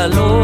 En 0.00 0.39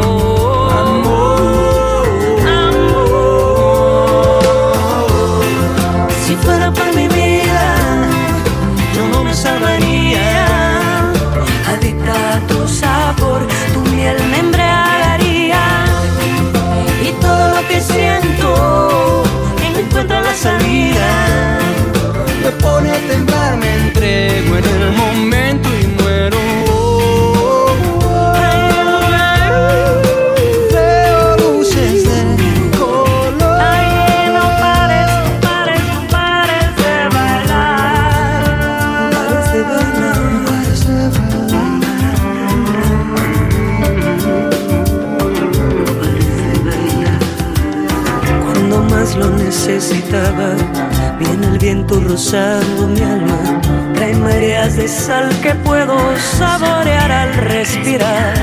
de 54.87 54.93
sal 54.93 55.29
que 55.41 55.53
puedo 55.67 55.97
saborear 56.37 57.11
al 57.11 57.33
respirar. 57.33 58.33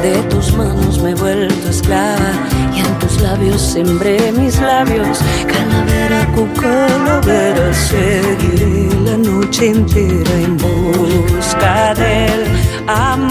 De 0.00 0.22
tus 0.30 0.52
manos 0.52 1.00
me 1.00 1.10
he 1.10 1.14
vuelto 1.14 1.68
esclava 1.68 2.32
y 2.72 2.80
en 2.80 2.98
tus 3.00 3.20
labios 3.20 3.60
sembré 3.60 4.30
mis 4.30 4.60
labios. 4.60 5.18
Calavera 5.52 6.24
con 6.36 6.48
calavera 6.54 7.74
seguiré 7.74 8.88
la 9.06 9.16
noche 9.16 9.70
entera 9.70 10.34
en 10.46 10.56
busca 10.56 11.94
del 11.94 12.44
amor. 12.86 13.25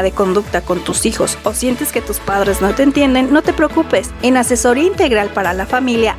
De 0.00 0.12
conducta 0.12 0.62
con 0.62 0.82
tus 0.82 1.04
hijos 1.04 1.36
o 1.42 1.52
sientes 1.52 1.92
que 1.92 2.00
tus 2.00 2.20
padres 2.20 2.62
no 2.62 2.74
te 2.74 2.84
entienden? 2.84 3.32
No 3.32 3.42
te 3.42 3.52
preocupes. 3.52 4.10
En 4.22 4.38
Asesoría 4.38 4.84
Integral 4.84 5.28
para 5.28 5.52
la 5.52 5.66
Familia 5.66 6.16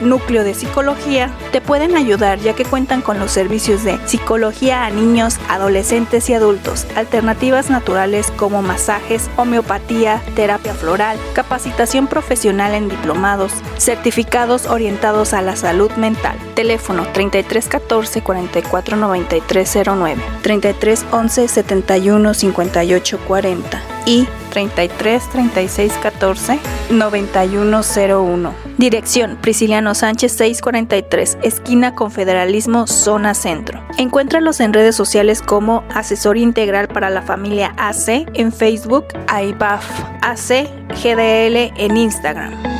Núcleo 0.00 0.44
de 0.44 0.54
Psicología 0.54 1.30
te 1.52 1.60
pueden 1.60 1.96
ayudar 1.96 2.38
ya 2.40 2.54
que 2.54 2.64
cuentan 2.64 3.02
con 3.02 3.18
los 3.18 3.30
servicios 3.30 3.84
de 3.84 3.98
psicología 4.06 4.84
a 4.84 4.90
niños, 4.90 5.38
adolescentes 5.48 6.28
y 6.30 6.34
adultos, 6.34 6.86
alternativas 6.96 7.70
naturales 7.70 8.32
como 8.36 8.62
masajes, 8.62 9.30
homeopatía, 9.36 10.22
terapia 10.34 10.74
floral, 10.74 11.18
capacitación 11.32 12.06
profesional 12.06 12.74
en 12.74 12.88
diplomados, 12.88 13.52
certificados 13.78 14.66
orientados 14.66 15.32
a 15.32 15.42
la 15.42 15.56
salud 15.56 15.90
mental. 15.92 16.36
Teléfono 16.54 17.06
3314 17.12 18.22
44 18.22 18.96
9309, 18.96 20.22
3311 20.42 21.48
71 21.48 22.34
58 22.34 23.18
40 23.26 23.91
y 24.06 24.26
33 24.50 25.30
36 25.30 25.92
14 26.02 26.58
9101. 26.90 28.54
Dirección 28.78 29.36
Prisciliano 29.40 29.94
Sánchez 29.94 30.32
643, 30.32 31.38
esquina 31.42 31.94
Confederalismo, 31.94 32.86
zona 32.86 33.34
centro. 33.34 33.84
Encuéntralos 33.98 34.60
en 34.60 34.72
redes 34.72 34.96
sociales 34.96 35.42
como 35.42 35.84
Asesor 35.94 36.36
Integral 36.36 36.88
para 36.88 37.10
la 37.10 37.22
Familia 37.22 37.74
AC 37.76 38.26
en 38.34 38.52
Facebook, 38.52 39.06
AIBAF 39.28 39.84
AC 40.22 40.68
GDL 41.02 41.72
en 41.76 41.96
Instagram. 41.96 42.71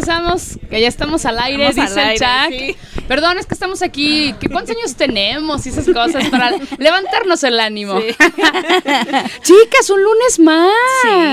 Empezamos, 0.00 0.58
que 0.70 0.80
ya 0.80 0.88
estamos 0.88 1.26
al 1.26 1.38
aire, 1.38 1.68
Estamos 1.68 1.90
dice 1.90 2.00
al 2.00 2.16
el 2.16 2.22
aire. 2.22 2.76
Perdón, 3.06 3.38
es 3.38 3.44
que 3.46 3.52
estamos 3.54 3.82
aquí. 3.82 4.34
¿qué- 4.40 4.48
¿Cuántos 4.48 4.74
años 4.76 4.94
tenemos 4.96 5.66
y 5.66 5.68
esas 5.68 5.84
cosas 5.86 6.26
para 6.30 6.52
levantarnos 6.78 7.44
el 7.44 7.60
ánimo? 7.60 7.98
Chicas, 9.42 9.90
un 9.90 10.02
lunes 10.02 10.38
más. 10.38 10.72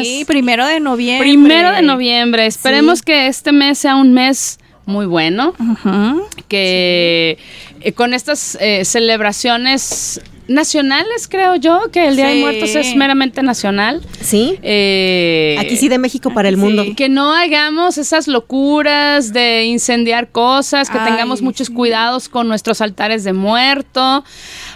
Sí, 0.03 0.25
primero 0.27 0.65
de 0.65 0.79
noviembre. 0.79 1.27
Primero 1.29 1.71
de 1.71 1.81
noviembre. 1.81 2.45
Esperemos 2.45 3.01
que 3.01 3.27
este 3.27 3.51
mes 3.53 3.77
sea 3.79 3.95
un 3.95 4.13
mes 4.13 4.59
muy 4.85 5.05
bueno. 5.05 5.53
Ujú. 5.59 6.27
Que 6.49 7.37
eh, 7.81 7.91
con 7.93 8.13
estas 8.13 8.57
eh, 8.59 8.83
celebraciones 8.85 10.19
nacionales, 10.47 11.27
creo 11.27 11.55
yo, 11.55 11.89
que 11.91 12.07
el 12.07 12.15
Día 12.15 12.27
de. 12.29 12.39
Muertos 12.39 12.75
es 12.75 12.95
meramente 12.95 13.43
nacional. 13.43 14.01
Sí. 14.21 14.57
Eh, 14.61 15.55
Aquí 15.59 15.77
sí 15.77 15.89
de 15.89 15.97
México 15.97 16.33
para 16.33 16.49
el 16.49 16.57
mundo. 16.57 16.85
que 16.95 17.09
no 17.09 17.33
hagamos 17.33 17.97
esas 17.97 18.27
locuras 18.27 19.33
de 19.33 19.65
incendiar 19.65 20.29
cosas, 20.29 20.89
que 20.89 20.97
Ay, 20.97 21.11
tengamos 21.11 21.41
muchos 21.41 21.67
sí. 21.67 21.73
cuidados 21.73 22.29
con 22.29 22.47
nuestros 22.47 22.81
altares 22.81 23.23
de 23.23 23.33
muerto, 23.33 24.23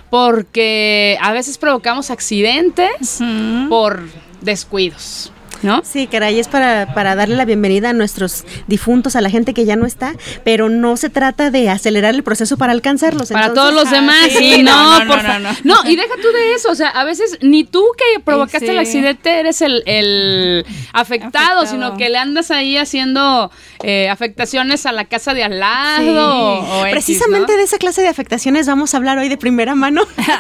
porque 0.10 1.18
a 1.22 1.32
veces 1.32 1.58
provocamos 1.58 2.12
accidentes 2.12 3.20
por 3.70 4.04
descuidos. 4.42 5.32
¿No? 5.64 5.82
Sí, 5.84 6.08
caray, 6.08 6.40
es 6.40 6.48
para, 6.48 6.94
para 6.94 7.16
darle 7.16 7.36
la 7.36 7.46
bienvenida 7.46 7.90
a 7.90 7.94
nuestros 7.94 8.44
difuntos, 8.68 9.16
a 9.16 9.22
la 9.22 9.30
gente 9.30 9.54
que 9.54 9.66
ya 9.66 9.76
no 9.76 9.86
está, 9.86 10.14
pero 10.44 10.70
no 10.70 10.98
se 10.98 11.10
trata 11.10 11.52
de 11.52 11.70
acelerar 11.70 12.14
el 12.16 12.24
proceso 12.24 12.58
para 12.58 12.72
alcanzarlos. 12.74 13.30
Para 13.30 13.48
entonces- 13.48 13.62
todos 13.74 13.74
los 13.84 13.92
demás, 13.92 14.18
sí, 14.30 14.56
sí, 14.56 14.64
no, 14.64 15.00
no, 15.00 15.06
no, 15.06 15.14
por 15.14 15.24
no, 15.24 15.40
no. 15.64 15.90
y 15.90 15.96
deja 15.96 16.16
tú 16.22 16.28
de 16.32 16.54
eso, 16.54 16.72
o 16.72 16.76
sea, 16.76 16.90
a 16.90 17.04
veces 17.04 17.38
ni 17.42 17.64
tú 17.64 17.84
que 17.98 18.20
provocaste 18.22 18.66
Sí. 18.68 18.72
el 18.72 18.80
accidente 18.80 19.40
eres 19.40 19.62
el, 19.62 19.84
el 19.86 20.66
afectado, 20.94 21.62
Afectado. 21.62 21.66
sino 21.66 21.98
que 21.98 22.10
le 22.10 22.18
andas 22.18 22.52
ahí 22.52 22.78
haciendo 22.78 23.52
eh, 23.84 24.10
afectaciones 24.10 24.86
a 24.86 24.92
la 24.92 25.06
casa 25.06 25.34
de 25.34 25.44
al 25.44 25.60
lado. 25.60 26.62
Sí. 26.62 26.68
o 26.72 26.82
Precisamente 26.92 27.58
de 27.58 27.64
esa 27.64 27.78
clase 27.78 28.02
de 28.02 28.08
afectaciones 28.08 28.68
vamos 28.68 28.94
a 28.94 28.98
hablar 28.98 29.18
hoy 29.18 29.30
de 29.30 29.38
primera 29.38 29.76
mano. 29.76 30.04
Claro, 30.16 30.40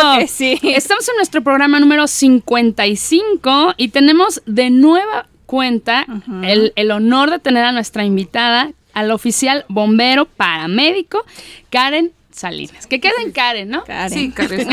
claro 0.00 0.18
que 0.18 0.26
sí. 0.28 0.58
Estamos 0.62 1.08
en 1.08 1.16
nuestro 1.16 1.42
programa 1.42 1.78
número 1.80 2.06
55 2.06 3.74
y 3.76 3.88
tenemos 3.88 4.39
de 4.46 4.70
nueva 4.70 5.26
cuenta 5.46 6.06
el, 6.42 6.72
el 6.76 6.90
honor 6.90 7.30
de 7.30 7.38
tener 7.38 7.64
a 7.64 7.72
nuestra 7.72 8.04
invitada, 8.04 8.72
al 8.92 9.10
oficial 9.10 9.64
bombero 9.68 10.26
paramédico, 10.26 11.24
Karen 11.70 12.12
Salinas. 12.40 12.86
Que 12.86 13.00
quede 13.00 13.12
en 13.24 13.32
Karen, 13.32 13.68
¿no? 13.68 13.84
Karen. 13.84 14.10
Sí, 14.18 14.30
Karen. 14.30 14.68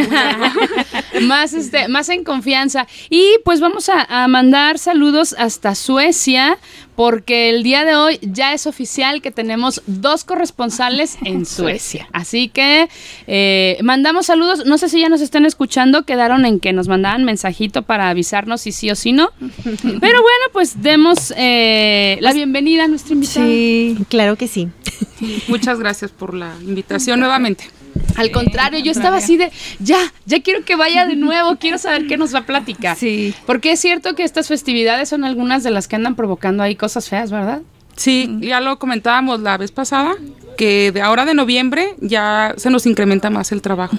más, 1.28 1.54
este, 1.54 1.88
más 1.88 2.10
en 2.10 2.24
confianza. 2.24 2.88
Y 3.10 3.36
pues 3.44 3.60
vamos 3.60 3.90
a, 3.90 4.24
a 4.24 4.28
mandar 4.28 4.80
saludos 4.80 5.36
hasta 5.38 5.76
Suecia, 5.76 6.58
porque 6.98 7.50
el 7.50 7.62
día 7.62 7.86
de 7.86 7.96
hoy 7.96 8.20
ya 8.24 8.54
es 8.54 8.66
oficial 8.66 9.22
que 9.22 9.30
tenemos 9.30 9.84
dos 9.86 10.24
corresponsales 10.24 11.18
en 11.24 11.46
Suecia. 11.46 12.10
Así 12.12 12.50
que 12.50 12.90
eh, 13.28 13.78
mandamos 13.84 14.26
saludos. 14.26 14.66
No 14.66 14.80
sé 14.80 14.90
si 14.90 15.00
ya 15.00 15.08
nos 15.08 15.22
están 15.22 15.46
escuchando, 15.46 16.06
quedaron 16.06 16.44
en 16.46 16.60
que 16.60 16.74
nos 16.74 16.88
mandaban 16.88 17.24
mensajito 17.24 17.84
para 17.84 18.10
avisarnos 18.10 18.62
si 18.62 18.72
sí 18.72 18.90
o 18.90 18.96
si 18.96 19.12
no. 19.12 19.30
Pero 19.40 20.22
bueno, 20.22 20.46
pues 20.54 20.82
demos 20.82 21.32
eh, 21.38 22.18
la 22.20 22.34
bienvenida 22.34 22.86
a 22.86 22.88
nuestra 22.88 23.14
invitada. 23.14 23.46
Sí. 23.46 23.98
Claro 24.10 24.36
que 24.36 24.48
sí. 24.48 24.70
Muchas 25.48 25.80
gracias 25.80 26.12
por 26.12 26.34
la 26.34 26.56
invitación 26.62 27.20
nuevamente. 27.20 27.57
Al 28.16 28.32
contrario, 28.32 28.80
yo 28.80 28.92
estaba 28.92 29.18
así 29.18 29.38
de, 29.38 29.52
ya, 29.80 30.00
ya 30.26 30.42
quiero 30.42 30.64
que 30.66 30.76
vaya 30.76 31.06
de 31.06 31.16
nuevo, 31.16 31.58
quiero 31.58 31.78
saber 31.78 32.08
qué 32.08 32.18
nos 32.18 32.34
va 32.34 32.40
a 32.40 32.46
platicar. 32.46 32.98
Sí. 32.98 33.34
Porque 33.46 33.72
es 33.72 33.80
cierto 33.80 34.16
que 34.16 34.24
estas 34.24 34.48
festividades 34.48 35.10
son 35.10 35.24
algunas 35.24 35.64
de 35.64 35.72
las 35.72 35.88
que 35.88 35.96
andan 35.96 36.16
provocando 36.16 36.64
ahí 36.64 36.76
cosas 36.76 37.10
feas, 37.10 37.32
¿verdad? 37.32 37.62
Sí, 37.96 38.38
ya 38.42 38.62
lo 38.62 38.78
comentábamos 38.80 39.40
la 39.40 39.58
vez 39.58 39.72
pasada, 39.72 40.16
que 40.58 40.92
de 40.92 41.02
ahora 41.02 41.24
de 41.24 41.34
noviembre 41.34 41.96
ya 42.02 42.54
se 42.58 42.70
nos 42.70 42.86
incrementa 42.86 43.30
más 43.30 43.52
el 43.52 43.62
trabajo. 43.62 43.96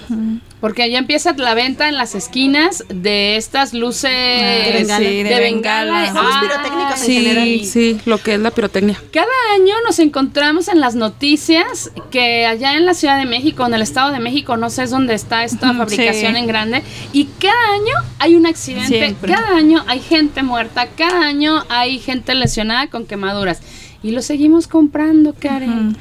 Porque 0.61 0.91
ya 0.91 0.99
empieza 0.99 1.33
la 1.37 1.53
venta 1.53 1.87
en 1.87 1.95
las 1.95 2.15
esquinas 2.15 2.83
de 2.89 3.37
estas 3.37 3.73
luces 3.73 4.11
de 4.11 4.71
bengala. 4.73 4.97
Sí, 5.09 5.23
de 5.23 5.39
bengala. 5.39 6.13
Son 6.13 6.25
los 6.25 6.35
pirotécnicos 6.35 6.99
en 6.99 7.05
Sí, 7.05 7.13
general. 7.23 7.65
sí, 7.65 8.01
lo 8.05 8.17
que 8.17 8.33
es 8.33 8.39
la 8.39 8.51
pirotecnia. 8.51 9.01
Cada 9.11 9.25
año 9.55 9.73
nos 9.85 9.99
encontramos 9.99 10.67
en 10.67 10.81
las 10.81 10.95
noticias 10.95 11.91
que 12.11 12.45
allá 12.45 12.75
en 12.75 12.85
la 12.85 12.93
Ciudad 12.93 13.17
de 13.17 13.25
México, 13.25 13.65
en 13.65 13.73
el 13.73 13.81
Estado 13.81 14.11
de 14.11 14.19
México, 14.19 14.57
no 14.57 14.69
sé 14.69 14.83
es 14.83 14.89
dónde 14.91 15.13
está 15.13 15.45
esta 15.45 15.73
fabricación 15.73 16.33
sí. 16.33 16.39
en 16.39 16.47
grande, 16.47 16.83
y 17.13 17.25
cada 17.39 17.73
año 17.73 17.93
hay 18.19 18.35
un 18.35 18.45
accidente, 18.45 18.87
Siempre. 18.99 19.31
cada 19.33 19.55
año 19.55 19.83
hay 19.87 20.01
gente 20.01 20.43
muerta, 20.43 20.87
cada 20.97 21.21
año 21.25 21.63
hay 21.69 21.99
gente 21.99 22.35
lesionada 22.35 22.87
con 22.87 23.05
quemaduras. 23.05 23.61
Y 24.01 24.11
lo 24.11 24.21
seguimos 24.21 24.67
comprando, 24.67 25.33
Karen. 25.37 25.97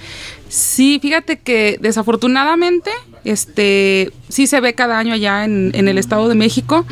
Sí, 0.49 0.99
fíjate 1.01 1.39
que 1.39 1.79
desafortunadamente, 1.81 2.91
este, 3.25 4.13
sí 4.29 4.47
se 4.47 4.61
ve 4.61 4.75
cada 4.75 4.99
año 4.99 5.15
allá 5.15 5.45
en, 5.45 5.71
en 5.75 5.89
el 5.89 5.99
Estado 5.99 6.29
de 6.29 6.35
México, 6.35 6.87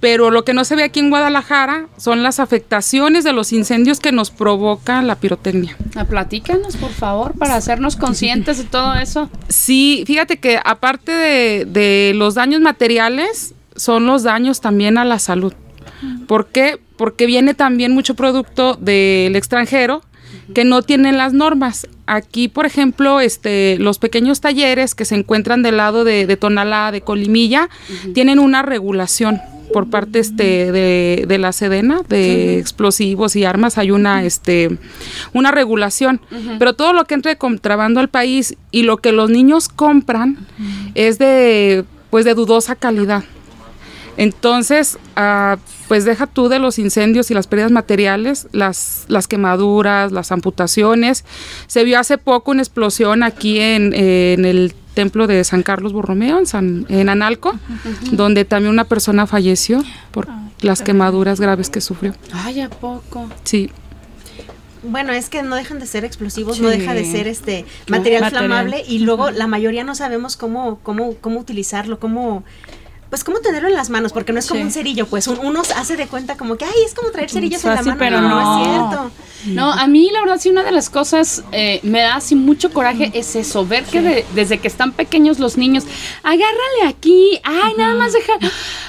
pero 0.00 0.30
lo 0.30 0.44
que 0.44 0.54
no 0.54 0.64
se 0.64 0.76
ve 0.76 0.82
aquí 0.82 1.00
en 1.00 1.10
Guadalajara 1.10 1.86
son 1.96 2.22
las 2.22 2.40
afectaciones 2.40 3.24
de 3.24 3.32
los 3.32 3.52
incendios 3.52 4.00
que 4.00 4.12
nos 4.12 4.30
provoca 4.30 5.02
la 5.02 5.16
pirotecnia. 5.16 5.76
Ah, 5.94 6.04
Platícanos, 6.04 6.76
por 6.76 6.90
favor, 6.90 7.34
para 7.38 7.56
hacernos 7.56 7.96
conscientes 7.96 8.58
de 8.58 8.64
todo 8.64 8.94
eso. 8.94 9.30
Sí, 9.48 10.04
fíjate 10.06 10.38
que 10.38 10.58
aparte 10.64 11.12
de, 11.12 11.64
de 11.66 12.12
los 12.14 12.34
daños 12.34 12.60
materiales, 12.60 13.54
son 13.76 14.06
los 14.06 14.22
daños 14.22 14.60
también 14.60 14.98
a 14.98 15.04
la 15.04 15.18
salud. 15.18 15.52
¿Por 16.26 16.48
qué? 16.48 16.78
Porque 16.96 17.26
viene 17.26 17.54
también 17.54 17.92
mucho 17.92 18.14
producto 18.14 18.74
del 18.74 19.36
extranjero 19.36 20.02
que 20.54 20.64
no 20.64 20.82
tienen 20.82 21.16
las 21.16 21.32
normas. 21.32 21.86
Aquí, 22.06 22.48
por 22.48 22.66
ejemplo, 22.66 23.20
este, 23.20 23.78
los 23.78 23.98
pequeños 23.98 24.40
talleres 24.40 24.94
que 24.94 25.04
se 25.04 25.16
encuentran 25.16 25.62
del 25.62 25.78
lado 25.78 26.04
de, 26.04 26.26
de 26.26 26.36
Tonalá, 26.36 26.92
de 26.92 27.00
Colimilla, 27.00 27.68
tienen 28.14 28.38
una 28.38 28.62
regulación 28.62 29.40
por 29.72 29.90
parte 29.90 30.20
este, 30.20 30.70
de, 30.72 31.24
de 31.26 31.38
la 31.38 31.52
Sedena 31.52 32.02
de 32.08 32.58
explosivos 32.58 33.34
y 33.36 33.44
armas. 33.44 33.78
Hay 33.78 33.90
una 33.90 34.24
este 34.24 34.78
una 35.32 35.50
regulación. 35.50 36.20
Pero 36.58 36.74
todo 36.74 36.92
lo 36.92 37.04
que 37.04 37.14
entra 37.14 37.30
de 37.30 37.38
contrabando 37.38 38.00
al 38.00 38.08
país 38.08 38.56
y 38.70 38.82
lo 38.82 38.98
que 38.98 39.12
los 39.12 39.30
niños 39.30 39.68
compran 39.68 40.46
es 40.94 41.18
de 41.18 41.84
pues 42.10 42.24
de 42.24 42.34
dudosa 42.34 42.76
calidad 42.76 43.24
entonces, 44.16 44.98
ah, 45.16 45.58
pues 45.88 46.04
deja 46.04 46.26
tú 46.26 46.48
de 46.48 46.58
los 46.58 46.78
incendios 46.78 47.30
y 47.30 47.34
las 47.34 47.46
pérdidas 47.46 47.70
materiales, 47.72 48.48
las, 48.52 49.04
las 49.08 49.28
quemaduras, 49.28 50.12
las 50.12 50.32
amputaciones. 50.32 51.24
Se 51.66 51.84
vio 51.84 51.98
hace 51.98 52.18
poco 52.18 52.50
una 52.50 52.62
explosión 52.62 53.22
aquí 53.22 53.60
en, 53.60 53.92
en 53.94 54.44
el 54.44 54.74
templo 54.94 55.26
de 55.26 55.44
San 55.44 55.62
Carlos 55.62 55.92
Borromeo, 55.92 56.38
en, 56.38 56.46
San, 56.46 56.86
en 56.88 57.08
Analco, 57.10 57.54
donde 58.12 58.44
también 58.46 58.72
una 58.72 58.84
persona 58.84 59.26
falleció 59.26 59.84
por 60.10 60.26
las 60.62 60.80
quemaduras 60.80 61.38
graves 61.38 61.68
que 61.68 61.82
sufrió. 61.82 62.14
Ay, 62.32 62.60
¿a 62.62 62.70
poco? 62.70 63.28
Sí. 63.44 63.70
Bueno, 64.82 65.12
es 65.12 65.28
que 65.28 65.42
no 65.42 65.56
dejan 65.56 65.80
de 65.80 65.86
ser 65.86 66.04
explosivos, 66.04 66.56
Sí. 66.56 66.62
no 66.62 66.68
deja 66.68 66.94
de 66.94 67.04
ser 67.04 67.26
este 67.28 67.66
material, 67.88 68.22
Material. 68.22 68.30
flamable 68.30 68.84
y 68.88 69.00
luego 69.00 69.30
la 69.32 69.46
mayoría 69.48 69.84
no 69.84 69.94
sabemos 69.94 70.36
cómo, 70.36 70.78
cómo, 70.82 71.14
cómo 71.20 71.40
utilizarlo, 71.40 71.98
cómo 71.98 72.44
pues 73.10 73.22
cómo 73.22 73.38
tenerlo 73.38 73.68
en 73.68 73.74
las 73.74 73.88
manos, 73.88 74.12
porque 74.12 74.32
no 74.32 74.38
es 74.40 74.46
como 74.48 74.60
Sí. 74.60 74.64
un 74.66 74.70
cerillo, 74.72 75.06
pues 75.06 75.26
un- 75.28 75.38
uno 75.38 75.62
hace 75.76 75.96
de 75.96 76.06
cuenta 76.08 76.36
como 76.36 76.56
que, 76.56 76.64
ay, 76.64 76.72
es 76.84 76.92
como 76.92 77.10
traer 77.10 77.30
cerillos 77.30 77.64
en 77.64 77.74
la 77.74 77.82
mano, 77.82 77.96
pero 77.98 78.20
no, 78.20 78.28
no. 78.28 78.40
es 78.62 78.68
cierto. 78.68 79.10
No, 79.46 79.70
a 79.72 79.86
mí 79.86 80.10
la 80.12 80.20
verdad 80.20 80.38
sí 80.40 80.48
una 80.48 80.64
de 80.64 80.72
las 80.72 80.90
cosas 80.90 81.44
eh, 81.52 81.78
me 81.84 82.00
da 82.00 82.16
así 82.16 82.34
mucho 82.34 82.72
coraje 82.72 83.12
es 83.14 83.36
eso, 83.36 83.64
ver 83.64 83.84
que 83.84 84.00
de- 84.02 84.26
desde 84.34 84.58
que 84.58 84.66
están 84.66 84.90
pequeños 84.92 85.38
los 85.38 85.56
niños, 85.56 85.84
agárrale 86.24 86.88
aquí, 86.88 87.38
ay, 87.44 87.74
nada 87.78 87.94
más 87.94 88.12
deja, 88.12 88.32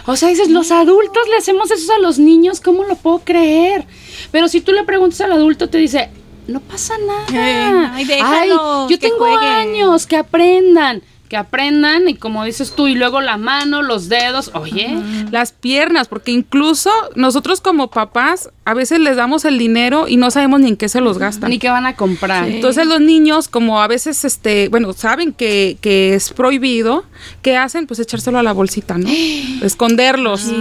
o 0.07 0.15
sea, 0.15 0.29
dices, 0.29 0.49
los 0.49 0.71
adultos 0.71 1.23
le 1.29 1.37
hacemos 1.37 1.69
eso 1.69 1.93
a 1.93 1.99
los 1.99 2.17
niños, 2.17 2.59
¿cómo 2.59 2.85
lo 2.85 2.95
puedo 2.95 3.19
creer? 3.19 3.85
Pero 4.31 4.47
si 4.47 4.61
tú 4.61 4.71
le 4.71 4.83
preguntas 4.83 5.21
al 5.21 5.31
adulto, 5.33 5.69
te 5.69 5.77
dice, 5.77 6.09
no 6.47 6.59
pasa 6.61 6.95
nada. 6.97 7.93
Ay, 7.93 8.05
déjalos, 8.05 8.89
yo 8.89 8.97
que 8.97 9.09
tengo 9.09 9.17
jueguen". 9.17 9.43
años, 9.43 10.07
que 10.07 10.17
aprendan. 10.17 11.03
Que 11.29 11.35
aprendan 11.37 12.07
y 12.07 12.15
como 12.15 12.43
dices 12.45 12.73
tú, 12.75 12.87
y 12.87 12.95
luego 12.95 13.19
la 13.21 13.37
mano, 13.37 13.81
los 13.81 14.07
dedos, 14.09 14.51
oye, 14.53 14.97
Las 15.31 15.51
piernas, 15.51 16.07
porque 16.07 16.31
incluso 16.31 16.89
nosotros 17.15 17.59
como 17.61 17.89
papás 17.89 18.49
a 18.65 18.73
veces 18.73 18.99
les 18.99 19.15
damos 19.17 19.45
el 19.45 19.57
dinero 19.57 20.07
y 20.07 20.17
no 20.17 20.29
sabemos 20.31 20.59
ni 20.61 20.69
en 20.69 20.77
qué 20.77 20.89
se 20.89 20.99
los 21.01 21.17
gastan. 21.17 21.49
ni 21.49 21.59
qué 21.59 21.69
van 21.69 21.85
a 21.85 21.95
comprar. 21.95 22.47
Entonces 22.49 22.85
los 22.87 22.99
niños, 23.01 23.47
como 23.47 23.81
a 23.81 23.87
veces, 23.87 24.23
este, 24.25 24.67
bueno, 24.69 24.93
saben 24.93 25.33
que, 25.33 25.77
que 25.81 26.13
es 26.15 26.31
prohibido, 26.33 27.03
¿qué 27.41 27.57
hacen? 27.57 27.87
Pues 27.87 27.99
echárselo 27.99 28.39
a 28.39 28.43
la 28.43 28.53
bolsita, 28.53 28.97
¿no? 28.97 29.09
Esconderlos. 29.61 30.51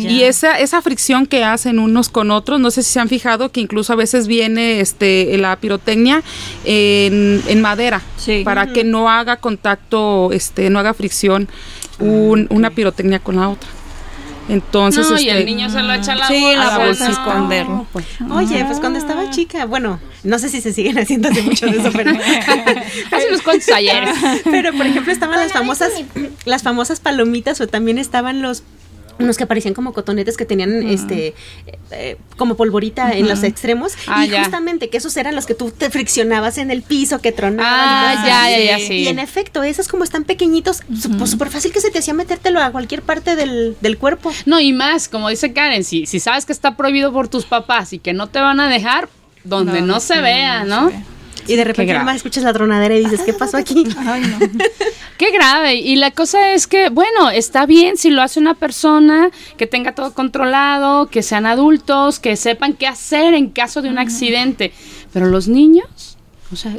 y 0.00 0.22
esa, 0.22 0.58
esa 0.58 0.82
fricción 0.82 1.26
que 1.26 1.44
hacen 1.44 1.78
unos 1.78 2.08
con 2.08 2.30
otros, 2.30 2.60
no 2.60 2.70
sé 2.70 2.82
si 2.82 2.92
se 2.92 3.00
han 3.00 3.08
fijado 3.08 3.50
que 3.52 3.60
incluso 3.60 3.92
a 3.92 3.96
veces 3.96 4.26
viene 4.26 4.80
este, 4.80 5.36
la 5.38 5.56
pirotecnia 5.56 6.22
en, 6.64 7.42
en 7.48 7.60
madera, 7.62 8.02
Sí. 8.16 8.42
para 8.44 8.72
que 8.72 8.82
no 8.84 9.08
haga 9.08 9.36
contacto, 9.36 10.15
este, 10.32 10.70
no 10.70 10.78
haga 10.78 10.94
fricción 10.94 11.48
un- 11.98 12.46
una 12.50 12.70
pirotecnia 12.70 13.18
con 13.20 13.36
la 13.36 13.48
otra. 13.48 13.68
Entonces, 14.48 15.10
no, 15.10 15.18
y 15.18 15.28
este, 15.28 15.40
el 15.40 15.44
niño 15.46 15.68
se 15.68 15.82
lo 15.82 15.92
echa 15.92 16.12
a 16.12 16.14
la 16.16 16.28
Sí, 16.28 16.40
bolsa. 16.40 16.58
la 16.64 16.78
bolsa 16.78 17.04
bolsita. 17.06 17.10
esconderlo. 17.10 17.86
Oye, 18.30 18.64
pues 18.64 18.78
cuando 18.78 18.98
estaba 19.00 19.28
chica, 19.30 19.66
bueno, 19.66 19.98
no 20.22 20.38
sé 20.38 20.48
si 20.48 20.60
se 20.60 20.72
siguen 20.72 20.98
haciendo 20.98 21.28
hace 21.28 21.42
mucho 21.42 21.66
de 21.66 21.78
eso, 21.78 21.90
pero 21.92 22.12
Hace 23.10 23.28
unos 23.28 23.42
cuantos 23.42 23.68
ayeres. 23.70 24.14
Pero 24.44 24.72
por 24.72 24.86
ejemplo 24.86 25.12
estaban 25.12 25.40
las 25.40 25.52
famosas 25.52 25.90
las 26.44 26.62
famosas 26.62 27.00
palomitas 27.00 27.60
o 27.60 27.66
también 27.66 27.98
estaban 27.98 28.40
los 28.40 28.62
unos 29.18 29.36
que 29.36 29.46
parecían 29.46 29.74
como 29.74 29.92
cotonetes 29.92 30.36
que 30.36 30.44
tenían 30.44 30.82
este 30.88 31.34
eh, 31.90 32.16
como 32.36 32.54
polvorita 32.56 33.12
en 33.12 33.28
los 33.28 33.42
extremos 33.42 33.92
Ah, 34.06 34.26
y 34.26 34.30
ya. 34.30 34.42
justamente 34.42 34.88
que 34.90 34.98
esos 34.98 35.16
eran 35.16 35.34
los 35.34 35.46
que 35.46 35.54
tú 35.54 35.70
te 35.70 35.90
friccionabas 35.90 36.58
en 36.58 36.70
el 36.70 36.82
piso 36.82 37.20
que 37.20 37.32
tronaban 37.32 37.88
y 37.88 37.92
Ah, 37.92 38.10
cosas 38.12 38.26
ya, 38.26 38.50
ya, 38.58 38.78
ya, 38.78 38.86
sí. 38.86 38.94
y 38.94 39.08
en 39.08 39.18
efecto 39.18 39.62
esos 39.62 39.88
como 39.88 40.04
están 40.04 40.24
pequeñitos 40.24 40.82
su- 41.00 41.10
pues 41.16 41.30
súper 41.30 41.48
fácil 41.50 41.72
que 41.72 41.80
se 41.80 41.90
te 41.90 41.98
hacía 41.98 42.14
metértelo 42.14 42.60
a 42.60 42.70
cualquier 42.70 43.02
parte 43.02 43.36
del, 43.36 43.76
del 43.80 43.98
cuerpo 43.98 44.32
No, 44.44 44.60
y 44.60 44.72
más, 44.72 45.08
como 45.08 45.28
dice 45.28 45.52
Karen, 45.52 45.84
si, 45.84 46.06
si 46.06 46.20
sabes 46.20 46.44
que 46.46 46.52
está 46.52 46.76
prohibido 46.76 47.12
por 47.12 47.28
tus 47.28 47.44
papás 47.46 47.92
y 47.92 47.98
que 47.98 48.12
no 48.12 48.26
te 48.28 48.40
van 48.40 48.60
a 48.60 48.68
dejar, 48.68 49.08
donde 49.44 49.80
no, 49.80 49.86
No, 49.94 50.00
se 50.00 50.14
sí, 50.14 50.20
vea, 50.20 50.64
no 50.64 50.82
¿no? 50.82 50.90
se 50.90 50.96
ve. 50.96 51.02
Y 51.46 51.56
de 51.56 51.64
repente 51.64 51.86
grave. 51.86 52.04
nomás 52.04 52.16
escuchas 52.16 52.44
la 52.44 52.52
tronadera 52.52 52.94
y 52.94 53.04
dices, 53.04 53.20
¿qué 53.22 53.32
pasó 53.38 53.56
aquí? 53.56 53.86
Ay, 53.98 54.22
no. 54.22 54.38
Qué 55.18 55.30
grave. 55.30 55.76
Y 55.76 55.96
la 55.96 56.10
cosa 56.10 56.52
es 56.52 56.66
que, 56.66 56.90
bueno, 56.90 57.30
está 57.30 57.64
bien 57.64 57.96
si 57.96 58.10
lo 58.10 58.20
hace 58.20 58.38
una 58.38 58.54
persona 58.54 59.30
que 59.56 59.66
tenga 59.66 59.94
todo 59.94 60.12
controlado, 60.12 61.06
que 61.06 61.22
sean 61.22 61.46
adultos, 61.46 62.18
que 62.18 62.36
sepan 62.36 62.74
qué 62.74 62.86
hacer 62.86 63.32
en 63.32 63.48
caso 63.50 63.80
de 63.80 63.88
un 63.88 63.98
accidente. 63.98 64.72
Pero 65.14 65.26
los 65.26 65.48
niños, 65.48 66.18
o 66.52 66.56
sea, 66.56 66.76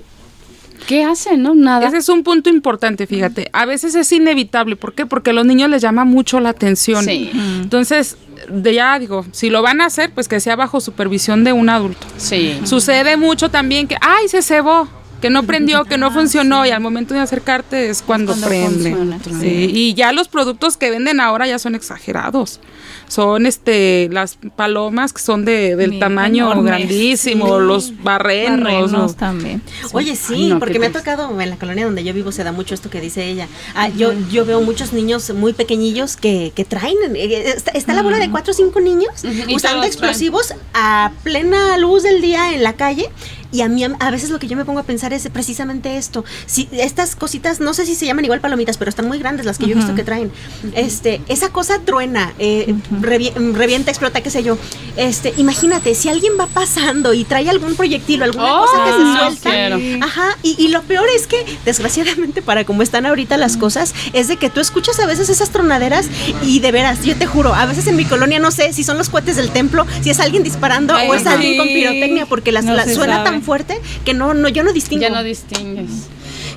¿qué 0.88 1.04
hacen, 1.04 1.44
no? 1.44 1.54
Nada. 1.54 1.86
Ese 1.86 1.98
es 1.98 2.10
un 2.10 2.24
punto 2.24 2.50
importante, 2.50 3.06
fíjate. 3.06 3.50
A 3.54 3.66
veces 3.66 3.94
es 3.94 4.12
inevitable. 4.12 4.76
¿Por 4.76 4.94
qué? 4.94 5.06
Porque 5.06 5.30
a 5.30 5.34
los 5.34 5.46
niños 5.46 5.70
les 5.70 5.84
llama 5.84 6.06
mucho 6.06 6.40
la 6.40 6.50
atención. 6.50 7.06
Sí. 7.06 7.30
Entonces, 7.62 8.18
de 8.50 8.74
ya 8.74 8.98
digo, 8.98 9.26
si 9.32 9.50
lo 9.50 9.62
van 9.62 9.82
a 9.82 9.86
hacer, 9.86 10.12
pues 10.14 10.28
que 10.28 10.40
sea 10.40 10.56
bajo 10.56 10.82
supervisión 10.82 11.44
de 11.44 11.54
un 11.54 11.70
adulto. 11.70 12.08
Sí. 12.18 12.60
Sucede 12.64 13.18
mucho 13.18 13.50
también 13.50 13.88
que, 13.88 13.98
ay, 14.02 14.30
se 14.30 14.42
cebó, 14.42 14.88
que 15.22 15.30
no 15.30 15.44
prendió, 15.44 15.84
que 15.86 15.98
no 15.98 16.12
funcionó 16.12 16.66
y 16.66 16.70
al 16.70 16.82
momento 16.82 17.14
de 17.14 17.20
acercarte 17.22 17.90
es 17.90 18.02
cuando, 18.02 18.34
cuando 18.34 18.48
prende. 18.48 18.92
funciona. 18.96 19.20
Sí, 19.42 19.70
Y 19.74 19.94
ya 19.94 20.12
los 20.14 20.28
productos 20.28 20.78
que 20.78 20.90
venden 20.92 21.20
ahora 21.20 21.48
ya 21.48 21.60
son 21.60 21.76
exagerados. 21.76 22.60
Son 23.08 23.46
este 23.46 24.10
las 24.12 24.38
palomas 24.58 25.14
que 25.14 25.22
son 25.22 25.46
de, 25.46 25.76
del 25.78 25.92
Sí, 25.94 26.00
tamaño 26.00 26.52
enormes. 26.52 26.66
grandísimo, 26.66 27.58
los 27.60 28.04
barrenos. 28.04 28.64
Barrenos 28.64 28.92
¿no? 28.92 29.14
también. 29.14 29.62
Oye, 29.94 30.16
sí, 30.18 30.34
Ay, 30.36 30.50
no, 30.50 30.60
porque 30.60 30.78
me 30.78 30.88
ha 30.88 30.92
tocado 30.92 31.40
en 31.40 31.50
la 31.50 31.56
colonia 31.56 31.86
donde 31.86 32.04
yo 32.04 32.14
vivo 32.14 32.32
se 32.34 32.44
da 32.44 32.52
mucho 32.52 32.76
esto 32.76 32.90
que 32.90 33.00
dice 33.00 33.26
ella. 33.26 33.48
Ah, 33.76 33.88
yo, 33.90 34.12
yo 34.30 34.46
veo 34.46 34.60
muchos 34.62 34.92
niños 34.92 35.30
muy 35.34 35.54
pequeñillos 35.54 36.18
que, 36.18 36.52
que 36.54 36.66
traen, 36.66 36.98
eh, 37.16 37.54
está, 37.56 37.72
está 37.72 37.94
la 37.94 38.02
bola 38.04 38.18
de 38.18 38.30
cuatro 38.30 38.52
o 38.52 38.54
cinco 38.54 38.82
niños 38.82 39.10
usando 39.54 39.84
explosivos 39.86 40.54
a 40.74 41.12
plena 41.24 41.78
luz 41.78 42.04
del 42.04 42.22
día 42.22 42.54
en 42.54 42.62
la 42.64 42.74
calle. 42.74 43.10
Y 43.52 43.62
a 43.62 43.70
mí 43.70 43.84
a, 43.84 44.12
veces 44.12 44.30
lo 44.30 44.40
que 44.40 44.48
yo 44.48 44.58
me 44.58 44.66
pongo 44.66 44.80
a 44.80 44.84
pensar 44.84 45.14
es 45.14 45.28
precisamente 45.32 45.98
esto. 45.98 46.26
Si 46.46 46.68
estas 46.74 47.16
cositas, 47.16 47.60
no 47.60 47.74
sé 47.74 47.86
si 47.86 47.96
se 47.96 48.06
llaman 48.06 48.26
igual 48.26 48.42
palomitas, 48.42 48.78
pero 48.78 48.90
están 48.90 49.08
muy 49.08 49.20
grandes 49.20 49.46
las 49.46 49.58
que 49.58 49.66
yo 49.68 49.72
he 49.74 49.76
visto 49.76 49.96
que 49.96 50.04
traen. 50.04 50.32
Este, 50.74 51.22
esa 51.28 51.50
cosa 51.50 51.80
truena, 51.80 52.34
eh, 52.40 52.74
revi- 53.02 53.34
revienta, 53.54 53.92
explota, 53.92 54.22
qué 54.22 54.30
sé 54.30 54.44
yo. 54.44 54.58
Este, 54.98 55.34
imagínate, 55.38 55.96
si 55.96 56.10
alguien 56.10 56.34
va 56.40 56.48
pasando 56.48 57.14
y 57.14 57.24
trae 57.24 57.50
algún 57.50 57.76
proyectil 57.76 58.22
o 58.22 58.26
alguna 58.26 58.48
Oh, 58.62 58.66
cosa 58.66 58.84
que 58.84 58.92
se 58.92 58.98
no 59.00 59.18
suelta, 59.18 59.50
quiero. 59.50 60.06
Ajá, 60.06 60.38
y, 60.44 60.56
y 60.58 60.68
lo 60.70 60.82
peor 60.84 61.06
es 61.16 61.28
que, 61.28 61.44
desgraciadamente, 61.66 62.42
para 62.42 62.64
como 62.66 62.82
están 62.82 63.06
ahorita 63.06 63.38
las 63.38 63.58
cosas, 63.58 63.94
es 64.14 64.28
de 64.28 64.38
que 64.38 64.50
tú 64.50 64.60
escuchas 64.60 65.00
a 65.00 65.06
veces 65.06 65.30
esas 65.30 65.50
tronaderas 65.52 66.08
y 66.44 66.60
de 66.60 66.72
veras, 66.72 67.04
yo 67.04 67.16
te 67.16 67.26
juro, 67.26 67.54
a 67.54 67.66
veces 67.66 67.88
en 67.88 67.96
mi 67.96 68.06
colonia 68.06 68.40
no 68.40 68.52
sé 68.52 68.74
si 68.74 68.84
son 68.84 68.98
los 68.98 69.10
cohetes 69.10 69.36
del 69.36 69.50
templo, 69.52 69.86
si 70.02 70.10
es 70.10 70.20
alguien 70.20 70.44
disparando 70.44 70.96
Ay, 70.96 71.10
o 71.10 71.14
es 71.14 71.26
alguien 71.28 71.58
con 71.58 71.68
pirotecnia, 71.68 72.26
porque 72.26 72.52
las, 72.52 72.66
No 72.66 72.76
suena 72.86 73.18
sabe. 73.18 73.30
tan 73.30 73.42
fuerte 73.48 73.80
que 74.04 74.14
no, 74.14 74.34
no, 74.34 74.50
yo 74.50 74.64
no 74.64 74.74
distingo. 74.74 75.02
Ya 75.02 75.10
no 75.10 75.24
distingues. 75.24 76.08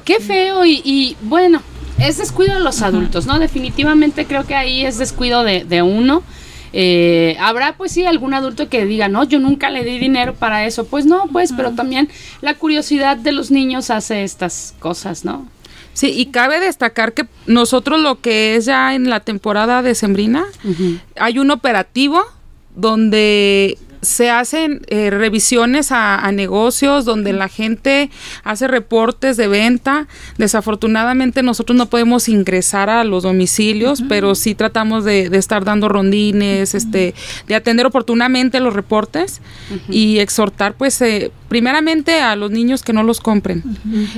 Qué 0.05 0.19
feo 0.19 0.67
y, 0.67 0.83
y, 0.85 1.17
bueno, 1.23 1.63
es 2.01 2.19
descuido 2.19 2.55
de 2.55 2.61
los 2.61 2.83
adultos, 2.83 3.27
¿no? 3.27 3.39
Definitivamente 3.39 4.27
creo 4.27 4.45
que 4.45 4.57
ahí 4.57 4.85
es 4.85 4.99
descuido 4.99 5.45
de, 5.45 5.65
de 5.65 5.83
uno. 5.83 6.25
Eh, 6.73 7.37
Habrá 7.39 7.77
pues 7.77 7.93
sí 7.93 8.05
algún 8.05 8.35
adulto 8.35 8.69
que 8.69 8.87
diga, 8.87 9.09
no, 9.09 9.23
yo 9.23 9.39
nunca 9.39 9.71
le 9.71 9.85
di 9.85 9.99
dinero 9.99 10.35
para 10.35 10.67
eso. 10.67 10.85
Pues 10.85 11.07
no, 11.07 11.29
pues, 11.31 11.53
pero 11.57 11.71
también 11.73 12.09
la 12.41 12.55
curiosidad 12.55 13.17
de 13.17 13.31
los 13.31 13.53
niños 13.53 13.91
hace 13.91 14.25
estas 14.25 14.75
cosas, 14.81 15.25
¿no? 15.25 15.47
Sí, 15.93 16.09
y 16.17 16.27
cabe 16.27 16.59
destacar 16.59 17.13
que 17.13 17.27
nosotros 17.47 18.01
lo 18.01 18.21
que 18.21 18.57
es 18.57 18.65
ya 18.65 18.95
en 18.95 19.11
la 19.11 19.21
temporada 19.21 19.83
de 19.83 19.95
Sembrina, 19.95 20.45
hay 21.17 21.39
un 21.39 21.51
operativo 21.51 22.25
donde 22.75 23.77
se 24.03 24.31
hacen 24.31 24.83
eh, 24.89 25.11
revisiones 25.11 25.93
a, 25.93 26.19
a 26.19 26.33
negocios 26.33 27.05
donde 27.05 27.33
la 27.33 27.49
gente 27.49 28.11
hace 28.45 28.69
reportes 28.69 29.37
de 29.37 29.49
venta. 29.49 30.07
Desafortunadamente 30.39 31.43
nosotros 31.43 31.77
no 31.77 31.87
podemos 31.87 32.29
ingresar 32.29 32.91
a 32.91 33.05
los 33.05 33.23
domicilios, 33.23 34.03
pero 34.09 34.35
sí 34.35 34.55
tratamos 34.55 35.05
de, 35.05 35.29
de 35.29 35.39
estar 35.39 35.65
dando 35.65 35.89
rondines, 35.89 36.75
este, 36.75 37.15
de 37.47 37.55
atender 37.55 37.87
oportunamente 37.87 38.61
los 38.61 38.75
reportes 38.75 39.41
y 39.89 40.19
exhortar, 40.19 40.75
pues, 40.75 41.01
eh, 41.03 41.31
primeramente 41.49 42.21
a 42.21 42.37
los 42.37 42.51
niños 42.51 42.83
que 42.83 42.93
no 42.93 43.03
los 43.03 43.21
compren. 43.21 43.63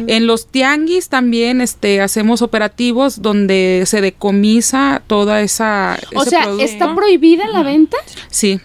En 0.07 0.27
los 0.27 0.47
tianguis 0.47 1.09
también, 1.09 1.61
este, 1.61 2.01
hacemos 2.01 2.43
operativos 2.43 3.23
donde 3.23 3.85
se 3.87 4.01
decomisa 4.01 5.03
toda 5.07 5.41
esa. 5.41 5.99
O 6.15 6.23
ese 6.23 6.31
sea, 6.31 6.43
producto. 6.43 6.65
¿está 6.65 6.95
prohibida 6.95 7.49
la 7.49 7.63
venta? 7.63 7.97
Sí. 8.31 8.61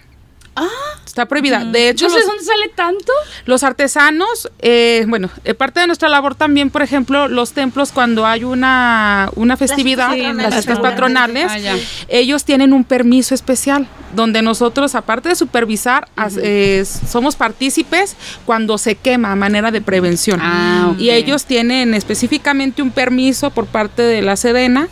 Está 1.06 1.26
prohibida. 1.26 1.64
De 1.66 1.90
hecho, 1.90 2.06
Yo 2.06 2.12
sé 2.12 2.18
los, 2.20 2.28
dónde 2.28 2.44
sale 2.44 2.70
tanto. 2.76 3.12
los 3.46 3.64
artesanos, 3.64 4.52
eh, 4.60 5.04
bueno, 5.08 5.30
eh, 5.46 5.54
parte 5.56 5.80
de 5.80 5.88
nuestra 5.88 6.10
labor 6.10 6.36
también, 6.36 6.70
por 6.70 6.84
ejemplo, 6.84 7.28
los 7.28 7.54
templos 7.54 7.92
cuando 7.92 8.26
hay 8.26 8.44
una, 8.44 9.30
una 9.36 9.58
festividad, 9.58 10.12
fiestas 10.14 10.36
las 10.36 10.66
patronales, 10.66 10.66
fiestas 10.66 10.78
regularmente. 10.78 11.44
patronales, 11.44 11.78
Ah, 11.78 12.06
ellos 12.10 12.44
tienen 12.46 12.72
un 12.74 12.84
permiso 12.84 13.34
especial 13.34 13.88
donde 14.14 14.42
nosotros, 14.44 14.94
aparte 14.96 15.30
de 15.30 15.36
supervisar, 15.36 16.08
eh, 16.42 16.86
somos 16.86 17.36
partícipes 17.36 18.16
cuando 18.46 18.78
se 18.78 18.96
quema 18.96 19.32
a 19.32 19.36
manera 19.36 19.72
de 19.72 19.82
prevención. 19.82 20.40
Ah. 20.44 20.94
Y 21.00 21.10
ellos 21.10 21.46
tienen 21.46 21.94
específicamente 21.96 22.82
un 22.82 22.92
permiso 22.92 23.50
por 23.50 23.66
parte 23.66 24.02
de 24.04 24.22
la 24.22 24.36
Sedena 24.36 24.88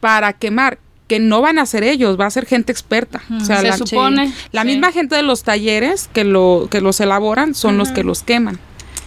para 0.00 0.32
quemar 0.34 0.78
que 1.12 1.20
no 1.20 1.42
van 1.42 1.58
a 1.58 1.66
ser 1.66 1.84
ellos, 1.84 2.18
va 2.18 2.24
a 2.24 2.30
ser 2.30 2.46
gente 2.46 2.72
experta. 2.72 3.20
O 3.38 3.44
sea, 3.44 3.58
Se 3.60 3.68
la, 3.68 3.76
supone. 3.76 4.32
la 4.50 4.62
Sí. 4.62 4.68
misma 4.68 4.92
gente 4.92 5.14
de 5.14 5.22
los 5.22 5.42
talleres 5.42 6.08
que 6.10 6.24
lo 6.24 6.68
que 6.70 6.80
los 6.80 7.00
elaboran 7.00 7.54
son 7.54 7.76
los 7.76 7.90
que 7.90 8.02
los 8.02 8.22
queman 8.22 8.58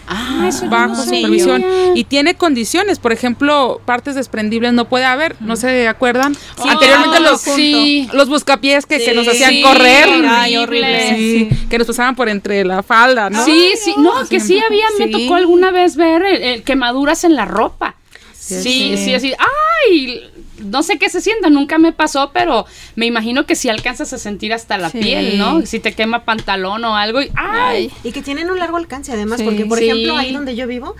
Ah, 0.06 0.44
eso 0.48 0.68
bajo 0.68 0.94
no 0.94 1.02
supervisión 1.04 1.64
y 1.96 2.04
tiene 2.04 2.36
condiciones, 2.36 3.00
por 3.00 3.12
ejemplo, 3.12 3.80
partes 3.84 4.14
desprendibles 4.14 4.72
no 4.72 4.84
puede 4.88 5.04
haber, 5.04 5.34
no 5.40 5.56
se 5.56 5.88
acuerdan. 5.88 6.36
Sí, 6.36 6.68
Anteriormente 6.68 7.16
oh, 7.18 7.22
los 7.22 7.40
sí. 7.40 8.08
los 8.12 8.28
buscapiés 8.28 8.86
que, 8.86 9.04
que 9.04 9.12
nos 9.14 9.26
hacían 9.26 9.60
correr, 9.62 10.08
Ay, 10.28 10.56
horrible. 10.58 11.48
Que 11.68 11.76
nos 11.78 11.88
pasaban 11.88 12.14
por 12.14 12.28
entre 12.28 12.64
la 12.64 12.84
falda, 12.84 13.30
¿no? 13.30 13.44
Sí, 13.44 13.70
sí, 13.82 13.94
no, 13.98 14.12
que 14.28 14.38
sí 14.38 14.60
había, 14.64 14.86
me 15.00 15.08
tocó 15.08 15.34
alguna 15.34 15.72
vez 15.72 15.96
ver 15.96 16.22
el- 16.24 16.42
el 16.42 16.62
quemaduras 16.62 17.24
en 17.24 17.34
la 17.34 17.44
ropa. 17.46 17.96
Sí, 18.32 18.62
sí, 18.62 18.96
sí. 18.96 19.12
así, 19.14 19.32
ay, 19.90 20.22
no 20.58 20.82
sé 20.82 20.98
qué 20.98 21.08
se 21.10 21.20
sienta, 21.20 21.50
nunca 21.50 21.78
me 21.78 21.92
pasó, 21.92 22.30
pero 22.32 22.66
me 22.94 23.06
imagino 23.06 23.46
que 23.46 23.54
si 23.56 23.68
alcanzas 23.68 24.12
a 24.12 24.18
sentir 24.18 24.52
hasta 24.52 24.78
la 24.78 24.90
Sí. 24.90 24.98
piel, 24.98 25.38
¿no? 25.38 25.64
Si 25.66 25.80
te 25.80 25.92
quema 25.92 26.24
pantalón 26.24 26.84
o 26.84 26.96
algo, 26.96 27.20
y, 27.22 27.30
ay, 27.36 27.90
Y 28.04 28.12
que 28.12 28.22
tienen 28.22 28.50
un 28.50 28.58
largo 28.58 28.76
alcance 28.76 29.12
además, 29.12 29.38
Sí. 29.40 29.44
porque 29.44 29.66
por 29.66 29.78
Sí. 29.78 29.84
ejemplo 29.84 30.16
ahí 30.16 30.32
donde 30.32 30.56
yo 30.56 30.66
vivo, 30.66 30.94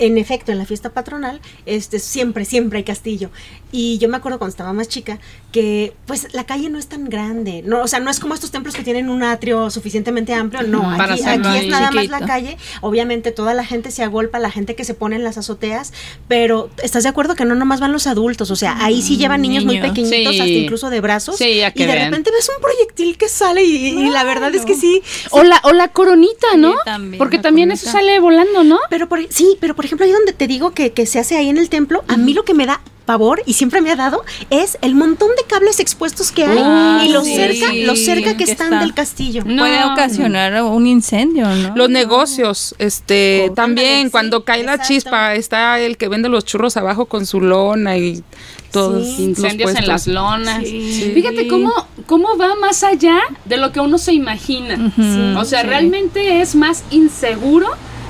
en 0.00 0.18
efecto, 0.18 0.50
en 0.52 0.58
la 0.58 0.66
fiesta 0.66 0.90
patronal, 0.90 1.40
este 1.66 1.98
siempre, 1.98 2.44
siempre 2.44 2.78
hay 2.78 2.84
castillo. 2.84 3.30
Y 3.72 3.98
yo 3.98 4.08
me 4.08 4.16
acuerdo 4.16 4.38
cuando 4.38 4.50
estaba 4.50 4.72
más 4.72 4.88
chica 4.88 5.18
que 5.52 5.92
pues 6.06 6.28
la 6.34 6.44
calle 6.44 6.68
no 6.70 6.78
es 6.78 6.86
tan 6.88 7.08
grande, 7.08 7.62
no, 7.64 7.82
o 7.82 7.88
sea, 7.88 8.00
no 8.00 8.10
es 8.10 8.18
como 8.20 8.34
estos 8.34 8.50
templos 8.50 8.74
que 8.74 8.82
tienen 8.82 9.08
un 9.08 9.22
atrio 9.22 9.70
suficientemente 9.70 10.32
amplio, 10.34 10.62
no, 10.64 10.82
Para 10.96 11.14
aquí, 11.14 11.22
aquí 11.24 11.58
es 11.58 11.66
nada 11.68 11.90
más 11.92 12.02
chiquito. 12.04 12.18
la 12.20 12.26
calle. 12.26 12.56
Obviamente 12.80 13.30
toda 13.32 13.54
la 13.54 13.64
gente 13.64 13.90
se 13.90 14.02
agolpa, 14.02 14.38
la 14.40 14.50
gente 14.50 14.74
que 14.74 14.84
se 14.84 14.94
pone 14.94 15.16
en 15.16 15.24
las 15.24 15.38
azoteas, 15.38 15.92
pero 16.28 16.70
¿estás 16.82 17.02
de 17.04 17.08
acuerdo 17.08 17.34
que 17.36 17.44
no 17.44 17.54
nomás 17.54 17.80
van 17.80 17.92
los 17.92 18.06
adultos? 18.06 18.50
O 18.50 18.56
sea, 18.56 18.76
ahí 18.84 19.02
sí 19.02 19.16
llevan 19.18 19.42
niños, 19.42 19.64
muy 19.64 19.80
pequeñitos, 19.80 20.10
Sí. 20.34 20.40
hasta 20.40 20.46
incluso 20.48 20.90
de 20.90 21.00
brazos. 21.00 21.36
Sí, 21.36 21.62
a 21.62 21.70
que 21.72 21.82
y 21.84 21.86
de 21.86 21.92
vean. 21.92 22.10
repente 22.10 22.30
ves 22.32 22.50
un 22.56 22.60
proyectil 22.62 23.16
que 23.18 23.28
sale 23.28 23.62
y, 23.64 23.86
y 23.88 24.10
la 24.10 24.24
verdad 24.24 24.54
es 24.54 24.64
que 24.64 24.74
sí, 24.74 25.02
o 25.30 25.42
la, 25.42 25.60
o 25.64 25.72
la 25.72 25.88
coronita, 25.88 26.56
¿no? 26.56 26.72
Sí, 26.72 26.78
también, 26.84 27.18
Porque 27.18 27.36
la 27.36 27.42
también 27.42 27.68
coronita. 27.68 27.88
eso 27.88 27.92
sale 27.98 28.18
volando, 28.20 28.64
¿no? 28.64 28.78
Pero 28.88 29.08
por, 29.08 29.20
sí, 29.32 29.56
pero 29.60 29.74
por 29.76 29.84
ejemplo, 29.90 30.06
ahí 30.06 30.12
donde 30.12 30.32
te 30.32 30.46
digo 30.46 30.70
que, 30.72 30.92
que 30.92 31.04
se 31.06 31.18
hace 31.18 31.36
ahí 31.36 31.48
en 31.48 31.58
el 31.58 31.68
templo, 31.68 32.02
a 32.08 32.16
mí 32.16 32.32
lo 32.34 32.44
que 32.44 32.54
me 32.54 32.66
da 32.66 32.80
pavor 33.06 33.42
y 33.44 33.54
siempre 33.54 33.80
me 33.80 33.90
ha 33.90 33.96
dado 33.96 34.22
es 34.50 34.78
el 34.82 34.94
montón 34.94 35.30
de 35.36 35.42
cables 35.48 35.80
expuestos 35.80 36.30
que 36.30 36.44
hay 36.44 36.58
Ah, 36.62 37.02
y 37.04 37.10
lo 37.12 37.24
sí, 37.24 37.34
cerca, 37.34 37.72
lo 37.72 37.96
cerca 37.96 38.36
que, 38.36 38.44
que 38.44 38.52
están 38.52 38.68
está. 38.68 38.80
del 38.84 38.94
castillo. 38.94 39.42
No. 39.44 39.62
Puede 39.64 39.82
ocasionar 39.84 40.62
un 40.62 40.86
incendio, 40.86 41.48
¿no? 41.48 41.74
Los 41.74 41.90
negocios, 41.90 42.74
este, 42.78 43.48
Oh, 43.50 43.54
también 43.54 44.04
sí, 44.06 44.10
cuando 44.12 44.44
cae 44.44 44.62
la 44.62 44.74
exacto. 44.74 44.94
chispa, 44.94 45.34
está 45.34 45.80
el 45.80 45.96
que 45.96 46.06
vende 46.08 46.28
los 46.28 46.44
churros 46.44 46.76
abajo 46.76 47.06
con 47.06 47.26
su 47.26 47.40
lona 47.40 47.96
y 47.98 48.22
todos 48.70 49.04
Sí. 49.04 49.10
los 49.10 49.18
Incendios 49.20 49.74
en 49.74 49.88
las 49.88 50.06
lonas. 50.06 50.62
Sí. 50.62 51.10
Fíjate 51.12 51.48
cómo, 51.48 51.72
cómo 52.06 52.36
va 52.38 52.54
más 52.54 52.84
allá 52.84 53.18
de 53.44 53.56
lo 53.56 53.72
que 53.72 53.80
uno 53.80 53.98
se 53.98 54.12
imagina. 54.12 54.74
Ujú, 54.96 55.36
o 55.36 55.44
sea, 55.44 55.62
sí. 55.62 55.66
realmente 55.66 56.40
es 56.42 56.54
más 56.54 56.84
inseguro 56.92 57.66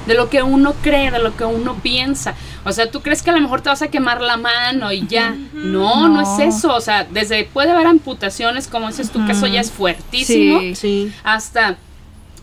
de 0.06 0.14
lo 0.14 0.28
que 0.30 0.42
uno 0.42 0.74
cree, 0.82 1.10
de 1.10 1.18
lo 1.18 1.36
que 1.36 1.44
uno 1.44 1.74
piensa. 1.76 2.34
O 2.64 2.72
sea, 2.72 2.90
tú 2.90 3.00
crees 3.00 3.22
que 3.22 3.30
a 3.30 3.34
lo 3.34 3.40
mejor 3.40 3.60
te 3.60 3.68
vas 3.68 3.82
a 3.82 3.88
quemar 3.88 4.20
la 4.20 4.36
mano 4.36 4.92
y 4.92 5.06
ya. 5.06 5.34
No, 5.52 6.08
no, 6.08 6.22
No. 6.22 6.22
es 6.22 6.54
eso. 6.56 6.74
O 6.74 6.80
sea, 6.80 7.04
desde 7.10 7.44
puede 7.44 7.70
haber 7.70 7.86
amputaciones, 7.86 8.66
como 8.68 8.88
dices 8.88 9.10
tú, 9.10 9.24
que 9.26 9.32
eso 9.32 9.46
ya 9.46 9.60
es 9.60 9.70
fuertísimo, 9.70 10.60
Sí. 10.60 10.74
Sí. 10.74 11.12
hasta 11.24 11.76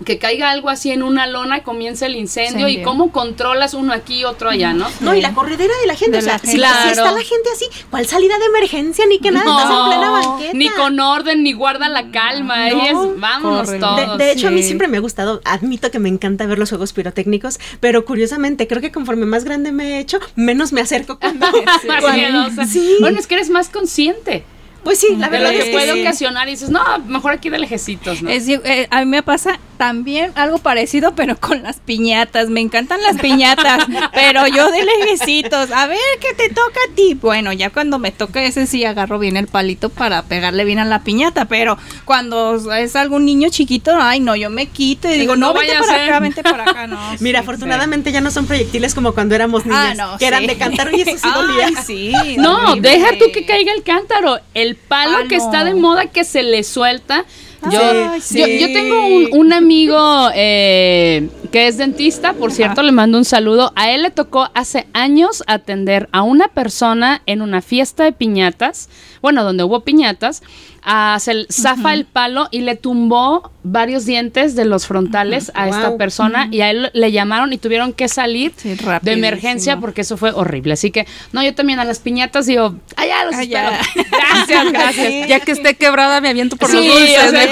que 0.06 0.20
caiga 0.20 0.52
algo 0.52 0.70
así 0.70 0.92
en 0.92 1.02
una 1.04 1.26
lona 1.28 1.58
y 1.58 1.62
comienza 1.62 2.06
el 2.06 2.16
incendio, 2.16 2.68
y 2.68 2.82
cómo 2.84 3.12
controlas 3.12 3.74
uno 3.74 3.94
aquí 3.94 4.26
otro 4.26 4.50
allá, 4.50 4.74
¿no? 4.74 4.88
No, 5.00 5.16
y 5.16 5.22
la 5.22 5.34
corredera 5.34 5.74
de 5.82 5.88
la 5.88 5.96
gente, 5.96 6.12
De 6.14 6.18
o 6.20 6.22
sea, 6.22 6.38
si, 6.40 6.48
gente. 6.48 6.52
si 6.52 6.58
Claro. 6.60 6.90
está 6.92 7.12
la 7.12 7.22
gente 7.24 7.50
así, 7.54 7.66
¿cuál 7.90 8.06
salida 8.06 8.38
de 8.38 8.46
emergencia 8.46 9.06
ni 9.08 9.20
que 9.20 9.32
nada? 9.32 9.46
Estás 9.64 9.72
en 9.80 9.86
plena 9.88 10.10
banqueta. 10.12 10.52
ni 10.54 10.70
con 10.70 11.00
orden, 11.00 11.44
ni 11.44 11.54
guarda 11.54 11.90
la 11.90 12.12
calma. 12.12 12.66
ahí 12.66 12.76
No, 12.94 13.12
es, 13.14 13.20
vámonos 13.20 13.80
todos. 13.80 14.18
De, 14.18 14.24
de 14.26 14.32
hecho, 14.32 14.48
a 14.48 14.52
mí 14.52 14.62
siempre 14.64 14.88
me 14.88 14.98
ha 14.98 15.02
gustado, 15.02 15.42
admito 15.46 15.90
que 15.92 16.00
me 16.00 16.10
encanta 16.10 16.46
ver 16.46 16.60
los 16.60 16.70
juegos 16.70 16.94
pirotécnicos, 16.94 17.60
pero 17.80 18.06
curiosamente, 18.06 18.68
creo 18.68 18.82
que 18.82 18.92
conforme 18.92 19.26
más 19.26 19.44
grande 19.46 19.72
me 19.72 19.98
he 19.98 20.00
hecho, 20.00 20.20
menos 20.36 20.74
me 20.74 20.82
acerco 20.82 21.20
cuando... 21.20 21.48
Más 21.88 22.02
cuando- 22.02 22.12
miedosa. 22.14 22.66
Sí, 22.66 22.98
Bueno, 23.00 23.20
es 23.20 23.28
que 23.28 23.36
eres 23.36 23.50
más 23.50 23.70
consciente 23.70 24.44
pues 24.88 25.00
sí, 25.02 25.18
la 25.18 25.28
de 25.28 25.40
lo 25.40 25.44
verdad 25.44 25.50
que 25.52 25.58
es 25.60 25.66
que 25.66 25.72
puede 25.74 25.92
sí. 25.92 26.02
ocasionar 26.02 26.48
y 26.48 26.52
dices, 26.52 26.70
no, 26.70 26.82
mejor 27.08 27.34
aquí 27.34 27.50
de 27.50 27.60
lejecitos, 27.60 28.22
¿no? 28.22 28.30
Es, 28.30 28.48
eh, 28.48 28.88
a 28.90 29.00
mí 29.02 29.06
me 29.06 29.22
pasa 29.22 29.60
también 29.78 30.32
algo 30.36 30.60
parecido, 30.60 31.14
pero 31.14 31.38
con 31.38 31.62
las 31.62 31.82
piñatas. 31.82 32.48
Me 32.50 32.62
encantan 32.62 33.02
las 33.04 33.18
piñatas, 33.20 33.86
pero 34.14 34.48
yo 34.48 34.72
de 34.72 34.86
lejecitos. 34.86 35.72
A 35.72 35.88
ver, 35.88 36.00
¿qué 36.22 36.34
te 36.36 36.48
toca 36.48 36.80
a 36.90 36.96
ti? 36.96 37.16
Bueno, 37.16 37.52
ya 37.52 37.70
cuando 37.70 38.00
me 38.00 38.12
toca 38.12 38.42
ese 38.44 38.66
sí 38.66 38.86
agarro 38.86 39.20
bien 39.20 39.36
el 39.36 39.48
palito 39.48 39.90
para 39.90 40.24
pegarle 40.24 40.64
bien 40.64 40.80
a 40.80 40.86
la 40.86 41.04
piñata, 41.04 41.46
pero 41.46 41.78
cuando 42.06 42.74
es 42.76 42.96
algún 42.96 43.26
niño 43.26 43.50
chiquito, 43.50 43.92
ay, 44.00 44.22
no, 44.22 44.38
yo 44.38 44.50
me 44.50 44.68
quito 44.68 45.10
y 45.12 45.18
digo, 45.18 45.36
No 45.36 45.48
no, 45.48 45.54
vaya 45.54 45.74
vete 45.74 45.78
a 45.78 45.82
para 45.82 45.98
ser. 46.00 46.10
acá, 46.10 46.20
vente 46.22 46.44
para 46.44 46.64
acá, 46.64 46.88
no. 46.88 46.98
Mira, 47.20 47.40
sí, 47.40 47.44
afortunadamente 47.44 48.12
ya 48.14 48.22
no 48.22 48.32
son 48.32 48.48
proyectiles 48.48 48.96
como 48.96 49.14
cuando 49.14 49.36
éramos 49.36 49.66
niñas, 49.66 50.00
Ah, 50.00 50.12
no, 50.12 50.18
que 50.18 50.26
eran 50.28 50.48
de 50.48 50.58
cántaro 50.58 50.96
y 50.96 51.02
eso 51.02 51.18
sí 51.18 51.30
dolía. 51.36 51.68
Ay, 51.68 51.76
sí. 51.86 52.14
No, 52.38 52.76
deja 52.78 53.10
tú 53.20 53.26
que 53.34 53.46
caiga 53.46 53.74
el 53.74 53.84
cántaro. 53.84 54.40
El 54.54 54.77
palo, 54.88 55.14
Palo. 55.14 55.28
que 55.28 55.36
está 55.36 55.64
de 55.64 55.74
moda 55.74 56.08
que 56.08 56.24
se 56.24 56.44
le 56.44 56.64
suelta. 56.64 57.26
Yo, 57.72 57.80
Ay, 57.82 58.20
yo, 58.20 58.22
sí. 58.22 58.60
yo 58.60 58.68
tengo 58.68 59.06
un, 59.08 59.28
un 59.32 59.54
amigo 59.54 60.30
eh, 60.36 61.28
que 61.52 61.68
es 61.68 61.78
dentista, 61.78 62.34
por 62.34 62.52
cierto, 62.52 62.82
le 62.84 62.92
mando 62.92 63.18
un 63.18 63.26
saludo. 63.26 63.74
A 63.76 63.92
él 63.92 64.04
le 64.04 64.12
tocó 64.12 64.50
hace 64.54 64.88
años 64.94 65.44
atender 65.48 66.08
a 66.12 66.22
una 66.22 66.48
persona 66.50 67.22
en 67.26 67.42
una 67.42 67.62
fiesta 67.62 68.04
de 68.04 68.12
piñatas, 68.12 68.90
bueno, 69.22 69.44
donde 69.44 69.64
hubo 69.64 69.82
piñatas, 69.82 70.44
ah, 70.84 71.18
se 71.20 71.46
zafa 71.52 71.94
el 71.94 72.06
palo 72.06 72.48
y 72.52 72.62
le 72.62 72.76
tumbó 72.76 73.52
varios 73.64 74.06
dientes 74.06 74.56
de 74.56 74.64
los 74.64 74.88
frontales 74.88 75.52
a 75.54 75.68
esta 75.68 75.98
persona 75.98 76.48
y 76.52 76.62
a 76.62 76.70
él 76.70 76.90
le 76.94 77.12
llamaron 77.12 77.52
y 77.52 77.58
tuvieron 77.58 77.92
que 77.92 78.08
salir 78.08 78.54
Sí, 78.56 78.78
de 79.02 79.12
emergencia 79.12 79.78
porque 79.78 80.02
eso 80.02 80.16
fue 80.16 80.32
horrible. 80.32 80.74
Así 80.74 80.92
que, 80.92 81.06
no, 81.34 81.44
yo 81.44 81.54
también 81.54 81.80
a 81.80 81.84
las 81.84 82.00
piñatas 82.00 82.46
digo, 82.46 82.76
allá 82.96 83.26
los 83.26 83.36
Allá. 83.36 83.80
espero. 83.82 84.06
Gracias, 84.48 84.72
gracias. 84.72 85.28
Ya 85.28 85.40
que 85.42 85.52
esté 85.52 85.76
quebrada, 85.76 86.22
me 86.22 86.30
aviento 86.30 86.56
por 86.56 86.70
Sí, 86.70 86.76
los 86.78 86.86
dulces, 86.86 87.18
o 87.28 87.30
sea, 87.32 87.52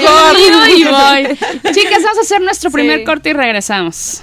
y 0.76 0.84
voy. 0.84 1.38
Chicas, 1.72 2.02
vamos 2.02 2.18
a 2.18 2.20
hacer 2.22 2.40
nuestro 2.40 2.70
primer 2.70 3.04
corte 3.04 3.30
y 3.30 3.32
regresamos. 3.32 4.22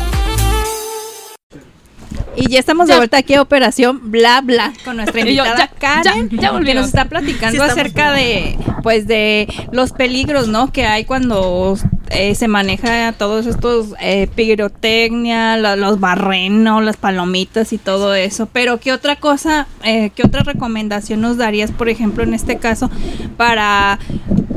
Y 2.35 2.49
ya 2.49 2.59
estamos 2.59 2.87
de 2.87 2.95
vuelta 2.97 3.17
aquí 3.17 3.33
a 3.33 3.41
Operación 3.41 4.11
Bla 4.11 4.41
Bla 4.41 4.73
con 4.85 4.97
nuestra 4.97 5.21
Y 5.21 5.35
yo, 5.35 5.43
invitada 5.45 5.57
ya, 5.57 5.79
Karen, 5.79 6.29
ya, 6.29 6.51
ya 6.53 6.59
que 6.59 6.73
nos 6.73 6.87
está 6.87 7.05
platicando 7.05 7.63
Sí, 7.63 7.69
acerca 7.69 8.11
de, 8.13 8.57
pues, 8.83 9.07
de 9.07 9.47
los 9.71 9.91
peligros, 9.91 10.47
¿no? 10.47 10.71
Que 10.71 10.85
hay 10.85 11.05
cuando 11.05 11.77
eh, 12.09 12.35
se 12.35 12.47
maneja 12.47 13.13
todos 13.13 13.45
estos 13.47 13.87
eh, 13.99 14.27
pirotecnia, 14.35 15.57
lo- 15.57 15.75
los 15.75 15.99
barrenos, 15.99 16.83
las 16.83 16.97
palomitas 16.97 17.73
y 17.73 17.77
todo 17.77 18.15
eso. 18.15 18.47
Pero 18.51 18.79
¿qué 18.79 18.93
otra 18.93 19.15
cosa, 19.15 19.67
eh, 19.83 20.11
qué 20.15 20.23
otra 20.25 20.43
recomendación 20.43 21.21
nos 21.21 21.37
darías, 21.37 21.71
por 21.71 21.89
ejemplo, 21.89 22.23
en 22.23 22.33
este 22.33 22.57
caso, 22.57 22.89
para 23.37 23.99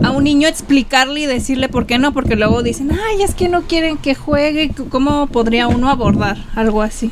a 0.03 0.11
un 0.11 0.25
niño 0.25 0.47
explicarle 0.49 1.21
y 1.21 1.27
decirle 1.27 1.69
por 1.69 1.87
qué 1.87 1.99
no? 1.99 2.13
Porque 2.13 2.37
luego 2.37 2.63
dicen, 2.63 2.91
ay, 2.93 3.23
es 3.23 3.35
que 3.35 3.49
no 3.49 3.63
quieren 3.63 3.97
que 3.97 4.15
juegue. 4.15 4.71
¿Cómo 4.91 5.27
podría 5.29 5.67
uno 5.69 5.89
abordar 5.91 6.37
algo 6.55 6.83
así? 6.83 7.11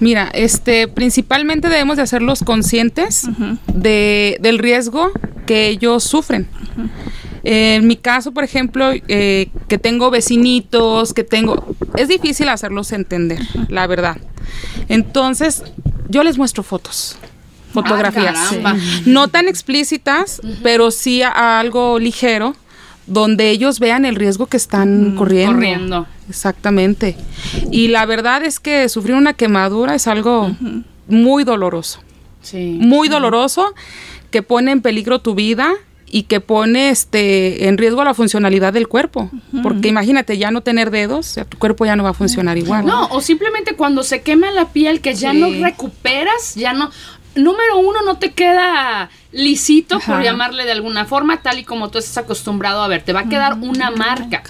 Mira, 0.00 0.30
este, 0.32 0.88
principalmente 0.88 1.68
debemos 1.68 1.96
de 1.96 2.02
hacerlos 2.02 2.42
conscientes 2.42 3.28
de, 3.72 4.38
del 4.40 4.58
riesgo 4.58 5.12
que 5.46 5.68
ellos 5.68 6.04
sufren. 6.04 6.48
En 7.42 7.86
mi 7.86 7.96
caso, 7.96 8.32
por 8.32 8.44
ejemplo, 8.44 8.90
eh, 9.08 9.48
que 9.68 9.78
tengo 9.78 10.10
vecinitos, 10.10 11.14
que 11.14 11.24
tengo... 11.24 11.74
Es 11.96 12.08
difícil 12.08 12.48
hacerlos 12.48 12.92
entender, 12.92 13.40
la 13.68 13.86
verdad. 13.86 14.18
Entonces, 14.88 15.62
yo 16.08 16.22
les 16.22 16.38
muestro 16.38 16.62
fotos, 16.62 17.16
fotografías. 17.72 18.34
caramba. 18.34 18.76
No 19.06 19.28
tan 19.28 19.48
explícitas, 19.48 20.40
pero 20.62 20.90
sí 20.90 21.22
a, 21.22 21.30
a 21.30 21.60
algo 21.60 21.98
ligero, 21.98 22.54
donde 23.06 23.50
ellos 23.50 23.80
vean 23.80 24.04
el 24.04 24.14
riesgo 24.16 24.46
que 24.46 24.56
están 24.56 25.14
corriendo. 25.16 25.54
corriendo. 25.54 26.06
Exactamente. 26.28 27.16
Y 27.70 27.88
la 27.88 28.06
verdad 28.06 28.44
es 28.44 28.60
que 28.60 28.88
sufrir 28.88 29.14
una 29.16 29.32
quemadura 29.34 29.94
es 29.94 30.06
algo 30.06 30.54
muy 31.08 31.44
doloroso 31.44 32.00
Sí. 32.42 32.78
muy 32.80 33.08
doloroso 33.08 33.74
que 34.30 34.42
pone 34.42 34.70
en 34.70 34.80
peligro 34.80 35.20
tu 35.20 35.34
vida 35.34 35.72
y 36.12 36.22
que 36.24 36.40
pone 36.40 36.88
este 36.90 37.68
en 37.68 37.76
riesgo 37.78 38.02
la 38.02 38.14
funcionalidad 38.14 38.72
del 38.72 38.88
cuerpo, 38.88 39.30
porque 39.62 39.88
imagínate 39.88 40.38
ya 40.38 40.50
no 40.50 40.60
tener 40.62 40.90
dedos, 40.90 41.18
o 41.18 41.32
sea, 41.34 41.44
tu 41.44 41.56
cuerpo 41.58 41.84
ya 41.84 41.94
no 41.96 42.02
va 42.02 42.10
a 42.10 42.14
funcionar 42.14 42.56
igual. 42.58 42.84
No, 42.86 43.06
o 43.10 43.20
simplemente 43.20 43.76
cuando 43.76 44.02
se 44.02 44.22
quema 44.22 44.50
la 44.52 44.68
piel 44.72 45.00
que 45.02 45.14
ya 45.14 45.32
Sí. 45.32 45.38
no 45.38 45.50
recuperas, 45.64 46.54
ya 46.56 46.72
no... 46.72 46.90
Número 47.34 47.78
uno, 47.78 48.02
no 48.02 48.18
te 48.18 48.32
queda 48.32 49.10
lisito, 49.32 50.00
por 50.00 50.22
llamarle 50.22 50.64
de 50.64 50.72
alguna 50.72 51.04
forma, 51.04 51.42
tal 51.42 51.58
y 51.58 51.64
como 51.64 51.90
tú 51.90 51.98
estás 51.98 52.24
acostumbrado 52.24 52.82
a 52.82 52.88
ver. 52.88 53.02
Te 53.02 53.12
va 53.12 53.20
a 53.20 53.28
quedar 53.28 53.54
una 53.60 53.90
marca. 53.90 54.42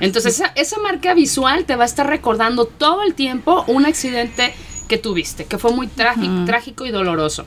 Entonces, 0.00 0.34
esa, 0.34 0.52
esa 0.54 0.80
marca 0.80 1.14
visual 1.14 1.64
te 1.64 1.76
va 1.76 1.82
a 1.82 1.86
estar 1.86 2.06
recordando 2.06 2.66
todo 2.66 3.02
el 3.02 3.14
tiempo 3.14 3.64
un 3.66 3.86
accidente 3.86 4.54
que 4.88 4.98
tuviste, 4.98 5.46
que 5.46 5.58
fue 5.58 5.72
muy 5.72 5.86
trágico, 5.86 6.44
trágico 6.44 6.86
y 6.86 6.90
doloroso. 6.90 7.46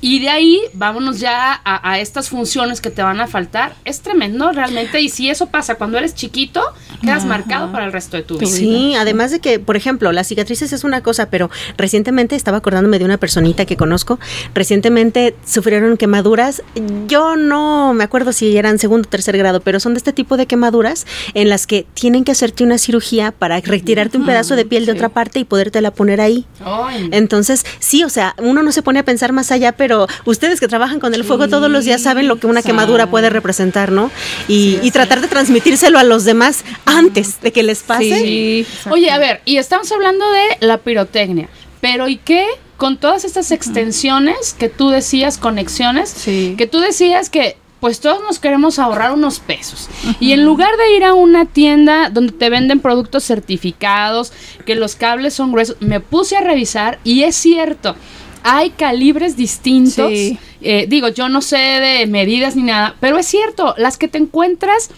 Y 0.00 0.20
de 0.20 0.30
ahí, 0.30 0.60
vámonos 0.72 1.20
ya 1.20 1.60
a, 1.64 1.90
a 1.90 1.98
estas 1.98 2.28
funciones 2.28 2.80
que 2.80 2.90
te 2.90 3.02
van 3.02 3.20
a 3.20 3.26
faltar. 3.26 3.74
Es 3.84 4.00
tremendo 4.00 4.52
realmente. 4.52 5.00
Y 5.00 5.08
si 5.08 5.28
eso 5.30 5.46
pasa 5.46 5.74
cuando 5.74 5.98
eres 5.98 6.14
chiquito, 6.14 6.62
quedas 7.02 7.24
marcado 7.24 7.72
para 7.72 7.84
el 7.86 7.92
resto 7.92 8.16
de 8.16 8.22
tu 8.22 8.38
vida. 8.38 8.50
Sí, 8.50 8.94
además 8.96 9.30
de 9.30 9.40
que, 9.40 9.58
por 9.58 9.76
ejemplo, 9.76 10.12
las 10.12 10.28
cicatrices 10.28 10.72
es 10.72 10.84
una 10.84 11.02
cosa, 11.02 11.30
pero 11.30 11.50
recientemente 11.76 12.36
estaba 12.36 12.58
acordándome 12.58 12.98
de 12.98 13.04
una 13.04 13.18
personita 13.18 13.64
que 13.64 13.76
conozco, 13.76 14.18
recientemente 14.54 15.34
sufrieron 15.44 15.96
quemaduras, 15.96 16.62
yo 17.06 17.36
no 17.36 17.94
me 17.94 18.04
acuerdo 18.04 18.32
si 18.32 18.56
eran 18.56 18.78
segundo 18.78 19.06
o 19.06 19.10
tercer 19.10 19.36
grado, 19.36 19.60
pero 19.60 19.80
son 19.80 19.94
de 19.94 19.98
este 19.98 20.12
tipo 20.12 20.36
de 20.36 20.46
quemaduras 20.46 21.06
en 21.34 21.48
las 21.48 21.66
que 21.66 21.86
tienen 21.94 22.24
que 22.24 22.32
hacerte 22.32 22.64
una 22.64 22.78
cirugía 22.78 23.32
para 23.32 23.60
retirarte 23.60 24.18
un 24.18 24.26
pedazo 24.26 24.56
de 24.56 24.64
piel 24.64 24.86
de 24.86 24.92
otra 24.92 25.08
parte 25.08 25.38
y 25.38 25.44
podértela 25.44 25.90
poner 25.90 26.20
ahí. 26.20 26.46
Ay, 26.64 27.08
Entonces, 27.12 27.64
sí, 27.78 28.04
o 28.04 28.08
sea, 28.08 28.34
uno 28.38 28.62
no 28.62 28.72
se 28.72 28.82
pone 28.82 29.00
a 29.00 29.04
pensar 29.04 29.32
más 29.32 29.50
allá, 29.50 29.72
pero 29.72 29.89
ustedes 30.24 30.60
que 30.60 30.68
trabajan 30.68 31.00
con 31.00 31.14
el 31.14 31.24
fuego 31.24 31.48
todos 31.48 31.70
los 31.70 31.84
días 31.84 32.02
saben 32.02 32.28
lo 32.28 32.36
que 32.38 32.46
una 32.46 32.62
quemadura 32.62 33.08
puede 33.08 33.30
representar, 33.30 33.92
¿no? 33.92 34.10
Y, 34.48 34.78
y 34.82 34.90
tratar 34.90 35.20
de 35.20 35.28
transmitírselo 35.28 35.98
a 35.98 36.02
los 36.04 36.24
demás 36.24 36.64
antes 36.84 37.40
de 37.40 37.52
que 37.52 37.62
les 37.62 37.82
pase. 37.82 38.20
Sí. 38.20 38.66
Oye, 38.90 39.10
a 39.10 39.18
ver, 39.18 39.40
y 39.44 39.56
estamos 39.56 39.90
hablando 39.92 40.24
de 40.30 40.66
la 40.66 40.78
pirotecnia, 40.78 41.48
pero 41.80 42.08
¿y 42.08 42.16
qué 42.16 42.46
con 42.76 42.96
todas 42.96 43.24
estas 43.24 43.50
extensiones 43.50 44.54
que 44.58 44.68
tú 44.70 44.88
decías, 44.90 45.36
conexiones, 45.36 46.08
Sí. 46.08 46.54
que 46.56 46.66
tú 46.66 46.80
decías 46.80 47.28
que 47.28 47.56
pues 47.80 48.00
todos 48.00 48.22
nos 48.22 48.38
queremos 48.38 48.78
ahorrar 48.78 49.12
unos 49.12 49.40
pesos. 49.40 49.88
Y 50.20 50.32
en 50.32 50.44
lugar 50.44 50.70
de 50.76 50.96
ir 50.96 51.04
a 51.04 51.14
una 51.14 51.46
tienda 51.46 52.10
donde 52.10 52.34
te 52.34 52.50
venden 52.50 52.80
productos 52.80 53.24
certificados, 53.24 54.32
que 54.66 54.74
los 54.74 54.96
cables 54.96 55.32
son 55.32 55.50
gruesos, 55.50 55.76
me 55.80 55.98
puse 56.00 56.36
a 56.36 56.42
revisar 56.42 56.98
y 57.04 57.22
es 57.22 57.36
cierto, 57.36 57.96
hay 58.42 58.70
calibres 58.70 59.36
distintos. 59.36 60.10
Sí. 60.10 60.38
Eh, 60.62 60.86
digo, 60.88 61.08
yo 61.08 61.28
no 61.28 61.40
sé 61.42 61.56
de 61.56 62.06
medidas 62.06 62.56
ni 62.56 62.62
nada, 62.62 62.94
pero 63.00 63.18
es 63.18 63.26
cierto, 63.26 63.74
las 63.78 63.96
que 63.96 64.08
te 64.08 64.18
encuentras 64.18 64.90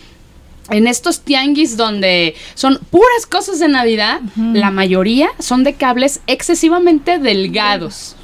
en 0.71 0.87
estos 0.87 1.21
tianguis 1.21 1.77
donde 1.77 2.35
son 2.55 2.79
puras 2.91 3.27
cosas 3.29 3.59
de 3.59 3.69
Navidad, 3.69 4.21
la 4.37 4.71
mayoría 4.71 5.29
son 5.39 5.65
de 5.65 5.75
cables 5.75 6.21
excesivamente 6.27 7.19
delgados. 7.19 8.17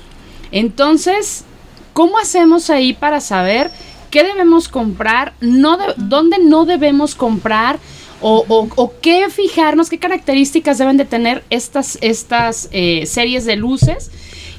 Entonces, 0.52 1.44
¿cómo 1.92 2.18
hacemos 2.18 2.70
ahí 2.70 2.92
para 2.92 3.20
saber 3.20 3.70
qué 4.11 4.22
debemos 4.24 4.68
comprar, 4.68 5.35
no 5.40 5.76
de- 5.76 5.94
dónde 5.96 6.38
no 6.38 6.64
debemos 6.64 7.14
comprar 7.14 7.78
o, 8.20 8.44
o- 8.48 8.68
o 8.74 8.92
qué 9.00 9.28
fijarnos, 9.31 9.90
qué 9.90 9.98
características 9.98 10.78
deben 10.78 10.96
de 10.96 11.04
tener 11.04 11.44
estas, 11.50 11.98
estas 12.00 12.68
eh, 12.72 13.04
series 13.07 13.44
de 13.44 13.57
luces 13.57 14.11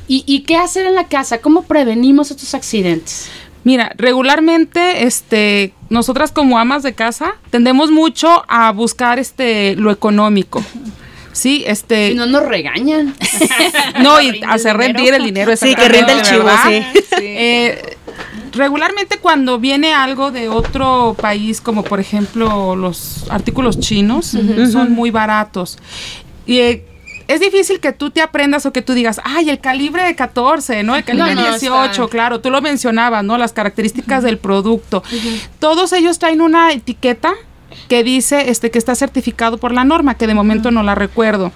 y, 0.09 0.25
y 0.25 0.41
qué 0.41 0.57
hacer 0.57 0.85
en 0.85 0.95
la 0.95 1.07
casa, 1.07 1.37
cómo 1.37 1.63
prevenimos 1.63 2.31
estos 2.31 2.53
accidentes. 2.53 3.29
Mira, 3.63 3.93
regularmente, 3.97 5.05
este, 5.05 5.73
nosotras 5.89 6.31
como 6.31 6.57
amas 6.57 6.83
de 6.83 6.93
casa 6.93 7.35
tendemos 7.51 7.91
mucho 7.91 8.43
a 8.47 8.71
buscar 8.71 9.19
este 9.19 9.75
lo 9.75 9.91
económico. 9.91 10.63
Sí, 11.31 11.63
este, 11.67 12.09
Si 12.09 12.15
no 12.15 12.25
nos 12.25 12.45
regañan. 12.47 13.15
no, 14.01 14.19
y 14.19 14.41
hacer 14.47 14.75
rendir 14.75 15.13
el 15.13 15.23
dinero. 15.23 15.55
Sí, 15.55 15.75
que 15.75 15.87
rinda 15.87 16.13
el 16.13 16.21
chivo, 16.23 16.43
¿verdad? 16.43 16.63
sí. 16.65 16.85
Eh, 17.21 17.97
regularmente 18.53 19.17
cuando 19.17 19.59
viene 19.59 19.93
algo 19.93 20.31
de 20.31 20.49
otro 20.49 21.15
país, 21.19 21.61
como 21.61 21.83
por 21.83 21.99
ejemplo 21.99 22.75
los 22.75 23.25
artículos 23.29 23.79
chinos, 23.79 24.35
son 24.71 24.91
muy 24.91 25.11
baratos. 25.11 25.77
Y 26.45 26.59
eh, 26.59 26.85
es 27.29 27.39
difícil 27.39 27.79
que 27.79 27.93
tú 27.93 28.09
te 28.09 28.21
aprendas 28.21 28.65
o 28.65 28.73
que 28.73 28.81
tú 28.81 28.93
digas, 28.93 29.21
ay, 29.23 29.49
el 29.49 29.59
calibre 29.59 30.03
de 30.03 30.15
14, 30.15 30.83
¿no? 30.83 30.95
El 30.95 31.03
calibre 31.05 31.35
No, 31.35 31.41
no, 31.43 31.47
18, 31.49 31.91
está- 31.91 32.07
claro, 32.07 32.41
tú 32.41 32.49
lo 32.49 32.61
mencionabas, 32.61 33.23
¿no? 33.23 33.37
Las 33.37 33.53
características 33.53 34.23
del 34.23 34.37
producto. 34.39 35.03
Todos 35.59 35.93
ellos 35.93 36.19
traen 36.19 36.41
una 36.41 36.71
etiqueta 36.73 37.33
que 37.87 38.03
dice 38.03 38.49
este 38.49 38.71
que 38.71 38.79
está 38.79 38.95
certificado 38.95 39.59
por 39.59 39.71
la 39.71 39.83
norma, 39.83 40.15
que 40.15 40.25
de 40.27 40.33
momento 40.33 40.71
no 40.71 40.81
la 40.83 40.95
recuerdo. 40.95 41.51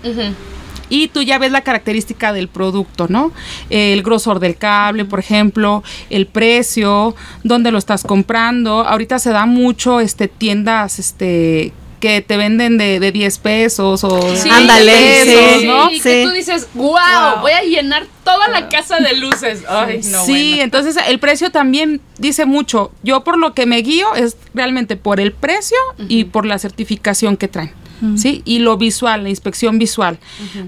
Y 0.89 1.07
tú 1.07 1.23
ya 1.23 1.39
ves 1.39 1.51
la 1.51 1.61
característica 1.61 2.33
del 2.33 2.49
producto, 2.49 3.07
¿no? 3.09 3.31
El 3.71 4.03
grosor 4.03 4.39
del 4.39 4.57
cable, 4.57 5.05
por 5.05 5.17
ejemplo, 5.19 5.81
el 6.11 6.27
precio, 6.27 7.15
dónde 7.43 7.71
lo 7.71 7.79
estás 7.79 8.03
comprando. 8.03 8.81
Ahorita 8.85 9.17
se 9.17 9.31
da 9.31 9.47
mucho 9.47 9.99
este 10.01 10.27
tiendas 10.27 10.99
este 10.99 11.73
que 12.03 12.21
te 12.21 12.35
venden 12.35 12.77
de, 12.77 12.99
de 12.99 13.13
10 13.13 13.37
pesos 13.37 14.03
o 14.03 14.35
Sí, 14.35 14.49
Ándale, 14.49 14.91
pesos, 14.91 15.61
sí. 15.61 15.65
¿no? 15.65 15.89
Y 15.89 16.01
que 16.01 16.25
tú 16.25 16.31
dices, 16.31 16.67
wow, 16.73 17.39
voy 17.39 17.53
a 17.53 17.61
llenar 17.61 18.07
toda 18.25 18.49
la 18.49 18.67
casa 18.67 18.97
de 18.97 19.15
luces. 19.15 19.63
Ay, 19.69 20.01
no, 20.11 20.25
sí, 20.25 20.49
bueno. 20.49 20.63
entonces 20.63 20.97
el 21.07 21.17
precio 21.19 21.49
también 21.49 22.01
dice 22.17 22.45
mucho. 22.45 22.91
Yo 23.03 23.23
por 23.23 23.37
lo 23.37 23.53
que 23.53 23.65
me 23.65 23.77
guío 23.77 24.15
es 24.15 24.35
realmente 24.53 24.97
por 24.97 25.21
el 25.21 25.31
precio 25.31 25.77
y 26.09 26.25
por 26.25 26.45
la 26.45 26.59
certificación 26.59 27.37
que 27.37 27.47
traen. 27.47 27.71
¿Sí? 28.15 28.41
Y 28.45 28.59
lo 28.59 28.77
visual, 28.77 29.23
la 29.23 29.29
inspección 29.29 29.79
visual. 29.79 30.19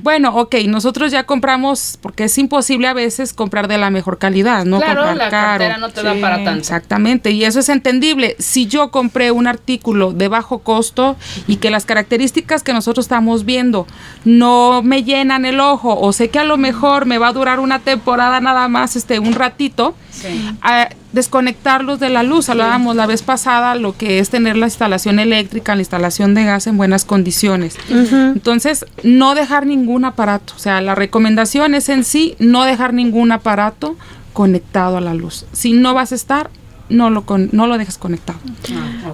Bueno, 0.03 0.35
ok, 0.35 0.55
nosotros 0.67 1.11
ya 1.11 1.25
compramos, 1.25 1.97
porque 2.01 2.25
es 2.25 2.37
imposible 2.37 2.87
a 2.87 2.93
veces 2.93 3.33
comprar 3.33 3.67
de 3.67 3.77
la 3.77 3.89
mejor 3.89 4.17
calidad, 4.17 4.65
no 4.65 4.77
claro, 4.77 5.03
comprar 5.03 5.17
la 5.17 5.29
caro. 5.29 5.49
cartera 5.49 5.77
no 5.77 5.89
te 5.89 6.03
da 6.03 6.15
para 6.21 6.43
tanto. 6.43 6.59
Exactamente, 6.59 7.31
y 7.31 7.43
eso 7.43 7.59
es 7.59 7.69
entendible. 7.69 8.35
Si 8.39 8.67
yo 8.67 8.91
compré 8.91 9.31
un 9.31 9.47
artículo 9.47 10.13
de 10.13 10.27
bajo 10.27 10.59
costo 10.59 11.15
y 11.47 11.57
que 11.57 11.69
las 11.69 11.85
características 11.85 12.63
que 12.63 12.73
nosotros 12.73 13.05
estamos 13.05 13.45
viendo 13.45 13.87
no 14.23 14.81
me 14.81 15.03
llenan 15.03 15.45
el 15.45 15.59
ojo 15.59 15.99
o 15.99 16.13
sé 16.13 16.29
que 16.29 16.39
a 16.39 16.43
lo 16.45 16.57
mejor 16.57 17.05
me 17.05 17.17
va 17.17 17.27
a 17.27 17.33
durar 17.33 17.59
una 17.59 17.79
temporada 17.79 18.39
nada 18.39 18.67
más, 18.67 18.95
este, 18.95 19.19
un 19.19 19.33
ratito, 19.33 19.95
Sí. 20.21 20.49
a 20.61 20.89
desconectarlos 21.13 21.99
de 21.99 22.09
la 22.09 22.23
luz. 22.23 22.49
Hablábamos 22.49 22.95
la 22.95 23.05
vez 23.05 23.21
pasada 23.21 23.75
lo 23.75 23.95
que 23.97 24.19
es 24.19 24.29
tener 24.29 24.55
la 24.57 24.65
instalación 24.67 25.19
eléctrica, 25.19 25.75
la 25.75 25.81
instalación 25.81 26.33
de 26.33 26.43
gas 26.45 26.67
en 26.67 26.77
buenas 26.77 27.05
condiciones. 27.05 27.75
Entonces, 27.89 28.85
no 29.03 29.35
dejar 29.35 29.65
ningún 29.65 30.05
aparato. 30.05 30.53
O 30.55 30.59
sea, 30.59 30.81
la 30.81 30.95
recomendación 30.95 31.75
es 31.75 31.89
en 31.89 32.03
sí 32.03 32.35
no 32.39 32.63
dejar 32.63 32.93
ningún 32.93 33.31
aparato 33.31 33.95
conectado 34.33 34.97
a 34.97 35.01
la 35.01 35.13
luz. 35.13 35.45
Si 35.51 35.73
no 35.73 35.93
vas 35.93 36.11
a 36.11 36.15
estar, 36.15 36.49
no 36.89 37.09
lo, 37.09 37.25
con- 37.25 37.49
no 37.51 37.67
lo 37.67 37.77
dejes 37.77 37.97
conectado. 37.97 38.39
Ah. 38.73 39.13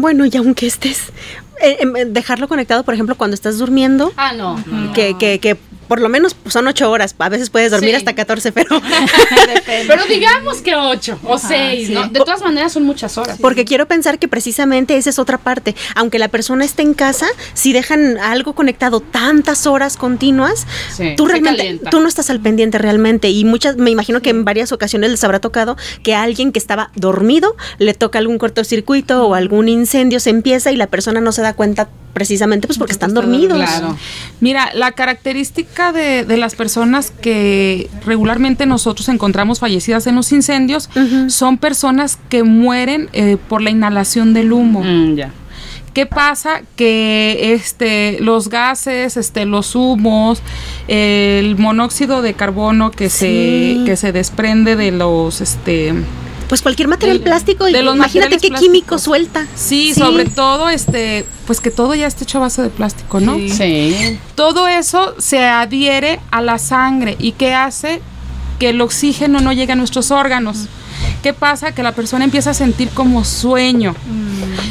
Bueno, 0.00 0.24
y 0.26 0.36
aunque 0.36 0.66
estés, 0.66 1.12
eh, 1.62 1.76
em, 1.80 1.92
dejarlo 2.12 2.48
conectado, 2.48 2.82
por 2.82 2.94
ejemplo, 2.94 3.14
cuando 3.16 3.34
estás 3.34 3.58
durmiendo, 3.58 4.12
Ah, 4.16 4.32
no. 4.32 4.56
no. 4.66 4.92
que, 4.92 5.16
que, 5.18 5.38
que 5.38 5.56
por 5.88 6.00
lo 6.00 6.08
menos 6.08 6.34
pues, 6.34 6.52
son 6.52 6.66
ocho 6.68 6.90
horas, 6.90 7.14
a 7.18 7.28
veces 7.28 7.50
puedes 7.50 7.70
dormir 7.70 7.90
Sí. 7.90 7.96
hasta 7.96 8.14
14, 8.14 8.52
pero 8.52 8.80
Pero 9.86 10.04
digamos 10.06 10.58
que 10.62 10.74
ocho 10.74 11.18
o 11.24 11.38
seis, 11.38 11.90
¿no? 11.90 12.08
De 12.08 12.20
todas 12.20 12.42
maneras 12.42 12.72
son 12.72 12.84
muchas 12.84 13.16
horas. 13.18 13.38
porque 13.40 13.64
quiero 13.64 13.86
pensar 13.86 14.18
que 14.18 14.28
precisamente 14.28 14.96
esa 14.96 15.10
es 15.10 15.18
otra 15.18 15.38
parte. 15.38 15.74
Aunque 15.94 16.18
la 16.18 16.28
persona 16.28 16.64
esté 16.64 16.82
en 16.82 16.94
casa, 16.94 17.26
si 17.54 17.72
dejan 17.72 18.18
algo 18.18 18.54
conectado 18.54 19.00
tantas 19.00 19.66
horas 19.66 19.96
continuas, 19.96 20.66
Sí, 20.96 21.14
tú 21.16 21.26
realmente, 21.26 21.80
tú 21.90 22.00
no 22.00 22.08
estás 22.08 22.30
al 22.30 22.40
pendiente 22.40 22.78
realmente. 22.78 23.30
Y 23.30 23.44
muchas, 23.44 23.76
me 23.76 23.90
imagino 23.90 24.20
que 24.22 24.30
en 24.30 24.44
varias 24.44 24.72
ocasiones 24.72 25.10
les 25.10 25.22
habrá 25.24 25.40
tocado 25.40 25.76
que 26.02 26.14
a 26.14 26.22
alguien 26.22 26.52
que 26.52 26.58
estaba 26.58 26.90
dormido 26.94 27.56
le 27.78 27.94
toca 27.94 28.18
algún 28.18 28.38
cortocircuito 28.38 29.26
o 29.26 29.34
algún 29.34 29.68
incendio, 29.68 30.20
se 30.20 30.30
empieza 30.30 30.72
y 30.72 30.76
la 30.76 30.86
persona 30.86 31.20
no 31.20 31.32
se 31.32 31.42
da 31.42 31.54
cuenta 31.54 31.88
precisamente 32.12 32.66
pues 32.66 32.78
porque 32.78 32.92
están 32.92 33.14
dormidos. 33.14 33.56
Claro. 33.58 33.96
Mira, 34.40 34.70
la 34.74 34.92
característica 34.92 35.81
de, 35.90 36.24
de 36.24 36.36
las 36.36 36.54
personas 36.54 37.10
que 37.10 37.90
regularmente 38.06 38.66
nosotros 38.66 39.08
encontramos 39.08 39.58
fallecidas 39.58 40.06
en 40.06 40.14
los 40.14 40.30
incendios 40.30 40.88
son 41.28 41.58
personas 41.58 42.18
que 42.28 42.44
mueren 42.44 43.08
eh, 43.12 43.36
por 43.48 43.62
la 43.62 43.70
inhalación 43.70 44.34
del 44.34 44.52
humo. 44.52 44.82
Mm. 44.84 45.18
¿Qué 45.94 46.06
pasa? 46.06 46.62
Que 46.76 47.52
este, 47.52 48.18
los 48.20 48.48
gases, 48.48 49.16
este, 49.16 49.44
los 49.44 49.74
humos, 49.74 50.40
el 50.88 51.56
monóxido 51.58 52.22
de 52.22 52.32
carbono 52.34 52.90
que, 52.90 53.10
Sí. 53.10 53.76
se, 53.80 53.84
que 53.84 53.96
se 53.96 54.12
desprende 54.12 54.76
de 54.76 54.90
los... 54.92 55.40
Este, 55.42 55.92
Pues 56.52 56.60
cualquier 56.60 56.86
material 56.86 57.20
plástico, 57.20 57.66
y 57.66 57.72
de 57.72 57.82
los 57.82 57.96
imagínate 57.96 58.36
qué 58.36 58.50
químico 58.50 58.98
suelta. 58.98 59.46
sí, 59.54 59.94
sobre 59.94 60.26
todo, 60.26 60.68
este, 60.68 61.24
pues 61.46 61.62
que 61.62 61.70
todo 61.70 61.94
ya 61.94 62.06
está 62.06 62.24
hecho 62.24 62.36
a 62.36 62.40
base 62.42 62.60
de 62.60 62.68
plástico, 62.68 63.20
¿no? 63.20 63.38
Sí. 63.48 64.18
Todo 64.34 64.68
eso 64.68 65.14
se 65.16 65.46
adhiere 65.46 66.20
a 66.30 66.42
la 66.42 66.58
sangre 66.58 67.16
y 67.18 67.32
que 67.32 67.54
hace 67.54 68.02
que 68.58 68.68
el 68.68 68.82
oxígeno 68.82 69.40
no 69.40 69.54
llegue 69.54 69.72
a 69.72 69.76
nuestros 69.76 70.10
órganos. 70.10 70.66
¿Qué 71.22 71.32
pasa? 71.32 71.72
Que 71.72 71.82
la 71.82 71.92
persona 71.92 72.24
empieza 72.24 72.50
a 72.50 72.54
sentir 72.54 72.88
como 72.90 73.24
sueño. 73.24 73.94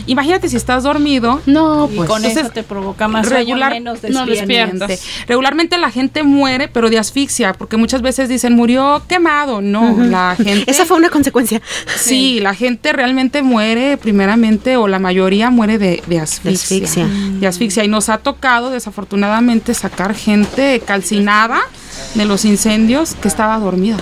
Imagínate 0.05 0.49
si 0.49 0.57
estás 0.57 0.83
dormido. 0.83 1.41
No, 1.45 1.89
Y 1.91 1.95
pues. 1.95 2.09
con 2.09 2.17
entonces, 2.23 2.43
eso 2.43 2.51
te 2.53 2.63
provoca 2.63 3.07
más 3.07 3.25
sueño, 3.27 3.55
regular- 3.55 3.71
menos 3.71 3.99
no 4.09 4.25
despiertas. 4.25 5.01
Regularmente 5.27 5.77
la 5.77 5.89
gente 5.91 6.23
muere, 6.23 6.67
pero 6.67 6.89
de 6.89 6.99
asfixia, 6.99 7.53
porque 7.53 7.77
muchas 7.77 8.01
veces 8.01 8.27
dicen 8.29 8.53
murió 8.55 9.01
quemado. 9.07 9.61
No, 9.61 9.95
la 10.03 10.35
gente. 10.35 10.69
Esa 10.69 10.85
fue 10.85 10.97
una 10.97 11.09
consecuencia. 11.09 11.61
Sí, 11.95 12.39
la 12.41 12.53
gente 12.53 12.91
realmente 12.93 13.41
muere 13.41 13.97
primeramente 13.97 14.75
o 14.77 14.87
la 14.87 14.99
mayoría 14.99 15.49
muere 15.51 15.77
de, 15.77 16.03
de 16.07 16.19
asfixia. 16.19 16.77
asfixia. 16.77 17.07
De 17.39 17.47
asfixia. 17.47 17.83
Y 17.83 17.87
nos 17.87 18.09
ha 18.09 18.17
tocado 18.17 18.69
desafortunadamente 18.71 19.73
sacar 19.73 20.13
gente 20.15 20.81
calcinada 20.85 21.61
de 22.15 22.25
los 22.25 22.43
incendios 22.45 23.15
que 23.15 23.27
estaba 23.27 23.57
dormida. 23.59 23.97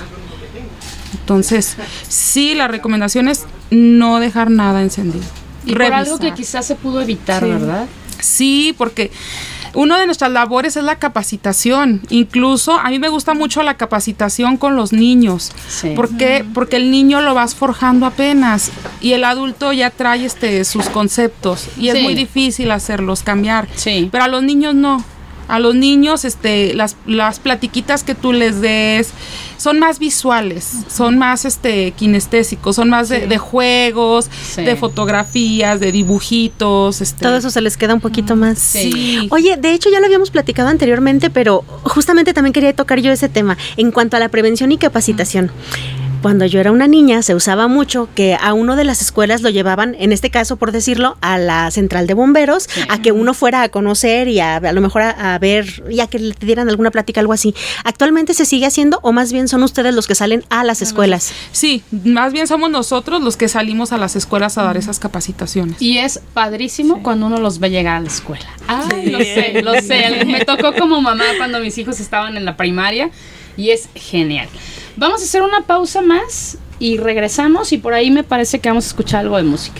Entonces, 1.30 1.78
sí, 2.08 2.56
la 2.56 2.68
recomendación 2.68 3.28
es 3.28 3.46
no 3.70 4.20
dejar 4.20 4.50
nada 4.50 4.82
encendido. 4.82 5.24
Y 5.64 5.74
por 5.74 5.84
algo 5.94 6.18
que 6.18 6.34
quizás 6.34 6.66
se 6.66 6.74
pudo 6.74 7.02
evitar, 7.02 7.44
Sí. 7.44 7.50
¿verdad? 7.50 7.86
Sí, 8.20 8.76
porque 8.76 9.12
una 9.76 10.00
de 10.00 10.08
nuestras 10.08 10.32
labores 10.32 10.76
es 10.76 10.84
la 10.84 10.98
capacitación. 10.98 12.02
Incluso 12.10 12.80
a 12.80 12.90
mí 12.90 12.98
me 12.98 13.10
gusta 13.10 13.36
mucho 13.36 13.62
la 13.62 13.76
capacitación 13.78 14.58
con 14.58 14.76
los 14.76 14.92
niños. 14.92 15.52
Sí. 15.68 15.92
¿Por 15.96 16.18
qué? 16.18 16.44
Porque 16.52 16.78
el 16.78 16.90
niño 16.90 17.22
lo 17.22 17.36
vas 17.36 17.54
forjando 17.54 18.08
apenas 18.08 18.72
y 19.00 19.12
el 19.14 19.24
adulto 19.24 19.72
ya 19.72 19.92
trae 19.92 20.26
este 20.26 20.66
sus 20.66 20.90
conceptos 20.90 21.68
y 21.78 21.90
es 21.90 22.02
muy 22.02 22.16
difícil 22.16 22.72
hacerlos 22.72 23.22
cambiar. 23.22 23.68
Sí. 23.76 24.10
Pero 24.12 24.24
a 24.24 24.28
los 24.28 24.42
niños 24.42 24.74
no. 24.74 25.06
A 25.50 25.60
los 25.60 25.76
niños, 25.76 26.24
este, 26.26 26.74
las, 26.74 26.96
las 27.06 27.40
platiquitas 27.40 28.04
que 28.04 28.16
tú 28.16 28.32
les 28.32 28.62
des 28.62 29.10
son 29.58 29.80
más 29.80 30.00
visuales, 30.00 30.72
son 30.88 31.18
más 31.18 31.44
este 31.44 31.92
kinestésicos, 31.92 32.78
son 32.78 32.90
más 32.90 33.10
de, 33.10 33.28
de 33.28 33.38
juegos, 33.38 34.30
Sí. 34.42 34.64
de 34.64 34.76
fotografías, 34.78 35.80
de 35.82 35.92
dibujitos, 35.92 37.02
este. 37.02 37.24
Todo 37.24 37.36
eso 37.38 37.50
se 37.50 37.60
les 37.62 37.76
queda 37.76 37.94
un 37.94 38.00
poquito 38.00 38.36
más. 38.38 38.58
Sí. 38.60 39.28
Oye, 39.32 39.58
de 39.58 39.74
hecho 39.74 39.90
ya 39.90 40.00
lo 40.00 40.06
habíamos 40.06 40.32
platicado 40.32 40.70
anteriormente, 40.70 41.30
pero 41.30 41.64
justamente 41.84 42.34
también 42.34 42.54
quería 42.54 42.74
tocar 42.74 43.00
yo 43.02 43.12
ese 43.12 43.28
tema 43.28 43.58
en 43.76 43.92
cuanto 43.92 44.16
a 44.16 44.20
la 44.20 44.30
prevención 44.30 44.72
y 44.72 44.78
capacitación. 44.78 45.52
Cuando 46.22 46.46
yo 46.46 46.60
era 46.60 46.74
una 46.74 46.88
niña 46.88 47.22
se 47.22 47.34
usaba 47.34 47.70
mucho 47.70 48.10
que 48.14 48.36
a 48.36 48.54
uno 48.54 48.76
de 48.76 48.84
las 48.84 49.02
escuelas 49.02 49.42
lo 49.42 49.50
llevaban, 49.50 49.96
en 49.98 50.12
este 50.12 50.30
caso 50.30 50.58
por 50.58 50.74
decirlo, 50.74 51.18
a 51.22 51.38
la 51.38 51.72
central 51.72 52.08
de 52.08 52.14
bomberos, 52.14 52.68
a 52.90 53.02
que 53.02 53.14
uno 53.14 53.34
fuera 53.34 53.62
a 53.62 53.70
conocer 53.70 54.28
y 54.28 54.42
a, 54.42 54.58
a 54.58 54.72
lo 54.74 54.82
mejor 54.82 55.04
a, 55.04 55.36
a 55.36 55.40
ver, 55.40 55.82
ya 55.90 56.08
que 56.08 56.20
le 56.20 56.36
dieran 56.42 56.68
alguna 56.68 56.92
plática, 56.92 57.22
algo 57.22 57.32
así. 57.32 57.56
¿Actualmente 57.86 58.34
se 58.34 58.44
sigue 58.44 58.66
haciendo 58.66 59.00
o 59.02 59.14
más 59.14 59.32
bien 59.32 59.48
son 59.48 59.64
ustedes 59.64 59.96
los 59.96 60.08
que 60.08 60.16
salen 60.16 60.44
a 60.50 60.66
las 60.66 60.82
escuelas? 60.82 61.32
Sí, 61.54 61.84
más 62.04 62.34
bien 62.34 62.48
somos 62.48 62.70
nosotros 62.70 63.22
los 63.22 63.38
que 63.38 63.48
salimos 63.48 63.94
a 63.94 63.98
las 63.98 64.18
escuelas 64.18 64.58
a 64.58 64.64
dar 64.64 64.76
esas 64.76 65.00
capacitaciones. 65.00 65.82
Y 65.82 66.00
es 66.00 66.20
padrísimo 66.34 67.02
cuando 67.02 67.28
uno 67.28 67.40
los 67.40 67.60
ve 67.60 67.70
llegar 67.70 67.96
a 67.96 68.00
la 68.02 68.08
escuela. 68.08 68.46
Ay, 68.68 69.10
lo 69.10 69.20
sé, 69.20 69.62
lo 69.64 69.74
sé. 69.82 70.26
Me 70.26 70.44
tocó 70.44 70.74
como 70.74 71.02
mamá 71.02 71.24
cuando 71.38 71.62
mis 71.62 71.78
hijos 71.78 72.02
estaban 72.02 72.36
en 72.36 72.44
la 72.44 72.58
primaria 72.58 73.10
y 73.56 73.70
es 73.70 73.88
genial. 73.96 74.50
Vamos 75.00 75.22
a 75.22 75.24
hacer 75.24 75.44
una 75.44 75.62
pausa 75.62 76.02
más 76.02 76.58
y 76.78 76.98
regresamos 76.98 77.72
y 77.72 77.78
por 77.78 77.94
ahí 77.94 78.12
me 78.12 78.26
parece 78.26 78.60
que 78.60 78.68
vamos 78.68 78.84
a 78.84 78.88
escuchar 78.90 79.22
algo 79.22 79.38
de 79.38 79.44
música. 79.44 79.80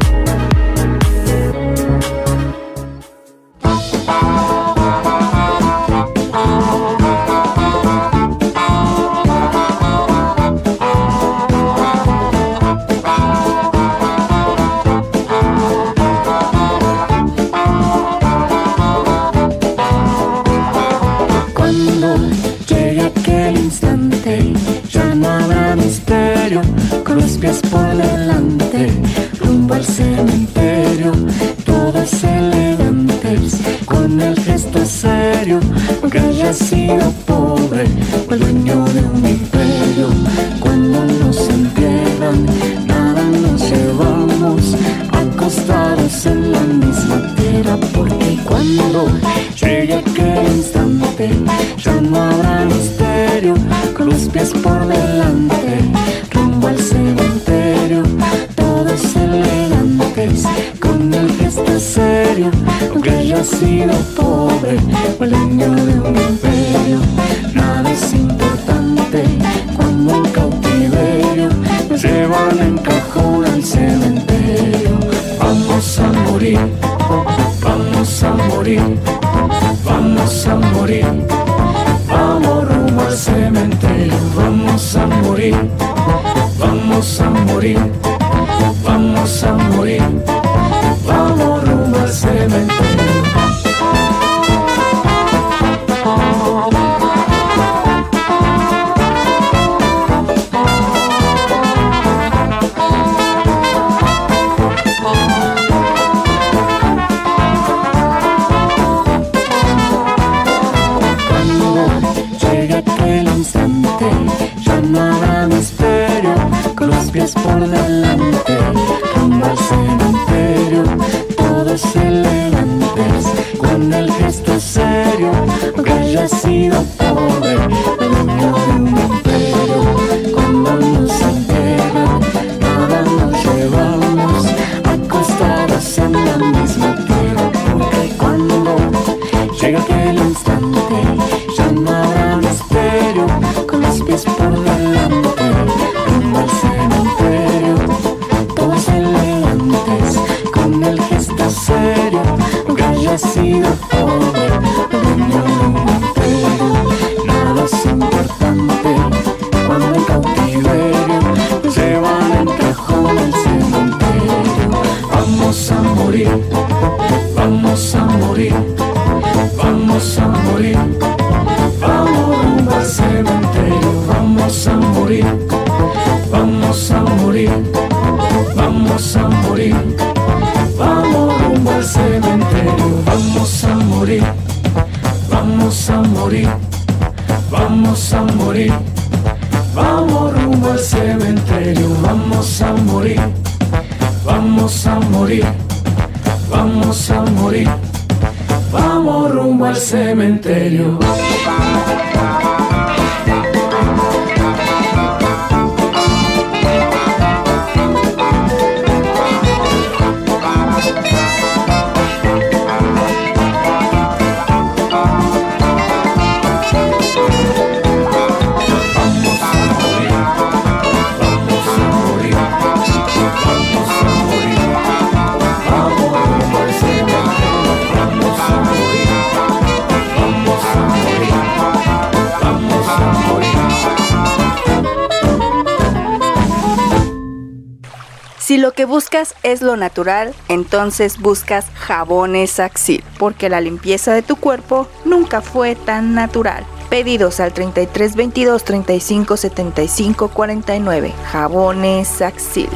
natural, 239.81 240.33
entonces 240.47 241.19
buscas 241.19 241.65
jabones 241.75 242.61
Axil, 242.61 243.03
porque 243.19 243.49
la 243.49 243.59
limpieza 243.59 244.13
de 244.13 244.21
tu 244.21 244.37
cuerpo 244.37 244.87
nunca 245.03 245.41
fue 245.41 245.75
tan 245.75 246.15
natural. 246.15 246.65
Pedidos 246.89 247.41
al 247.41 247.51
33 247.51 248.15
22 248.15 248.63
35 248.63 249.37
75 249.37 250.27
49. 250.29 251.13
Jabones 251.31 252.21
Axil. 252.21 252.69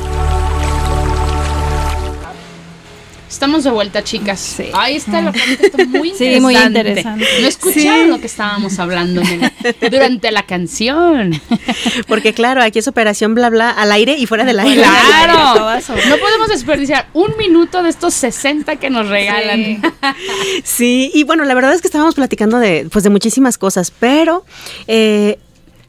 Estamos 3.36 3.66
de 3.66 3.70
vuelta, 3.70 4.02
chicas. 4.02 4.56
Ahí 4.72 4.96
está 4.96 5.22
la 5.22 5.34
pregunta, 5.34 5.66
está 5.66 5.86
muy 5.88 6.10
Sí, 6.18 6.24
interesante. 6.24 6.40
muy 6.40 6.56
interesante. 6.56 7.26
No 7.42 7.48
escucharon 7.50 8.10
lo 8.12 8.20
que 8.22 8.28
estábamos 8.28 8.80
hablando 8.80 9.22
nena, 9.22 9.52
durante 9.92 10.32
la 10.32 10.44
canción. 10.44 11.42
Porque 12.08 12.34
claro, 12.34 12.64
aquí 12.64 12.80
es 12.80 12.88
operación 12.88 13.36
bla 13.36 13.50
bla 13.50 13.72
al 13.72 13.92
aire 13.92 14.16
y 14.18 14.26
fuera 14.26 14.46
del 14.46 14.58
aire. 14.62 14.82
Claro. 14.82 15.82
No 16.10 16.18
podemos 16.18 16.48
desperdiciar 16.48 17.10
un 17.12 17.36
minuto 17.38 17.84
de 17.84 17.90
estos 17.90 18.14
60 18.14 18.78
que 18.78 18.90
nos 18.90 19.10
regalan. 19.10 19.82
Sí, 20.64 21.12
y 21.14 21.24
bueno, 21.24 21.44
la 21.44 21.56
verdad 21.56 21.74
es 21.74 21.82
que 21.82 21.90
estábamos 21.90 22.16
platicando 22.16 22.58
de, 22.60 22.88
pues, 22.90 23.04
de 23.04 23.10
muchísimas 23.10 23.58
cosas, 23.58 23.92
pero 23.92 24.46
eh, 24.88 25.40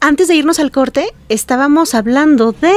antes 0.01 0.27
de 0.27 0.35
irnos 0.35 0.59
al 0.59 0.71
corte, 0.71 1.07
estábamos 1.29 1.95
hablando 1.95 2.51
de... 2.51 2.73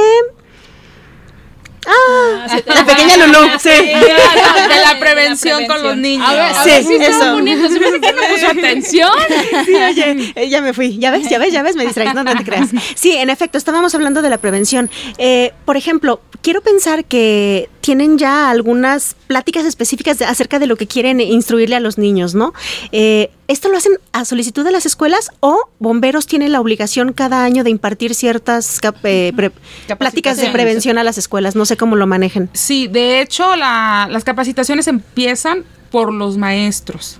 Ah, 1.85 2.57
la 2.67 2.85
pequeña 2.85 3.17
Lulú, 3.17 3.39
sí. 3.59 3.69
de 3.69 4.81
la 4.85 4.99
prevención 4.99 5.65
con 5.65 5.81
los 5.81 5.97
niños. 5.97 6.27
A 6.27 6.33
ver, 6.33 6.41
a 6.41 6.63
Sí, 6.63 6.69
ver 6.69 6.83
si 6.83 6.93
estaba 6.95 7.39
eso. 7.39 7.69
Se 7.73 7.79
me 7.79 7.99
que 7.99 8.13
no 8.13 8.21
puso 8.33 8.47
atención. 8.47 9.11
Sí, 9.65 9.75
oye, 9.75 10.33
eh, 10.35 10.49
ya 10.49 10.61
me 10.61 10.73
fui. 10.73 10.97
Ya 10.97 11.11
ves, 11.11 11.29
ya 11.29 11.37
ves, 11.39 11.51
ya 11.53 11.63
ves, 11.63 11.75
me 11.75 11.85
distraes, 11.85 12.13
no, 12.13 12.23
no 12.23 12.35
te 12.35 12.43
creas. 12.43 12.69
Sí, 12.95 13.11
en 13.13 13.29
efecto, 13.29 13.57
estábamos 13.57 13.93
hablando 13.95 14.21
de 14.21 14.29
la 14.29 14.37
prevención. 14.37 14.89
Eh, 15.17 15.53
por 15.65 15.77
ejemplo, 15.77 16.21
quiero 16.41 16.61
pensar 16.61 17.05
que 17.05 17.69
tienen 17.81 18.17
ya 18.17 18.49
algunas 18.49 19.15
pláticas 19.27 19.65
específicas 19.65 20.19
de- 20.19 20.25
acerca 20.25 20.59
de 20.59 20.67
lo 20.67 20.75
que 20.75 20.87
quieren 20.87 21.19
instruirle 21.19 21.75
a 21.75 21.79
los 21.79 21.97
niños, 21.97 22.35
¿no? 22.35 22.53
Eh, 22.91 23.31
¿Esto 23.47 23.67
lo 23.69 23.77
hacen 23.77 23.93
a 24.13 24.23
solicitud 24.23 24.63
de 24.63 24.71
las 24.71 24.85
escuelas 24.85 25.31
o 25.41 25.67
bomberos 25.79 26.25
tienen 26.25 26.51
la 26.53 26.61
obligación 26.61 27.11
cada 27.11 27.43
año 27.43 27.63
de 27.65 27.69
impartir 27.69 28.15
ciertas 28.15 28.79
cap- 28.79 28.95
eh, 29.03 29.33
pre- 29.35 29.51
pláticas 29.97 30.37
de 30.37 30.47
prevención 30.51 30.97
a 30.97 31.03
las 31.03 31.17
escuelas? 31.17 31.55
No 31.55 31.65
sé 31.65 31.70
cómo 31.77 31.95
lo 31.95 32.07
manejen. 32.07 32.49
Sí, 32.53 32.87
de 32.87 33.21
hecho, 33.21 33.55
la- 33.55 34.07
las 34.11 34.23
capacitaciones 34.23 34.87
empiezan 34.87 35.63
por 35.91 36.13
los 36.13 36.37
maestros. 36.37 37.17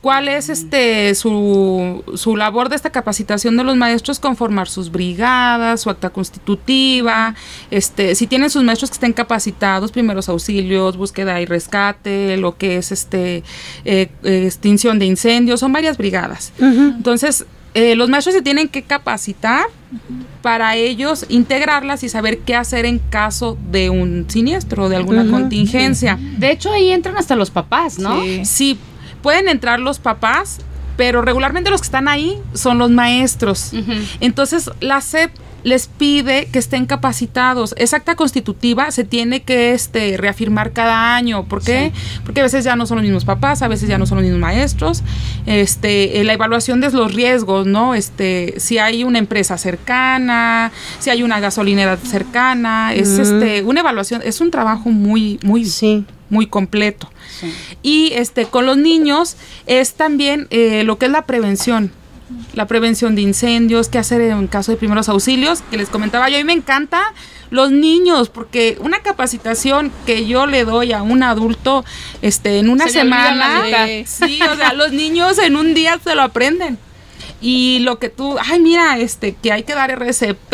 ¿Cuál 0.00 0.28
es 0.28 0.48
este 0.48 1.14
su, 1.14 2.02
su 2.14 2.34
labor 2.34 2.70
de 2.70 2.76
esta 2.76 2.88
capacitación 2.88 3.58
de 3.58 3.64
los 3.64 3.76
maestros? 3.76 4.18
Conformar 4.18 4.66
sus 4.66 4.90
brigadas, 4.90 5.82
su 5.82 5.90
acta 5.90 6.08
constitutiva, 6.08 7.34
este, 7.70 8.14
si 8.14 8.26
tienen 8.26 8.48
sus 8.48 8.62
maestros 8.62 8.88
que 8.90 8.94
estén 8.94 9.12
capacitados, 9.12 9.92
primeros 9.92 10.30
auxilios, 10.30 10.96
búsqueda 10.96 11.38
y 11.42 11.44
rescate, 11.44 12.38
lo 12.38 12.56
que 12.56 12.78
es 12.78 12.92
este 12.92 13.42
eh, 13.84 14.08
extinción 14.24 14.98
de 14.98 15.04
incendios, 15.04 15.60
son 15.60 15.70
varias 15.74 15.98
brigadas. 15.98 16.54
Entonces, 16.58 17.44
eh, 17.74 17.94
los 17.94 18.08
maestros 18.08 18.34
se 18.34 18.42
tienen 18.42 18.68
que 18.68 18.82
capacitar 18.82 19.66
para 20.42 20.76
ellos 20.76 21.26
integrarlas 21.28 22.02
y 22.02 22.08
saber 22.08 22.38
qué 22.38 22.54
hacer 22.54 22.84
en 22.86 22.98
caso 22.98 23.58
de 23.70 23.90
un 23.90 24.26
siniestro, 24.28 24.88
de 24.88 24.96
alguna 24.96 25.30
contingencia. 25.30 26.18
De 26.38 26.50
hecho, 26.50 26.72
ahí 26.72 26.90
entran 26.90 27.16
hasta 27.16 27.36
los 27.36 27.50
papás, 27.50 27.98
¿no? 27.98 28.22
Sí, 28.44 28.78
pueden 29.22 29.48
entrar 29.48 29.80
los 29.80 29.98
papás, 29.98 30.58
pero 30.96 31.22
regularmente 31.22 31.70
los 31.70 31.80
que 31.80 31.86
están 31.86 32.08
ahí 32.08 32.38
son 32.54 32.78
los 32.78 32.90
maestros. 32.90 33.72
Entonces, 34.20 34.70
la 34.80 35.00
SEP 35.00 35.30
les 35.62 35.86
pide 35.86 36.46
que 36.52 36.58
estén 36.58 36.86
capacitados. 36.86 37.74
Esa 37.78 37.98
acta 37.98 38.14
constitutiva 38.16 38.90
se 38.90 39.04
tiene 39.04 39.42
que 39.42 39.72
este, 39.72 40.16
reafirmar 40.16 40.72
cada 40.72 41.14
año. 41.16 41.44
¿Por 41.44 41.62
qué? 41.62 41.92
Porque 42.24 42.40
a 42.40 42.44
veces 42.44 42.64
ya 42.64 42.76
no 42.76 42.86
son 42.86 42.96
los 42.98 43.04
mismos 43.04 43.24
papás, 43.24 43.62
a 43.62 43.68
veces 43.68 43.88
ya 43.88 43.98
no 43.98 44.06
son 44.06 44.16
los 44.18 44.24
mismos 44.24 44.40
maestros. 44.40 45.02
Este, 45.46 46.20
eh, 46.20 46.24
la 46.24 46.32
evaluación 46.32 46.80
de 46.80 46.90
los 46.90 47.14
riesgos, 47.14 47.66
¿no? 47.66 47.94
Este, 47.94 48.54
si 48.58 48.78
hay 48.78 49.04
una 49.04 49.18
empresa 49.18 49.58
cercana, 49.58 50.72
si 50.98 51.10
hay 51.10 51.22
una 51.22 51.40
gasolinera 51.40 51.96
cercana, 51.96 52.92
es 52.94 53.18
este, 53.18 53.62
una 53.62 53.80
evaluación, 53.80 54.22
es 54.24 54.40
un 54.40 54.50
trabajo 54.50 54.90
muy, 54.90 55.38
muy, 55.42 55.64
Sí. 55.64 56.04
muy 56.30 56.46
completo. 56.46 57.10
Y 57.82 58.12
este 58.14 58.46
con 58.46 58.66
los 58.66 58.76
niños 58.76 59.36
es 59.66 59.94
también 59.94 60.46
eh, 60.50 60.82
lo 60.84 60.98
que 60.98 61.06
es 61.06 61.12
la 61.12 61.22
prevención. 61.26 61.90
La 62.54 62.66
prevención 62.66 63.14
de 63.14 63.22
incendios, 63.22 63.88
qué 63.88 63.98
hacer 63.98 64.20
en 64.20 64.46
caso 64.46 64.72
de 64.72 64.76
primeros 64.78 65.08
auxilios, 65.08 65.62
que 65.70 65.76
les 65.76 65.88
comentaba 65.88 66.28
yo. 66.28 66.36
A 66.36 66.38
mí 66.40 66.44
me 66.44 66.52
encanta 66.52 67.12
los 67.50 67.70
niños, 67.72 68.28
porque 68.28 68.76
una 68.80 69.00
capacitación 69.00 69.92
que 70.06 70.26
yo 70.26 70.46
le 70.46 70.64
doy 70.64 70.92
a 70.92 71.02
un 71.02 71.22
adulto 71.22 71.84
este, 72.22 72.58
en 72.58 72.68
una 72.70 72.84
Se 72.86 72.92
semana, 72.92 73.62
sí, 74.06 74.40
o 74.42 74.56
sea, 74.56 74.72
los 74.72 74.92
niños 74.92 75.38
en 75.38 75.56
un 75.56 75.74
día 75.74 75.98
se 76.02 76.14
lo 76.14 76.22
aprenden. 76.22 76.78
Y 77.42 77.78
lo 77.80 77.98
que 77.98 78.10
tú, 78.10 78.36
ay, 78.38 78.60
mira, 78.60 78.98
este, 78.98 79.34
que 79.34 79.50
hay 79.50 79.62
que 79.62 79.74
dar 79.74 79.90
RCP, 79.90 80.52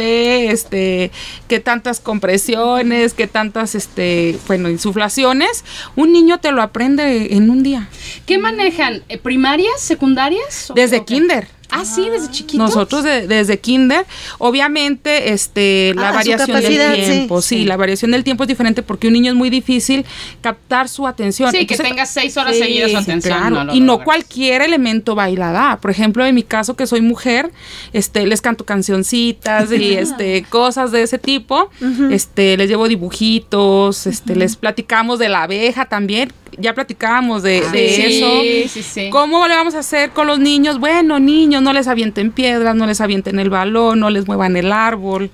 este, 0.52 1.10
que 1.48 1.58
tantas 1.58 1.98
compresiones, 1.98 3.12
que 3.12 3.26
tantas, 3.26 3.74
este, 3.74 4.38
bueno, 4.46 4.68
insuflaciones, 4.70 5.64
un 5.96 6.12
niño 6.12 6.38
te 6.38 6.52
lo 6.52 6.62
aprende 6.62 7.34
en 7.34 7.50
un 7.50 7.64
día. 7.64 7.88
¿Qué 8.24 8.38
manejan? 8.38 9.02
¿Eh, 9.08 9.18
¿Primarias? 9.18 9.80
¿Secundarias? 9.80 10.70
¿O- 10.70 10.74
Desde 10.74 11.04
kinder. 11.04 11.48
Ah, 11.70 11.84
sí, 11.84 12.08
desde 12.08 12.30
chiquitos. 12.30 12.58
Nosotros 12.68 13.02
de- 13.04 13.26
desde 13.26 13.58
kinder, 13.58 14.06
obviamente, 14.38 15.32
este, 15.32 15.92
la 15.94 16.08
Ah, 16.10 16.12
variación 16.12 16.60
del 16.60 16.64
sí. 16.66 17.02
tiempo, 17.10 17.42
sí, 17.42 17.64
la 17.64 17.76
variación 17.76 18.10
del 18.12 18.24
tiempo 18.24 18.44
es 18.44 18.48
diferente 18.48 18.82
porque 18.82 19.08
un 19.08 19.12
niño 19.14 19.32
es 19.32 19.36
muy 19.36 19.50
difícil 19.50 20.04
captar 20.40 20.88
su 20.88 21.06
atención. 21.06 21.50
Sí, 21.50 21.66
que 21.66 21.76
tengas 21.76 22.10
seis 22.10 22.36
horas 22.36 22.54
Sí, 22.54 22.62
seguidas 22.62 22.90
su 22.92 22.96
sí, 22.98 23.02
atención. 23.02 23.38
claro, 23.50 23.74
y 23.74 23.80
no 23.80 24.02
cualquier 24.04 24.62
elemento 24.62 25.14
baila 25.14 25.52
da. 25.52 25.78
Por 25.80 25.90
ejemplo, 25.90 26.24
en 26.24 26.34
mi 26.34 26.42
caso 26.42 26.76
que 26.76 26.86
soy 26.86 27.00
mujer, 27.00 27.50
este, 27.92 28.26
les 28.26 28.40
canto 28.40 28.64
cancioncitas 28.64 29.70
y 29.72 29.92
este 29.94 30.44
cosas 30.48 30.92
de 30.92 31.02
ese 31.02 31.18
tipo. 31.18 31.70
Este, 32.10 32.56
les 32.56 32.68
llevo 32.68 32.88
dibujitos, 32.88 34.06
este, 34.06 34.36
les 34.36 34.56
platicamos 34.56 35.18
de 35.18 35.28
la 35.28 35.42
abeja 35.44 35.86
también. 35.86 36.32
Ya 36.58 36.74
platicábamos 36.74 37.42
de, 37.42 37.60
de 37.70 37.88
Sí, 37.90 38.02
eso. 38.02 38.68
sí, 38.72 38.82
sí. 38.82 39.10
¿Cómo 39.10 39.46
le 39.46 39.54
vamos 39.54 39.74
a 39.74 39.80
hacer 39.80 40.10
con 40.10 40.26
los 40.26 40.38
niños? 40.38 40.78
Bueno, 40.78 41.18
niños, 41.18 41.55
no 41.60 41.72
les 41.72 41.88
avienten 41.88 42.30
piedras, 42.32 42.74
no 42.76 42.86
les 42.86 43.00
avienten 43.00 43.38
el 43.38 43.50
balón, 43.50 44.00
no 44.00 44.10
les 44.10 44.26
muevan 44.26 44.56
el 44.56 44.72
árbol. 44.72 45.30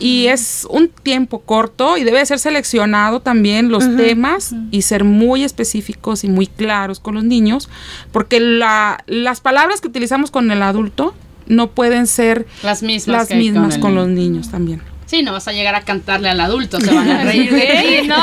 Y 0.00 0.26
es 0.26 0.66
un 0.68 0.88
tiempo 0.88 1.40
corto 1.40 1.96
y 1.96 2.02
debe 2.04 2.24
ser 2.26 2.38
seleccionado 2.40 3.20
también 3.20 3.68
los 3.68 3.84
temas 3.96 4.52
y 4.72 4.82
ser 4.82 5.04
muy 5.04 5.44
específicos 5.44 6.24
y 6.24 6.28
muy 6.28 6.46
claros 6.48 6.98
con 6.98 7.14
los 7.14 7.22
niños, 7.24 7.68
porque 8.10 8.40
la- 8.40 9.02
las 9.06 9.40
palabras 9.40 9.80
que 9.80 9.86
utilizamos 9.88 10.30
con 10.32 10.50
el 10.50 10.62
adulto 10.62 11.14
no 11.46 11.68
pueden 11.70 12.08
ser 12.08 12.46
Las 12.64 12.82
mismas. 12.82 13.68
las 13.68 13.78
con 13.78 13.94
los 13.94 14.08
niños 14.08 14.50
también. 14.50 14.82
Sí, 15.06 15.22
no 15.22 15.32
vas 15.32 15.46
a 15.46 15.52
llegar 15.52 15.74
a 15.76 15.82
cantarle 15.82 16.28
al 16.28 16.40
adulto, 16.40 16.80
se 16.80 16.92
van 16.92 17.08
a 17.10 17.22
reír 17.22 17.50
de 17.52 18.00
ti, 18.02 18.08
¿no? 18.08 18.16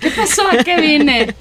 ¿Qué 0.00 0.10
pasó? 0.16 0.42
¿A 0.50 0.64
qué 0.64 0.80
vine? 0.80 1.34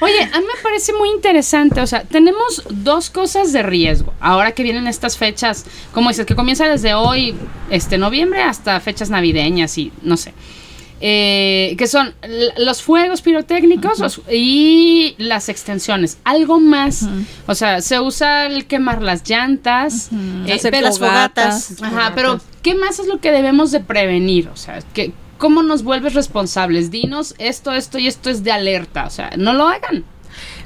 Oye, 0.00 0.22
a 0.22 0.40
mí 0.40 0.46
me 0.46 0.62
parece 0.62 0.92
muy 0.94 1.10
interesante, 1.10 1.80
o 1.82 1.86
sea, 1.86 2.02
tenemos 2.04 2.62
dos 2.70 3.10
cosas 3.10 3.52
de 3.52 3.62
riesgo. 3.62 4.14
Ahora 4.20 4.52
que 4.52 4.62
vienen 4.62 4.86
estas 4.86 5.18
fechas, 5.18 5.66
como 5.92 6.08
dices, 6.08 6.24
que 6.24 6.34
comienza 6.34 6.66
desde 6.68 6.94
hoy, 6.94 7.34
este 7.70 7.98
noviembre, 7.98 8.42
hasta 8.42 8.80
fechas 8.80 9.10
navideñas 9.10 9.76
y 9.76 9.92
no 10.02 10.16
sé. 10.16 10.32
Eh, 11.00 11.76
que 11.78 11.86
son 11.86 12.12
los 12.56 12.82
fuegos 12.82 13.22
pirotécnicos 13.22 14.00
los- 14.00 14.20
y 14.32 15.14
las 15.18 15.48
extensiones. 15.48 16.18
Algo 16.24 16.58
más. 16.58 17.06
O 17.46 17.54
sea, 17.54 17.80
se 17.82 18.00
usa 18.00 18.46
el 18.46 18.66
quemar 18.66 19.00
las 19.00 19.22
llantas, 19.28 20.08
eh, 20.46 20.54
Hacer 20.54 20.82
las 20.82 20.98
fogatas. 20.98 21.80
Ajá, 21.82 22.12
pero 22.16 22.40
¿qué 22.68 22.74
más 22.74 22.98
es 22.98 23.06
lo 23.06 23.18
que 23.20 23.30
debemos 23.32 23.70
de 23.70 23.80
prevenir? 23.80 24.48
O 24.52 24.56
sea, 24.56 24.80
que, 24.92 25.12
¿cómo 25.38 25.62
nos 25.62 25.82
vuelves 25.84 26.12
responsables? 26.14 26.90
Dinos 26.90 27.34
esto, 27.38 27.72
esto 27.72 27.98
y 27.98 28.06
esto 28.08 28.28
es 28.28 28.44
de 28.44 28.52
alerta. 28.52 29.06
O 29.06 29.10
sea, 29.10 29.30
no 29.38 29.54
lo 29.54 29.68
hagan. 29.68 30.04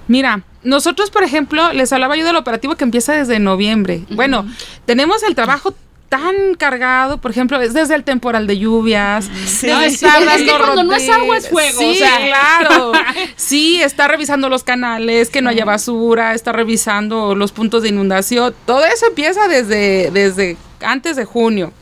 Mira, 0.08 0.42
nosotros, 0.64 1.10
por 1.10 1.22
ejemplo, 1.22 1.72
les 1.72 1.92
hablaba 1.92 2.16
yo 2.16 2.24
del 2.24 2.34
operativo 2.36 2.74
que 2.74 2.82
empieza 2.84 3.12
desde 3.12 3.38
noviembre. 3.38 4.02
Bueno, 4.10 4.44
tenemos 4.84 5.22
el 5.22 5.34
trabajo 5.36 5.74
tan 6.08 6.56
cargado, 6.58 7.18
por 7.18 7.30
ejemplo, 7.30 7.58
es 7.60 7.72
desde 7.72 7.94
el 7.94 8.04
temporal 8.04 8.46
de 8.46 8.58
lluvias. 8.58 9.30
Sí. 9.46 9.68
No, 9.68 9.80
es- 9.80 9.94
estar 9.94 10.20
es 10.22 10.42
que 10.42 10.58
cuando 10.58 10.82
no 10.84 10.92
es 10.94 11.08
agua 11.08 11.36
es 11.38 11.48
fuego, 11.48 11.78
Sí, 11.78 11.90
o 11.92 11.94
sea. 11.94 12.18
claro. 12.26 12.92
Sí, 13.36 13.80
está 13.80 14.08
revisando 14.08 14.48
los 14.48 14.62
canales, 14.64 15.30
que 15.30 15.40
no 15.40 15.48
haya 15.50 15.64
basura, 15.64 16.34
está 16.34 16.52
revisando 16.52 17.34
los 17.34 17.52
puntos 17.52 17.82
de 17.82 17.88
inundación. 17.90 18.54
Todo 18.66 18.84
eso 18.84 19.06
empieza 19.06 19.46
desde, 19.48 20.10
desde 20.10 20.56
antes 20.84 21.16
de 21.16 21.24
junio. 21.24 21.72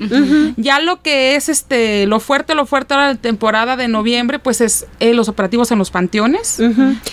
Ya 0.56 0.80
lo 0.80 1.02
que 1.02 1.36
es 1.36 1.48
este 1.48 2.06
lo 2.06 2.20
fuerte, 2.20 2.54
lo 2.54 2.66
fuerte 2.66 2.94
ahora 2.94 3.08
de 3.08 3.16
temporada 3.16 3.76
de 3.76 3.88
noviembre, 3.88 4.38
pues 4.38 4.60
es 4.60 4.86
eh, 5.00 5.14
los 5.14 5.28
operativos 5.28 5.70
en 5.70 5.78
los 5.78 5.90
panteones. 5.90 6.58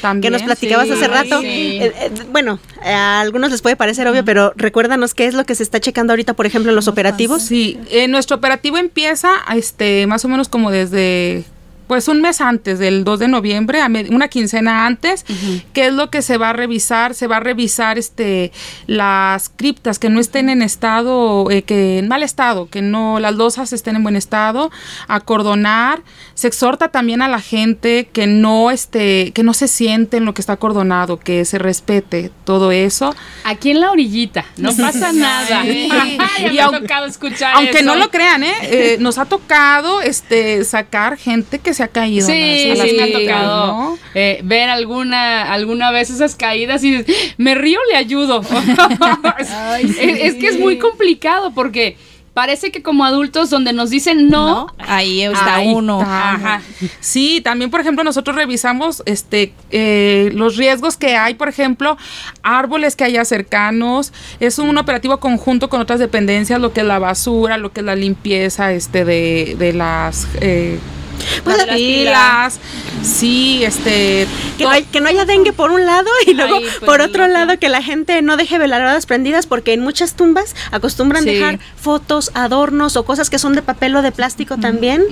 También. 0.02 0.21
que 0.21 0.30
nos 0.30 0.43
platicabas 0.43 0.88
sí. 0.88 0.93
hace 0.93 1.08
rato. 1.08 1.41
sí. 1.41 1.47
Eh, 1.82 1.93
eh, 2.00 2.12
bueno, 2.32 2.60
a 2.84 3.19
algunos 3.19 3.52
les 3.52 3.62
puede 3.62 3.76
parecer 3.76 4.08
obvio, 4.08 4.23
pero 4.26 4.54
recuérdanos 4.56 5.13
qué 5.13 5.26
es 5.26 5.34
lo 5.34 5.45
que 5.45 5.56
se 5.56 5.63
está 5.63 5.80
checando 5.80 6.13
ahorita, 6.13 6.34
por 6.34 6.45
ejemplo, 6.45 6.71
en 6.71 6.76
los 6.76 6.88
operativos. 6.88 7.41
Sí, 7.41 7.80
eh, 7.89 8.08
nuestro 8.08 8.38
operativo 8.38 8.78
empieza 8.78 9.32
este 9.56 10.08
más 10.08 10.23
o 10.26 10.28
menos 10.28 10.50
como 10.50 10.71
desde 10.71 11.45
pues 11.88 12.08
un 12.08 12.21
mes 12.21 12.41
antes 12.41 12.80
del 12.80 13.04
2 13.04 13.19
de 13.19 13.28
noviembre, 13.30 13.80
una 14.10 14.28
quincena 14.28 14.86
antes, 14.86 15.26
qué 15.73 15.88
es 15.88 15.93
lo 15.93 16.10
que 16.10 16.21
se 16.21 16.38
va 16.38 16.50
a 16.50 16.54
revisar, 16.54 17.13
se 17.15 17.28
va 17.28 17.38
a 17.38 17.39
revisar 17.39 17.97
este 17.97 18.52
las 18.88 19.50
criptas 19.50 19.98
que 20.00 20.10
no 20.10 20.19
estén 20.19 20.50
en 20.50 20.62
estado, 20.62 21.50
eh, 21.50 21.62
que 21.63 22.00
en 22.00 22.08
mal 22.08 22.23
estado, 22.23 22.67
que 22.69 22.81
no 22.81 23.19
las 23.19 23.35
losas 23.35 23.73
estén 23.73 23.96
en 23.96 24.04
buen 24.04 24.15
estado, 24.15 24.69
acordonar, 25.08 26.02
se 26.35 26.48
exhorta 26.48 26.90
también 26.90 27.21
a 27.21 27.27
la 27.27 27.40
gente 27.42 28.10
que 28.13 28.27
no 28.27 28.69
este, 28.71 29.31
que 29.33 29.44
no 29.44 29.54
se 29.54 29.67
siente 29.67 30.17
en 30.17 30.25
lo 30.25 30.33
que 30.33 30.42
está 30.42 30.54
acordonado, 30.54 31.17
que 31.19 31.44
se 31.46 31.58
respete 31.58 32.31
todo 32.44 32.71
eso. 32.71 33.15
Aquí 33.44 33.71
en 33.71 33.81
la 33.81 33.92
orillita, 33.92 34.46
no 34.58 34.69
pasa 34.77 35.12
nada. 35.13 35.63
Ya 35.67 36.50
Y 36.50 36.54
me 36.54 36.60
ha 36.62 36.65
aunque- 36.65 36.81
tocado 36.81 37.06
escuchar 37.08 37.54
Aunque 37.56 37.77
eso. 37.79 37.85
no 37.85 37.96
lo 37.96 38.10
crean, 38.12 38.44
¿eh? 38.44 38.54
Eh, 38.63 38.98
nos 39.00 39.17
ha 39.17 39.25
tocado 39.25 40.02
este 40.02 40.63
sacar 40.65 41.17
gente 41.17 41.60
que 41.60 41.73
se 41.78 41.84
ha 41.84 41.88
caído. 41.88 42.28
Sí, 42.28 42.34
a 42.34 42.69
las- 42.69 42.80
a 42.80 42.84
las 42.84 42.90
sí, 42.90 42.98
me 42.98 43.04
ha 43.04 43.12
tocado 43.19 43.67
¿no? 43.67 43.98
eh, 44.15 44.40
ver 44.44 44.69
alguna, 44.69 45.52
alguna 45.54 45.92
vez 45.92 46.10
esas 46.10 46.36
caídas 46.36 46.84
y 46.84 47.06
me 47.38 47.56
río, 47.56 47.80
le 47.92 47.98
ayudo. 47.98 48.42
es, 49.80 49.98
es 50.00 50.34
que 50.36 50.48
es 50.48 50.60
muy 50.60 50.78
complicado 50.80 51.52
porque 51.54 51.98
parece 52.34 52.69
que 52.71 52.84
como 52.84 53.04
adultos 53.04 53.50
donde 53.50 53.73
nos 53.73 53.90
dicen 53.90 54.30
no, 54.30 54.48
¿No? 54.48 54.73
Ahí 54.78 55.23
está 55.23 55.56
Ahí 55.56 55.73
uno. 55.73 56.02
está. 56.02 56.34
Ajá. 56.34 56.62
Sí, 57.00 57.42
también, 57.44 57.71
por 57.71 57.80
ejemplo, 57.82 58.04
nosotros 58.04 58.36
revisamos 58.36 59.02
este 59.08 59.54
eh, 59.71 60.30
los 60.36 60.56
riesgos 60.56 60.98
que 60.98 61.15
hay, 61.15 61.34
por 61.34 61.50
ejemplo, 61.50 61.98
árboles 62.44 62.96
que 62.96 63.06
haya 63.06 63.25
cercanos. 63.25 64.13
Es 64.40 64.60
un 64.60 64.78
operativo 64.78 65.17
conjunto 65.19 65.67
con 65.67 65.82
otras 65.82 66.00
dependencias, 66.00 66.62
lo 66.62 66.73
que 66.73 66.82
es 66.82 66.86
la 66.86 67.00
basura, 67.00 67.58
lo 67.58 67.71
que 67.73 67.80
es 67.80 67.86
la 67.88 67.96
limpieza 67.96 68.71
este, 68.71 69.04
de, 69.04 69.56
de 69.58 69.73
las... 69.73 70.28
eh, 70.40 70.78
Pues, 71.44 71.58
las 71.58 71.76
pilas, 71.76 72.60
sí, 73.04 73.63
este, 73.63 74.28
Que 74.58 74.63
no, 74.63 74.70
hay- 74.70 74.84
que 74.84 75.02
no 75.02 75.10
haya 75.10 75.26
dengue 75.26 75.54
por 75.54 75.72
un 75.72 75.86
lado 75.86 76.10
y 76.26 76.34
luego 76.34 76.56
Ay, 76.56 76.62
pues, 76.63 76.76
por 76.80 77.02
otro 77.02 77.28
lado 77.28 77.58
que 77.60 77.70
la 77.70 77.82
gente 77.82 78.22
no 78.22 78.38
deje 78.38 78.58
veladoras 78.58 79.06
prendidas 79.06 79.46
porque 79.48 79.74
en 79.74 79.82
muchas 79.82 80.15
tumbas 80.15 80.56
acostumbran 80.72 81.24
Sí. 81.24 81.30
dejar 81.32 81.60
fotos, 81.80 82.32
adornos 82.34 82.96
o 82.98 83.06
cosas 83.06 83.30
que 83.30 83.40
son 83.40 83.54
de 83.54 83.62
papel 83.62 83.96
o 83.96 84.02
de 84.02 84.12
plástico 84.12 84.58
también. 84.58 85.04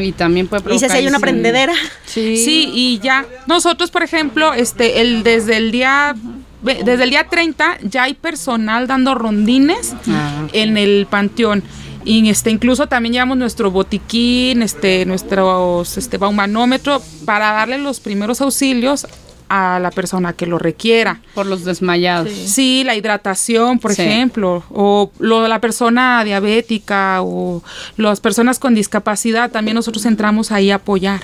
y 0.00 0.12
también 0.12 0.46
puede 0.48 0.60
Y 0.60 0.78
si 0.78 0.78
provocar 0.80 0.96
hay 0.96 1.06
una 1.06 1.18
prendedera. 1.18 1.74
Sí. 2.06 2.70
y 2.74 2.98
ya. 3.00 3.24
Nosotros, 3.46 3.90
por 3.90 4.02
ejemplo, 4.02 4.52
este, 4.54 5.00
el, 5.00 5.22
desde 5.22 5.56
el 5.56 5.70
día 5.70 6.14
ve- 6.62 6.80
desde 6.84 7.04
el 7.04 7.10
día 7.10 7.26
30 7.28 7.78
ya 7.82 8.04
hay 8.04 8.14
personal 8.14 8.86
dando 8.86 9.14
rondines 9.14 9.94
Ah, 10.08 10.46
en 10.52 10.76
el 10.76 11.06
panteón. 11.08 11.62
Y 12.04 12.28
este, 12.30 12.50
incluso 12.50 12.86
también 12.86 13.12
llevamos 13.12 13.36
nuestro 13.36 13.70
botiquín, 13.70 14.62
este, 14.62 15.04
nuestros 15.06 15.96
este 15.98 16.16
baumanómetro 16.18 17.02
para 17.24 17.52
darle 17.52 17.78
los 17.78 18.00
primeros 18.00 18.40
auxilios 18.40 19.06
a 19.48 19.80
la 19.80 19.90
persona 19.90 20.32
que 20.32 20.46
lo 20.46 20.58
requiera. 20.58 21.20
Por 21.34 21.44
los 21.46 21.64
desmayados. 21.64 22.30
Sí, 22.32 22.84
la 22.84 22.94
hidratación, 22.94 23.80
por 23.80 23.92
Sí. 23.94 24.02
ejemplo, 24.02 24.62
o 24.70 25.10
lo, 25.18 25.46
la 25.48 25.58
persona 25.60 26.22
diabética 26.24 27.20
o 27.22 27.62
las 27.96 28.20
personas 28.20 28.58
con 28.60 28.74
discapacidad, 28.74 29.50
también 29.50 29.74
nosotros 29.74 30.06
entramos 30.06 30.52
ahí 30.52 30.70
a 30.70 30.76
apoyar. 30.76 31.20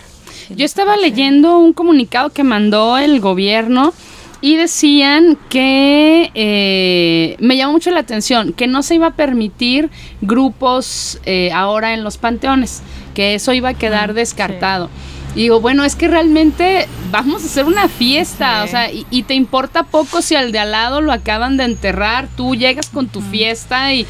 Yo 0.50 0.64
estaba 0.64 0.96
leyendo 0.96 1.58
un 1.58 1.72
comunicado 1.72 2.30
que 2.30 2.42
mandó 2.44 2.98
el 2.98 3.20
gobierno 3.20 3.94
y 4.40 4.56
decían 4.56 5.38
que 5.48 6.30
eh, 6.34 7.36
me 7.40 7.56
llamó 7.56 7.72
mucho 7.72 7.90
la 7.90 8.00
atención 8.00 8.52
que 8.52 8.66
no 8.66 8.82
se 8.82 8.94
iba 8.96 9.08
a 9.08 9.14
permitir 9.14 9.90
grupos 10.20 11.18
eh, 11.24 11.50
ahora 11.52 11.94
en 11.94 12.04
los 12.04 12.18
panteones, 12.18 12.82
que 13.14 13.34
eso 13.34 13.52
iba 13.52 13.70
a 13.70 13.74
quedar 13.74 14.14
descartado. 14.14 14.90
Y 15.34 15.40
digo, 15.40 15.60
bueno, 15.60 15.84
es 15.84 15.96
que 15.96 16.08
realmente 16.08 16.88
vamos 17.10 17.42
a 17.42 17.46
hacer 17.46 17.66
una 17.66 17.88
fiesta, 17.88 18.62
Sí. 18.62 18.68
o 18.68 18.70
sea, 18.70 18.90
y, 18.92 19.06
y 19.10 19.22
te 19.24 19.34
importa 19.34 19.82
poco 19.82 20.22
si 20.22 20.34
al 20.34 20.50
de 20.52 20.58
al 20.58 20.70
lado 20.72 21.00
lo 21.02 21.12
acaban 21.12 21.56
de 21.58 21.64
enterrar, 21.64 22.28
tú 22.36 22.54
llegas 22.54 22.88
con 22.88 23.08
tu 23.08 23.20
fiesta 23.20 23.92
y, 23.92 24.06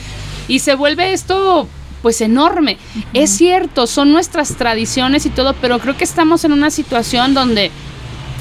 y 0.48 0.60
se 0.60 0.74
vuelve 0.76 1.12
esto 1.12 1.68
pues 2.02 2.20
enorme. 2.20 2.78
Es 3.14 3.30
cierto, 3.30 3.88
son 3.88 4.12
nuestras 4.12 4.54
tradiciones 4.56 5.26
y 5.26 5.30
todo, 5.30 5.54
pero 5.60 5.80
creo 5.80 5.96
que 5.96 6.04
estamos 6.04 6.44
en 6.44 6.52
una 6.52 6.70
situación 6.70 7.34
donde 7.34 7.72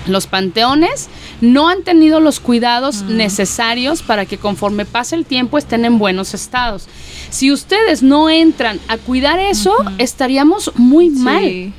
los 0.08 0.28
panteones 0.28 1.10
no 1.41 1.70
han 1.70 1.84
tenido 1.84 2.20
los 2.20 2.39
cuidados 2.39 3.03
necesarios 3.03 4.01
para 4.01 4.26
que 4.26 4.38
conforme 4.38 4.86
pase 4.86 5.16
el 5.16 5.26
tiempo 5.26 5.58
estén 5.58 5.86
en 5.86 5.97
buenos 5.99 6.34
estados. 6.34 6.88
Si 7.30 7.51
ustedes 7.51 8.03
no 8.03 8.30
entran 8.30 8.80
a 8.88 8.97
cuidar 8.97 9.39
eso, 9.39 9.74
estaríamos 9.97 10.72
muy 10.76 11.10
mal. 11.10 11.74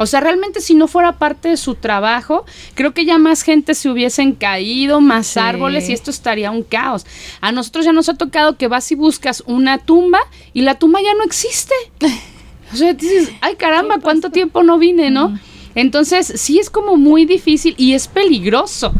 O 0.00 0.06
sea, 0.06 0.20
realmente 0.20 0.60
si 0.60 0.74
no 0.74 0.86
fuera 0.86 1.18
parte 1.18 1.48
de 1.48 1.56
su 1.56 1.74
trabajo, 1.74 2.44
creo 2.74 2.94
que 2.94 3.04
ya 3.04 3.18
más 3.18 3.42
gente 3.42 3.74
se 3.74 3.90
hubiesen 3.90 4.32
caído, 4.32 5.00
más 5.00 5.26
Sí. 5.26 5.40
árboles 5.40 5.88
y 5.88 5.92
esto 5.92 6.12
estaría 6.12 6.52
un 6.52 6.62
caos. 6.62 7.04
A 7.40 7.50
nosotros 7.50 7.84
ya 7.84 7.92
nos 7.92 8.08
ha 8.08 8.14
tocado 8.14 8.56
que 8.56 8.68
vas 8.68 8.92
y 8.92 8.94
buscas 8.94 9.42
una 9.46 9.78
tumba 9.78 10.20
y 10.54 10.62
la 10.62 10.76
tumba 10.76 11.00
ya 11.02 11.14
no 11.14 11.24
existe. 11.24 11.74
O 12.70 12.76
sea, 12.76 12.92
dices, 12.92 13.30
ay 13.40 13.54
caramba, 13.56 13.96
¿cuánto 13.98 14.28
tiempo 14.28 14.62
no 14.62 14.76
vine, 14.78 15.10
no? 15.10 15.38
Entonces, 15.78 16.32
sí 16.34 16.58
es 16.58 16.70
como 16.70 16.96
muy 16.96 17.24
difícil 17.24 17.76
y 17.78 17.92
es 17.92 18.08
peligroso. 18.08 18.92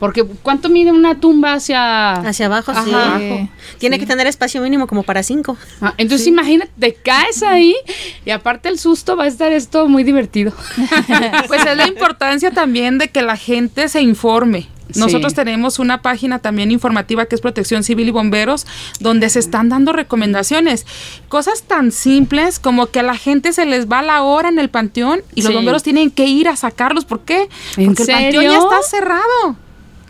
Porque 0.00 0.24
¿cuánto 0.24 0.68
mide 0.68 0.90
una 0.90 1.20
tumba 1.20 1.52
hacia... 1.52 2.14
Hacia 2.14 2.46
abajo, 2.46 2.72
sí. 2.74 2.90
Ajá. 2.92 3.20
Tiene 3.78 4.00
que 4.00 4.04
tener 4.06 4.26
espacio 4.26 4.60
mínimo 4.60 4.88
como 4.88 5.04
para 5.04 5.22
cinco. 5.22 5.56
Ah, 5.80 5.94
entonces 5.96 6.26
imagínate, 6.26 6.72
te 6.76 6.92
caes 6.92 7.44
ahí 7.44 7.76
y 8.24 8.30
aparte 8.30 8.68
el 8.68 8.80
susto 8.80 9.16
va 9.16 9.24
a 9.24 9.26
estar 9.28 9.52
esto 9.52 9.88
muy 9.88 10.02
divertido. 10.02 10.52
Pues 11.46 11.64
es 11.64 11.76
la 11.76 11.86
importancia 11.86 12.50
también 12.50 12.98
de 12.98 13.08
que 13.08 13.22
la 13.22 13.36
gente 13.36 13.88
se 13.88 14.02
informe. 14.02 14.66
Sí. 14.92 15.00
Nosotros 15.00 15.34
tenemos 15.34 15.78
una 15.78 16.02
página 16.02 16.38
también 16.40 16.70
informativa 16.70 17.26
que 17.26 17.34
es 17.34 17.40
Protección 17.40 17.84
Civil 17.84 18.08
y 18.08 18.10
Bomberos, 18.10 18.66
donde 19.00 19.30
se 19.30 19.38
están 19.38 19.68
dando 19.68 19.92
recomendaciones. 19.92 20.86
Cosas 21.28 21.62
tan 21.62 21.90
simples 21.90 22.58
como 22.58 22.86
que 22.88 23.00
a 23.00 23.02
la 23.02 23.16
gente 23.16 23.52
se 23.52 23.64
les 23.66 23.88
va 23.88 24.02
la 24.02 24.22
hora 24.22 24.48
en 24.48 24.58
el 24.58 24.68
panteón 24.68 25.22
y 25.34 25.42
los 25.42 25.52
bomberos 25.54 25.82
tienen 25.82 26.10
que 26.10 26.26
ir 26.26 26.48
a 26.48 26.56
sacarlos. 26.56 27.04
¿Por 27.04 27.20
qué? 27.20 27.48
¿En 27.76 27.94
Porque 27.94 28.02
el 28.02 28.08
panteón 28.08 28.44
ya 28.44 28.58
está 28.58 28.82
cerrado. 28.82 29.56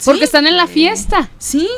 Porque 0.05 0.19
Sí. 0.21 0.25
están 0.25 0.47
en 0.47 0.57
la 0.57 0.67
fiesta, 0.67 1.31
Sí, 1.39 1.69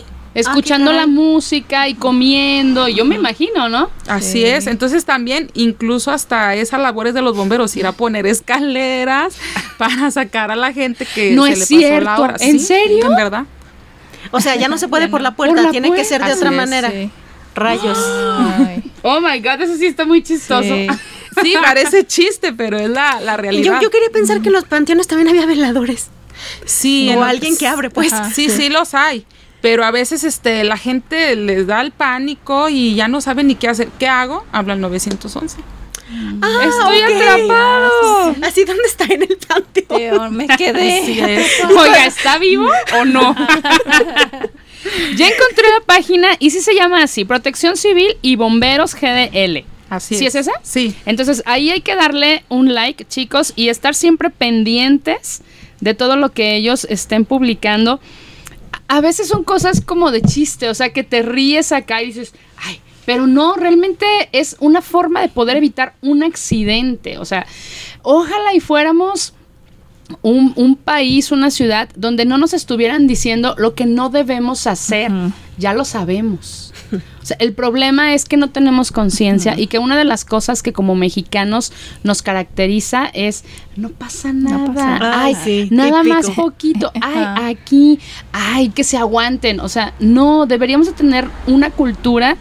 escuchando 0.40 0.90
caray. 0.90 1.00
la 1.00 1.06
música 1.06 1.88
y 1.88 1.94
comiendo. 1.94 2.88
Yo 2.88 3.04
me 3.04 3.14
imagino, 3.16 3.68
¿no? 3.68 3.90
así 4.06 4.44
es. 4.44 4.66
Entonces 4.66 5.04
también, 5.04 5.50
incluso 5.54 6.10
hasta 6.10 6.54
esa 6.54 6.78
labor 6.78 7.06
es 7.08 7.14
de 7.14 7.22
los 7.22 7.36
bomberos, 7.36 7.74
ir 7.76 7.86
a 7.86 7.92
poner 7.92 8.26
escaleras 8.26 9.36
para 9.78 10.10
sacar 10.10 10.50
a 10.50 10.56
la 10.56 10.72
gente 10.72 11.06
que 11.14 11.32
No 11.32 11.44
se 11.46 11.52
es 11.52 11.58
le 11.58 11.64
pasó 11.64 11.74
la 11.74 11.78
cierto. 11.88 12.22
hora. 12.22 12.36
¿En 12.40 12.58
Sí, 12.60 12.66
serio? 12.66 13.06
En 13.06 13.16
verdad. 13.16 13.44
O 14.32 14.40
sea, 14.40 14.56
ya 14.56 14.68
no 14.68 14.76
se 14.78 14.88
puede 14.88 15.08
por 15.08 15.20
la 15.20 15.34
puerta, 15.36 15.54
Por 15.56 15.64
la 15.64 15.70
tiene 15.70 15.92
que 15.92 16.04
ser 16.04 16.20
de 16.22 16.30
Así 16.32 16.38
otra 16.38 16.50
es, 16.50 16.56
manera. 16.56 16.90
sí. 16.90 17.10
Rayos. 17.54 17.98
Ay, 18.58 18.82
Oh 19.02 19.20
my 19.20 19.38
God, 19.40 19.62
eso 19.62 19.76
sí 19.76 19.86
está 19.86 20.04
muy 20.04 20.22
chistoso. 20.22 20.62
sí. 20.62 20.86
Sí, 21.42 21.52
parece 21.62 22.06
chiste, 22.06 22.54
pero 22.54 22.78
es 22.78 22.88
la, 22.88 23.20
la 23.20 23.36
realidad. 23.36 23.74
yo, 23.74 23.80
yo 23.82 23.90
quería 23.90 24.08
pensar 24.08 24.40
que 24.40 24.48
en 24.48 24.54
los 24.54 24.64
panteones 24.64 25.06
también 25.06 25.28
había 25.28 25.44
veladores. 25.44 26.06
Sí, 26.64 27.10
O 27.10 27.12
en- 27.12 27.22
alguien 27.22 27.58
que 27.58 27.68
abre, 27.68 27.90
pues. 27.90 28.10
Ajá. 28.10 28.30
Sí, 28.32 28.48
sí 28.48 28.70
los 28.70 28.94
hay. 28.94 29.26
Pero 29.66 29.84
a 29.84 29.90
veces 29.90 30.22
este 30.22 30.62
la 30.62 30.76
gente 30.76 31.34
les 31.34 31.66
da 31.66 31.80
el 31.80 31.90
pánico 31.90 32.68
y 32.68 32.94
ya 32.94 33.08
no 33.08 33.20
saben 33.20 33.48
ni 33.48 33.56
qué 33.56 33.66
hacer. 33.66 33.88
¿Qué 33.98 34.06
hago? 34.06 34.46
Habla 34.52 34.74
al 34.74 34.80
911. 34.80 35.56
Ah, 36.40 36.60
Estoy 36.68 36.98
ok. 36.98 37.20
atrapado. 37.20 38.36
Así, 38.42 38.64
¿dónde 38.64 38.84
está 38.86 39.06
en 39.06 39.22
el 39.22 39.36
panteón? 39.36 40.36
Me 40.36 40.46
quedé. 40.56 41.00
Así 41.00 41.18
es. 41.18 41.64
Oiga, 41.68 42.06
¿está 42.06 42.38
vivo 42.38 42.68
o 42.96 43.04
no? 43.06 43.34
ya 45.16 45.26
encontré 45.26 45.64
la 45.76 45.84
página 45.84 46.28
y 46.38 46.50
sí 46.50 46.60
se 46.60 46.72
llama 46.76 47.02
así, 47.02 47.24
Protección 47.24 47.76
Civil 47.76 48.16
y 48.22 48.36
Bomberos 48.36 48.94
GDL. 48.94 49.64
Así 49.90 50.14
¿Sí 50.14 50.26
es 50.26 50.36
esa? 50.36 50.52
Sí. 50.62 50.94
Entonces 51.06 51.42
ahí 51.44 51.70
hay 51.72 51.80
que 51.80 51.96
darle 51.96 52.44
un 52.50 52.72
like, 52.72 53.04
chicos, 53.06 53.52
y 53.56 53.68
estar 53.68 53.96
siempre 53.96 54.30
pendientes 54.30 55.42
de 55.80 55.94
todo 55.94 56.14
lo 56.14 56.30
que 56.30 56.54
ellos 56.54 56.86
estén 56.88 57.24
publicando. 57.24 57.98
A 58.88 59.00
veces 59.00 59.28
son 59.28 59.44
cosas 59.44 59.80
como 59.80 60.10
de 60.10 60.22
chiste, 60.22 60.68
o 60.68 60.74
sea, 60.74 60.92
que 60.92 61.02
te 61.02 61.22
ríes 61.22 61.72
acá 61.72 62.02
y 62.02 62.06
dices, 62.06 62.34
ay, 62.58 62.80
pero 63.04 63.26
no, 63.26 63.54
realmente 63.54 64.06
es 64.32 64.56
una 64.60 64.82
forma 64.82 65.20
de 65.20 65.28
poder 65.28 65.56
evitar 65.56 65.94
un 66.02 66.22
accidente. 66.22 67.18
O 67.18 67.24
sea, 67.24 67.46
ojalá 68.02 68.54
y 68.54 68.60
fuéramos 68.60 69.32
un, 70.22 70.52
un 70.56 70.76
país, 70.76 71.30
una 71.32 71.50
ciudad, 71.50 71.88
donde 71.96 72.24
no 72.24 72.38
nos 72.38 72.52
estuvieran 72.52 73.06
diciendo 73.06 73.54
lo 73.58 73.74
que 73.74 73.86
no 73.86 74.10
debemos 74.10 74.66
hacer. 74.66 75.10
Ya 75.56 75.72
lo 75.72 75.84
sabemos. 75.84 76.72
O 76.92 77.26
sea, 77.26 77.36
el 77.40 77.52
problema 77.52 78.14
es 78.14 78.24
que 78.24 78.36
no 78.36 78.50
tenemos 78.50 78.92
conciencia 78.92 79.58
y 79.58 79.66
que 79.66 79.78
una 79.78 79.96
de 79.96 80.04
las 80.04 80.24
cosas 80.24 80.62
que 80.62 80.72
como 80.72 80.94
mexicanos 80.94 81.72
nos 82.04 82.22
caracteriza 82.22 83.06
es 83.12 83.44
no 83.76 83.88
pasa 83.90 84.32
nada, 84.32 84.58
No 84.58 84.74
pasa 84.74 84.98
nada. 84.98 85.22
ay, 85.24 85.36
sí, 85.42 85.68
nada 85.72 86.02
típico. 86.02 86.14
más 86.14 86.30
poquito, 86.30 86.92
ay, 87.02 87.52
aquí, 87.54 87.98
ay, 88.32 88.68
que 88.68 88.84
se 88.84 88.96
aguanten. 88.96 89.60
O 89.60 89.68
sea, 89.68 89.94
no, 89.98 90.46
deberíamos 90.46 90.86
de 90.86 90.92
tener 90.92 91.28
una 91.46 91.70
cultura 91.70 92.36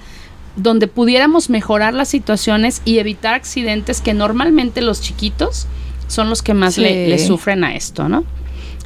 donde 0.56 0.88
pudiéramos 0.88 1.50
mejorar 1.50 1.94
las 1.94 2.08
situaciones 2.08 2.82
y 2.86 3.00
evitar 3.00 3.34
accidentes 3.34 4.00
que 4.02 4.14
normalmente 4.14 4.82
los 4.82 5.02
chiquitos 5.02 5.68
son 6.08 6.30
los 6.30 6.42
que 6.44 6.54
más 6.54 6.76
Sí. 6.76 6.82
le, 6.82 7.08
le 7.10 7.20
sufren 7.20 7.64
a 7.64 7.76
esto, 7.76 8.08
¿no? 8.08 8.24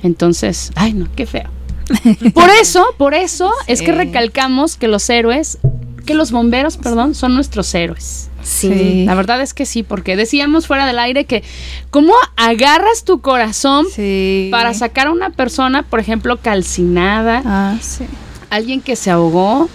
Entonces, 0.02 0.72
ay 0.76 0.94
no, 0.94 1.08
qué 1.16 1.26
feo. 1.26 1.50
Por 2.34 2.50
eso, 2.50 2.86
por 2.98 3.14
eso 3.14 3.52
es 3.68 3.82
que 3.82 3.92
recalcamos 3.92 4.76
que 4.78 4.88
los 4.88 5.10
héroes, 5.10 5.58
que 6.06 6.14
los 6.14 6.32
bomberos, 6.32 6.78
perdón, 6.78 7.16
son 7.16 7.34
nuestros 7.36 7.74
héroes. 7.76 8.30
Sí. 8.44 9.04
La 9.06 9.16
verdad 9.16 9.42
es 9.42 9.54
que 9.54 9.66
sí, 9.66 9.84
porque 9.84 10.16
decíamos 10.16 10.66
fuera 10.66 10.86
del 10.88 10.98
aire 11.00 11.26
que 11.26 11.44
cómo 11.92 12.14
agarras 12.38 13.04
tu 13.04 13.20
corazón 13.22 13.86
Sí. 13.94 14.48
para 14.52 14.74
sacar 14.74 15.08
a 15.08 15.12
una 15.12 15.30
persona, 15.30 15.84
por 15.84 16.00
ejemplo, 16.00 16.38
calcinada, 16.38 17.42
Ah, 17.46 17.78
sí. 17.82 18.06
alguien 18.50 18.82
que 18.82 18.96
se 18.96 19.12
ahogó. 19.12 19.70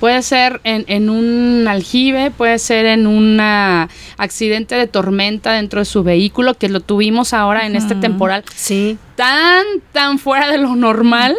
Puede 0.00 0.22
ser 0.22 0.60
en, 0.64 0.84
en 0.86 1.10
un 1.10 1.66
aljibe, 1.68 2.30
puede 2.30 2.58
ser 2.58 2.86
en 2.86 3.06
un 3.06 3.40
accidente 4.16 4.76
de 4.76 4.86
tormenta 4.86 5.52
dentro 5.52 5.80
de 5.80 5.84
su 5.84 6.02
vehículo, 6.04 6.54
que 6.54 6.68
lo 6.68 6.80
tuvimos 6.80 7.32
ahora 7.32 7.66
en 7.66 7.74
este 7.76 7.94
temporal 7.94 8.44
Sí. 8.54 8.96
tan, 9.16 9.64
tan 9.92 10.18
fuera 10.18 10.48
de 10.50 10.58
lo 10.58 10.76
normal. 10.76 11.36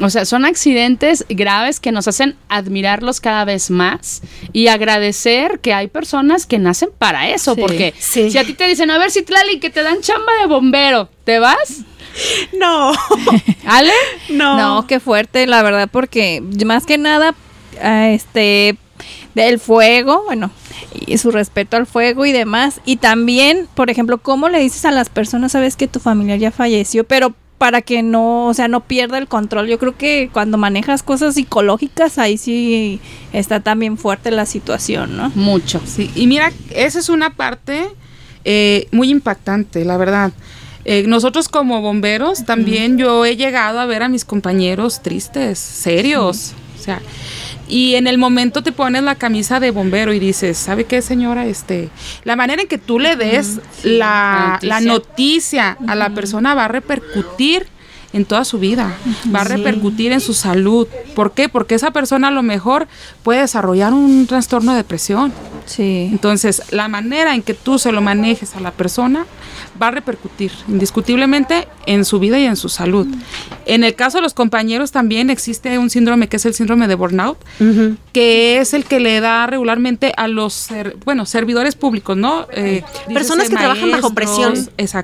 O 0.00 0.10
sea, 0.10 0.24
son 0.26 0.44
accidentes 0.44 1.24
graves 1.28 1.80
que 1.80 1.90
nos 1.90 2.06
hacen 2.06 2.36
admirarlos 2.48 3.20
cada 3.20 3.44
vez 3.44 3.68
más 3.68 4.22
y 4.52 4.68
agradecer 4.68 5.58
que 5.58 5.74
hay 5.74 5.88
personas 5.88 6.46
que 6.46 6.58
nacen 6.60 6.90
para 6.96 7.30
eso. 7.30 7.54
Sí. 7.56 7.60
Porque 7.60 7.94
Sí. 7.98 8.30
si 8.30 8.38
a 8.38 8.44
ti 8.44 8.52
te 8.54 8.68
dicen, 8.68 8.92
a 8.92 8.98
ver, 8.98 9.10
Citlali, 9.10 9.58
que 9.58 9.70
te 9.70 9.82
dan 9.82 10.00
chamba 10.00 10.32
de 10.40 10.46
bombero, 10.46 11.08
¿te 11.24 11.40
vas? 11.40 11.78
No, 12.56 12.92
¿Ale? 13.66 13.92
no. 14.30 14.56
No, 14.56 14.86
qué 14.86 15.00
fuerte, 15.00 15.46
la 15.48 15.62
verdad, 15.64 15.88
porque 15.90 16.42
más 16.64 16.86
que 16.86 16.96
nada, 16.96 17.34
este, 17.82 18.76
del 19.34 19.58
fuego, 19.58 20.24
bueno, 20.26 20.50
y 21.06 21.18
su 21.18 21.30
respeto 21.30 21.76
al 21.76 21.86
fuego 21.86 22.26
y 22.26 22.32
demás. 22.32 22.80
Y 22.84 22.96
también, 22.96 23.68
por 23.74 23.90
ejemplo, 23.90 24.18
cómo 24.18 24.48
le 24.48 24.60
dices 24.60 24.84
a 24.84 24.90
las 24.90 25.08
personas, 25.08 25.52
sabes 25.52 25.76
que 25.76 25.88
tu 25.88 26.00
familiar 26.00 26.38
ya 26.38 26.50
falleció, 26.50 27.04
pero 27.04 27.34
para 27.58 27.82
que 27.82 28.02
no, 28.02 28.46
o 28.46 28.54
sea, 28.54 28.68
no 28.68 28.84
pierda 28.84 29.18
el 29.18 29.26
control. 29.26 29.66
Yo 29.66 29.78
creo 29.78 29.96
que 29.96 30.30
cuando 30.32 30.58
manejas 30.58 31.02
cosas 31.02 31.34
psicológicas, 31.34 32.18
ahí 32.18 32.38
sí 32.38 33.00
está 33.32 33.60
también 33.60 33.98
fuerte 33.98 34.30
la 34.30 34.46
situación, 34.46 35.16
¿no? 35.16 35.30
Mucho. 35.34 35.80
Sí, 35.84 36.10
y 36.14 36.28
mira, 36.28 36.52
esa 36.70 37.00
es 37.00 37.08
una 37.08 37.34
parte 37.34 37.88
eh, 38.44 38.86
muy 38.92 39.10
impactante, 39.10 39.84
la 39.84 39.96
verdad. 39.96 40.32
Eh, 40.84 41.04
nosotros 41.06 41.48
como 41.48 41.82
bomberos 41.82 42.46
también 42.46 42.96
yo 42.96 43.26
he 43.26 43.36
llegado 43.36 43.78
a 43.78 43.84
ver 43.84 44.02
a 44.02 44.08
mis 44.08 44.24
compañeros 44.24 45.02
tristes, 45.02 45.58
serios, 45.58 46.54
o 46.78 46.82
sea, 46.82 47.02
y 47.68 47.94
en 47.94 48.06
el 48.06 48.18
momento 48.18 48.62
te 48.62 48.72
pones 48.72 49.02
la 49.02 49.14
camisa 49.14 49.60
de 49.60 49.70
bombero 49.70 50.12
y 50.12 50.18
dices, 50.18 50.56
¿sabe 50.58 50.84
qué, 50.84 51.02
señora? 51.02 51.46
Este, 51.46 51.88
la 52.24 52.36
manera 52.36 52.62
en 52.62 52.68
que 52.68 52.78
tú 52.78 52.98
le 52.98 53.16
des 53.16 53.60
la, 53.82 54.58
la 54.62 54.78
la 54.78 54.80
noticia. 54.80 55.76
a 55.86 55.94
la 55.94 56.10
persona 56.10 56.54
va 56.54 56.66
a 56.66 56.68
repercutir 56.68 57.66
en 58.12 58.24
toda 58.24 58.44
su 58.44 58.58
vida, 58.58 58.96
va 59.34 59.40
a 59.42 59.44
repercutir 59.44 60.12
en 60.12 60.20
su 60.20 60.32
salud. 60.34 60.86
¿Por 61.14 61.32
qué? 61.32 61.48
Porque 61.48 61.74
esa 61.74 61.90
persona 61.90 62.28
a 62.28 62.30
lo 62.30 62.42
mejor 62.42 62.88
puede 63.22 63.40
desarrollar 63.40 63.92
un 63.92 64.26
trastorno 64.26 64.72
de 64.72 64.78
depresión. 64.78 65.32
Sí. 65.66 66.08
Entonces, 66.10 66.62
la 66.70 66.88
manera 66.88 67.34
en 67.34 67.42
que 67.42 67.52
tú 67.54 67.78
se 67.78 67.92
lo 67.92 68.00
manejes 68.00 68.56
a 68.56 68.60
la 68.60 68.70
persona 68.70 69.26
va 69.80 69.88
a 69.88 69.90
repercutir 69.90 70.50
indiscutiblemente 70.66 71.68
en 71.86 72.04
su 72.06 72.18
vida 72.18 72.38
y 72.38 72.44
en 72.46 72.56
su 72.56 72.68
salud. 72.70 73.06
En 73.66 73.84
el 73.84 73.94
caso 73.94 74.18
de 74.18 74.22
los 74.22 74.32
compañeros 74.34 74.90
también 74.92 75.28
existe 75.28 75.78
un 75.78 75.90
síndrome 75.90 76.28
que 76.28 76.36
es 76.36 76.46
el 76.46 76.54
síndrome 76.54 76.88
de 76.88 76.94
burnout, 76.94 77.36
que 78.12 78.58
es 78.58 78.72
el 78.74 78.84
que 78.84 78.98
le 79.00 79.20
da 79.20 79.46
regularmente 79.46 80.12
a 80.16 80.26
los, 80.28 80.54
ser- 80.54 80.96
bueno, 81.04 81.26
servidores 81.26 81.74
públicos, 81.74 82.16
¿no? 82.16 82.46
Eh, 82.52 82.82
Personas 83.12 83.48
que 83.50 83.56
trabajan 83.56 83.90
bajo 83.90 84.14
presión 84.14 84.54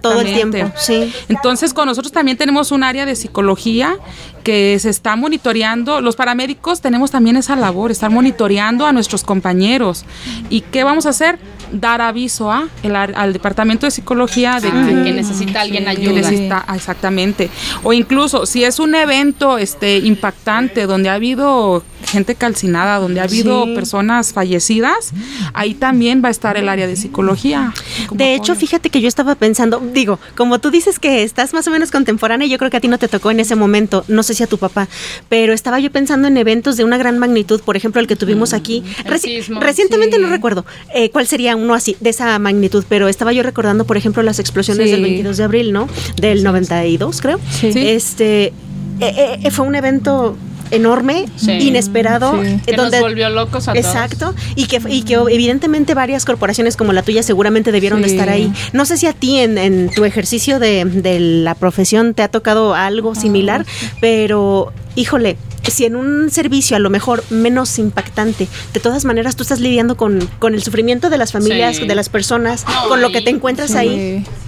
todo 0.01 0.21
el 0.23 0.35
tiempo. 0.35 0.73
Sí. 0.79 1.13
Entonces, 1.29 1.75
con 1.75 1.87
nosotros 1.87 2.13
también 2.13 2.37
tenemos 2.37 2.73
un 2.73 2.83
área 2.95 3.07
de 3.07 3.17
psicología 3.17 3.97
que 4.43 4.79
se 4.79 4.91
está 4.91 5.17
monitoreando. 5.17 6.01
Los 6.01 6.17
paramédicos 6.17 6.81
tenemos 6.81 7.11
también 7.11 7.37
esa 7.37 7.57
labor, 7.57 7.91
estar 7.91 8.11
monitoreando 8.11 8.87
a 8.87 8.93
nuestros 8.93 9.25
compañeros. 9.25 10.05
¿Y 10.51 10.61
qué 10.61 10.85
vamos 10.85 11.07
a 11.07 11.11
hacer? 11.11 11.39
Dar 11.73 12.01
aviso 12.01 12.53
a 12.53 12.69
el 12.83 12.95
al 12.95 13.33
departamento 13.33 13.87
de 13.87 13.91
psicología 13.91 14.61
de 14.61 14.69
Ah, 14.69 14.87
que, 14.87 15.03
que 15.05 15.13
necesita 15.13 15.61
alguien 15.63 15.85
que 15.85 15.91
ayuda. 15.91 16.13
necesita- 16.13 16.65
exactamente. 16.75 17.51
O 17.83 17.93
incluso 17.93 18.47
si 18.47 18.65
es 18.65 18.79
un 18.79 18.95
evento 18.95 19.59
este 19.59 19.99
impactante 19.99 20.87
donde 20.87 21.09
ha 21.09 21.15
habido 21.15 21.83
gente 22.07 22.35
calcinada, 22.35 22.99
donde 22.99 23.21
ha 23.21 23.25
habido 23.25 23.65
Sí. 23.65 23.75
personas 23.75 24.33
fallecidas, 24.33 25.13
ahí 25.53 25.75
también 25.75 26.23
va 26.25 26.29
a 26.29 26.31
estar 26.31 26.57
el 26.57 26.69
área 26.69 26.87
de 26.87 26.97
psicología. 26.97 27.73
De 28.13 28.35
hecho, 28.35 28.53
apoyo. 28.53 28.61
fíjate 28.67 28.91
que 28.91 29.01
yo 29.01 29.09
estaba 29.09 29.35
pensando, 29.35 29.81
digo, 29.93 30.19
como 30.37 30.59
tú 30.59 30.71
dices 30.71 30.99
que 30.99 31.23
estás 31.23 31.53
más 31.53 31.67
o 31.67 31.71
menos 31.71 31.91
contemporánea, 31.91 32.47
yo 32.47 32.59
creo 32.59 32.71
que 32.71 32.77
a 32.77 32.81
ti 32.81 32.89
no 32.89 32.99
te 32.99 33.09
tocó 33.09 33.31
en 33.31 33.41
ese 33.41 33.55
momento, 33.57 34.05
no 34.09 34.23
sé 34.23 34.35
si 34.35 34.43
a 34.43 34.47
tu 34.47 34.59
papá, 34.59 34.89
pero 35.29 35.53
estaba 35.53 35.79
yo 35.81 35.91
pensando 35.91 36.29
en 36.29 36.37
eventos 36.37 36.77
de 36.77 36.85
una 36.85 36.97
gran 36.99 37.19
magnitud, 37.19 37.61
por 37.63 37.77
ejemplo, 37.77 38.01
el 38.01 38.07
que 38.07 38.17
tuvimos 38.17 38.53
aquí. 38.53 38.83
el 39.05 39.13
Reci- 39.13 39.41
sismo, 39.41 39.61
recientemente 39.61 40.17
sí. 40.17 40.23
no 40.23 40.29
recuerdo 40.29 40.65
eh, 40.95 41.11
cuál 41.11 41.27
sería 41.27 41.57
uno 41.57 41.75
así, 41.75 41.97
de 42.01 42.11
esa 42.11 42.39
magnitud, 42.39 42.85
pero 42.89 43.09
estaba 43.09 43.33
yo 43.33 43.43
recordando, 43.43 43.85
por 43.87 43.97
ejemplo, 43.97 44.23
las 44.23 44.39
explosiones 44.39 44.87
Sí. 44.87 44.93
del 44.93 45.03
22 45.03 45.37
de 45.37 45.45
abril, 45.45 45.73
¿no? 45.73 45.89
Del 46.17 46.43
92, 46.45 47.21
creo. 47.21 47.41
Sí. 47.51 47.73
Sí. 47.73 47.87
Este, 47.89 48.53
eh, 49.01 49.39
eh, 49.43 49.51
fue 49.51 49.67
un 49.67 49.75
evento 49.75 50.37
enorme, 50.75 51.27
Sí. 51.37 51.53
inesperado, 51.53 52.33
Sí. 52.43 52.49
eh, 52.49 52.61
Que 52.67 52.77
donde 52.77 52.99
nos 52.99 53.09
volvió 53.09 53.29
locos 53.31 53.69
a 53.69 53.73
todos. 53.73 53.85
Exacto, 53.87 54.35
y 54.57 54.67
que, 54.67 54.81
y 54.89 55.03
que 55.03 55.15
evidentemente 55.15 55.95
varias 55.95 56.25
corporaciones 56.25 56.77
como 56.77 56.93
la 56.93 57.03
tuya 57.03 57.23
seguramente 57.23 57.73
debieron 57.73 58.01
de 58.03 58.09
estar 58.09 58.29
ahí. 58.29 58.53
No 58.73 58.85
sé 58.85 58.97
si 58.97 59.07
a 59.07 59.13
ti 59.13 59.39
en, 59.39 59.59
en 59.59 59.91
tu 59.91 60.05
ejercicio 60.05 60.59
de, 60.59 60.85
de 60.85 61.21
la 61.21 61.55
profesión 61.55 62.15
te 62.15 62.23
ha 62.23 62.29
tocado 62.29 62.75
algo 62.75 63.15
similar, 63.15 63.65
pero 64.01 64.73
híjole, 64.97 65.37
si 65.69 65.85
en 65.87 65.97
un 65.97 66.31
servicio 66.31 66.77
a 66.77 66.81
lo 66.81 66.91
mejor 66.91 67.25
menos 67.31 67.79
impactante, 67.79 68.49
de 68.73 68.81
todas 68.81 69.05
maneras 69.05 69.35
tú 69.35 69.43
estás 69.43 69.61
lidiando 69.61 69.97
con, 69.97 70.29
con 70.39 70.55
el 70.55 70.63
sufrimiento 70.63 71.09
de 71.11 71.19
las 71.19 71.33
familias, 71.33 71.77
Sí. 71.77 71.87
de 71.87 71.95
las 71.95 72.09
personas, 72.09 72.65
No, 72.67 72.89
con 72.89 73.01
lo 73.01 73.11
que 73.11 73.21
te 73.23 73.31
encuentras 73.31 73.75
ahí. 73.75 74.25
Sí. 74.25 74.31
Ah, 74.31 74.41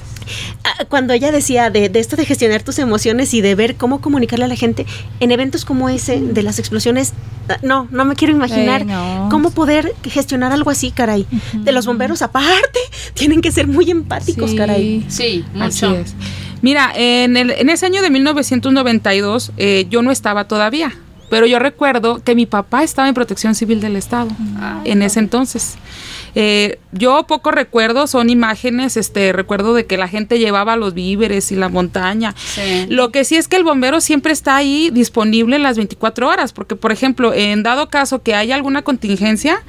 Cuando 0.88 1.12
ella 1.12 1.32
decía 1.32 1.70
de, 1.70 1.88
de 1.88 1.98
esto 2.00 2.16
de 2.16 2.24
gestionar 2.24 2.62
tus 2.62 2.78
emociones 2.78 3.32
y 3.34 3.40
de 3.40 3.54
ver 3.54 3.76
cómo 3.76 4.00
comunicarle 4.00 4.44
a 4.44 4.48
la 4.48 4.56
gente 4.56 4.86
en 5.20 5.30
eventos 5.32 5.64
como 5.64 5.88
ese 5.88 6.20
de 6.20 6.42
las 6.42 6.58
explosiones, 6.58 7.12
ah, 7.48 7.56
no, 7.62 7.88
no 7.90 8.04
me 8.04 8.14
quiero 8.14 8.32
imaginar 8.34 8.84
no. 8.84 9.28
cómo 9.30 9.50
poder 9.50 9.94
gestionar 10.04 10.52
algo 10.52 10.70
así, 10.70 10.90
caray. 10.90 11.26
De 11.54 11.72
los 11.72 11.86
bomberos 11.86 12.22
aparte, 12.22 12.78
tienen 13.14 13.40
que 13.40 13.50
ser 13.52 13.66
muy 13.66 13.90
empáticos, 13.90 14.50
Sí. 14.50 14.56
caray. 14.56 15.04
Sí, 15.08 15.44
Así 15.60 15.84
mucho. 15.86 15.96
es. 15.98 16.14
Mira, 16.62 16.92
en, 16.94 17.36
el- 17.36 17.50
en 17.52 17.68
ese 17.70 17.86
año 17.86 18.02
de 18.02 18.10
1992 18.10 19.52
eh, 19.56 19.86
yo 19.90 20.02
no 20.02 20.10
estaba 20.10 20.48
todavía, 20.48 20.92
pero 21.30 21.46
yo 21.46 21.58
recuerdo 21.58 22.22
que 22.22 22.34
mi 22.34 22.46
papá 22.46 22.82
estaba 22.82 23.08
en 23.08 23.14
Protección 23.14 23.54
Civil 23.54 23.80
del 23.80 23.96
Estado 23.96 24.28
en 24.84 25.02
ese 25.02 25.18
entonces. 25.20 25.74
Eh, 26.38 26.78
yo 26.92 27.24
poco 27.26 27.50
recuerdo, 27.50 28.06
son 28.06 28.28
imágenes, 28.28 28.98
este, 28.98 29.32
recuerdo 29.32 29.72
de 29.72 29.86
que 29.86 29.96
la 29.96 30.06
gente 30.06 30.38
llevaba 30.38 30.76
los 30.76 30.92
víveres 30.92 31.50
y 31.50 31.56
la 31.56 31.70
montaña. 31.70 32.34
Sí. 32.36 32.84
Lo 32.90 33.10
que 33.10 33.24
sí 33.24 33.36
es 33.36 33.48
que 33.48 33.56
el 33.56 33.64
bombero 33.64 34.02
siempre 34.02 34.34
está 34.34 34.54
ahí 34.54 34.90
disponible 34.92 35.58
las 35.58 35.78
24 35.78 36.28
horas, 36.28 36.52
porque 36.52 36.76
por 36.76 36.92
ejemplo, 36.92 37.32
en 37.32 37.62
dado 37.62 37.88
caso 37.88 38.22
que 38.22 38.34
haya 38.34 38.54
alguna 38.54 38.82
contingencia, 38.82 39.62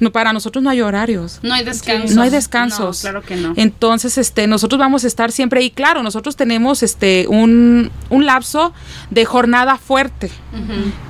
no, 0.00 0.10
para 0.10 0.32
nosotros 0.32 0.62
no 0.64 0.70
hay 0.70 0.80
horarios. 0.80 1.38
No 1.42 1.54
hay 1.54 1.64
descansos. 1.64 2.16
No 2.16 2.22
hay 2.22 2.30
descansos. 2.30 3.04
No, 3.04 3.10
claro 3.10 3.22
que 3.24 3.36
no. 3.36 3.52
Entonces, 3.56 4.18
este, 4.18 4.48
nosotros 4.48 4.78
vamos 4.80 5.04
a 5.04 5.06
estar 5.06 5.30
siempre 5.30 5.60
ahí. 5.60 5.70
Claro, 5.70 6.02
nosotros 6.02 6.34
tenemos 6.34 6.82
este 6.82 7.26
un, 7.28 7.92
un 8.10 8.26
lapso 8.26 8.72
de 9.10 9.24
jornada 9.24 9.78
fuerte. 9.78 10.30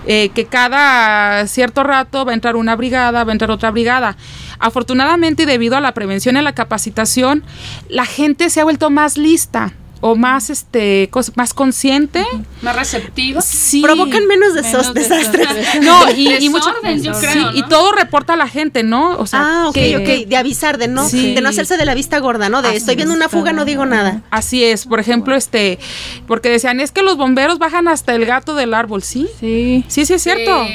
Eh, 0.07 0.31
que 0.35 0.45
cada 0.47 1.47
cierto 1.47 1.85
rato 1.85 2.25
va 2.25 2.33
a 2.33 2.35
entrar 2.35 2.57
una 2.57 2.77
brigada, 2.77 3.25
va 3.25 3.31
a 3.31 3.33
entrar 3.33 3.51
otra 3.51 3.71
brigada. 3.71 4.17
Afortunadamente, 4.59 5.47
debido 5.47 5.77
a 5.77 5.81
la 5.81 5.95
prevención 5.95 6.37
y 6.37 6.39
a 6.39 6.43
la 6.43 6.55
capacitación, 6.55 7.45
la 7.89 8.05
gente 8.05 8.51
se 8.51 8.61
ha 8.61 8.65
vuelto 8.65 8.91
más 8.91 9.17
lista 9.17 9.73
o 10.01 10.15
más 10.17 10.51
este 10.51 11.11
cos- 11.11 11.33
más 11.37 11.55
consciente. 11.55 12.25
Más 12.63 12.77
receptivo. 12.77 13.41
Sí. 13.41 13.83
Provocan 13.83 14.27
menos 14.27 14.55
de 14.55 14.61
esos 14.61 14.95
desastres. 14.95 15.33
desastres. 15.49 15.69
No, 15.83 16.11
y, 16.11 16.29
y 16.45 16.49
mucho 16.51 16.69
Desorden, 16.69 17.03
yo 17.03 17.15
sí, 17.15 17.27
creo, 17.27 17.53
y 17.55 17.63
todo 17.65 17.93
reporta 17.93 18.35
a 18.35 18.37
la 18.37 18.49
gente, 18.49 18.83
¿no? 18.83 19.17
O 19.19 19.27
sea, 19.27 19.41
Ah, 19.63 19.69
ok, 19.69 19.75
que- 19.75 19.97
ok, 19.97 20.29
de 20.29 20.37
avisar, 20.37 20.79
de 20.79 20.89
no, 20.89 21.09
Sí. 21.09 21.35
de 21.35 21.41
no 21.41 21.49
hacerse 21.49 21.77
de 21.77 21.85
la 21.85 21.95
vista 21.95 22.19
gorda, 22.19 22.49
¿no? 22.49 22.63
De 22.63 22.69
Así 22.69 22.77
estoy 22.79 22.97
viendo 22.97 23.15
una 23.15 23.29
fuga, 23.29 23.53
no 23.53 23.65
digo 23.65 23.87
nada. 23.87 24.23
Así 24.31 24.63
es, 24.65 24.87
por 24.87 25.01
ejemplo, 25.01 25.35
este, 25.35 25.79
porque 26.27 26.49
decían, 26.51 26.81
es 26.81 26.91
que 26.93 27.03
los 27.03 27.17
bomberos 27.17 27.59
bajan 27.59 27.89
hasta 27.89 28.15
el 28.15 28.27
gato 28.27 28.55
del 28.55 28.75
árbol, 28.75 29.03
¿sí? 29.03 29.29
Sí. 29.41 29.85
Sí, 29.89 30.05
sí 30.07 30.15
es 30.15 30.23
cierto. 30.23 30.67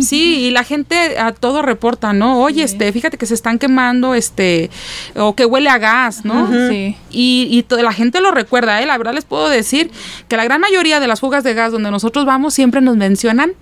Sí, 0.00 0.46
y 0.46 0.50
la 0.50 0.64
gente 0.64 1.18
a 1.18 1.32
todo 1.32 1.62
reporta, 1.62 2.12
¿no? 2.12 2.40
Oye, 2.42 2.62
este, 2.62 2.92
fíjate 2.92 3.18
que 3.18 3.26
se 3.26 3.34
están 3.34 3.58
quemando, 3.58 4.14
este, 4.14 4.70
o 5.16 5.34
que 5.34 5.44
huele 5.46 5.68
a 5.70 5.78
gas, 5.78 6.24
¿no? 6.24 6.48
Sí. 6.68 6.96
Y, 7.10 7.64
y 7.70 7.82
la 7.82 7.92
gente 7.92 8.20
lo 8.20 8.30
recuerda, 8.30 8.69
¿eh? 8.78 8.86
La 8.86 8.96
verdad 8.98 9.14
les 9.14 9.24
puedo 9.24 9.48
decir 9.48 9.90
que 10.28 10.36
la 10.36 10.44
gran 10.44 10.60
mayoría 10.60 11.00
de 11.00 11.06
las 11.08 11.20
fugas 11.20 11.42
de 11.44 11.54
gas 11.54 11.72
donde 11.72 11.90
nosotros 11.90 12.24
vamos 12.26 12.54
siempre 12.54 12.80
nos 12.80 12.96
mencionan 12.96 13.52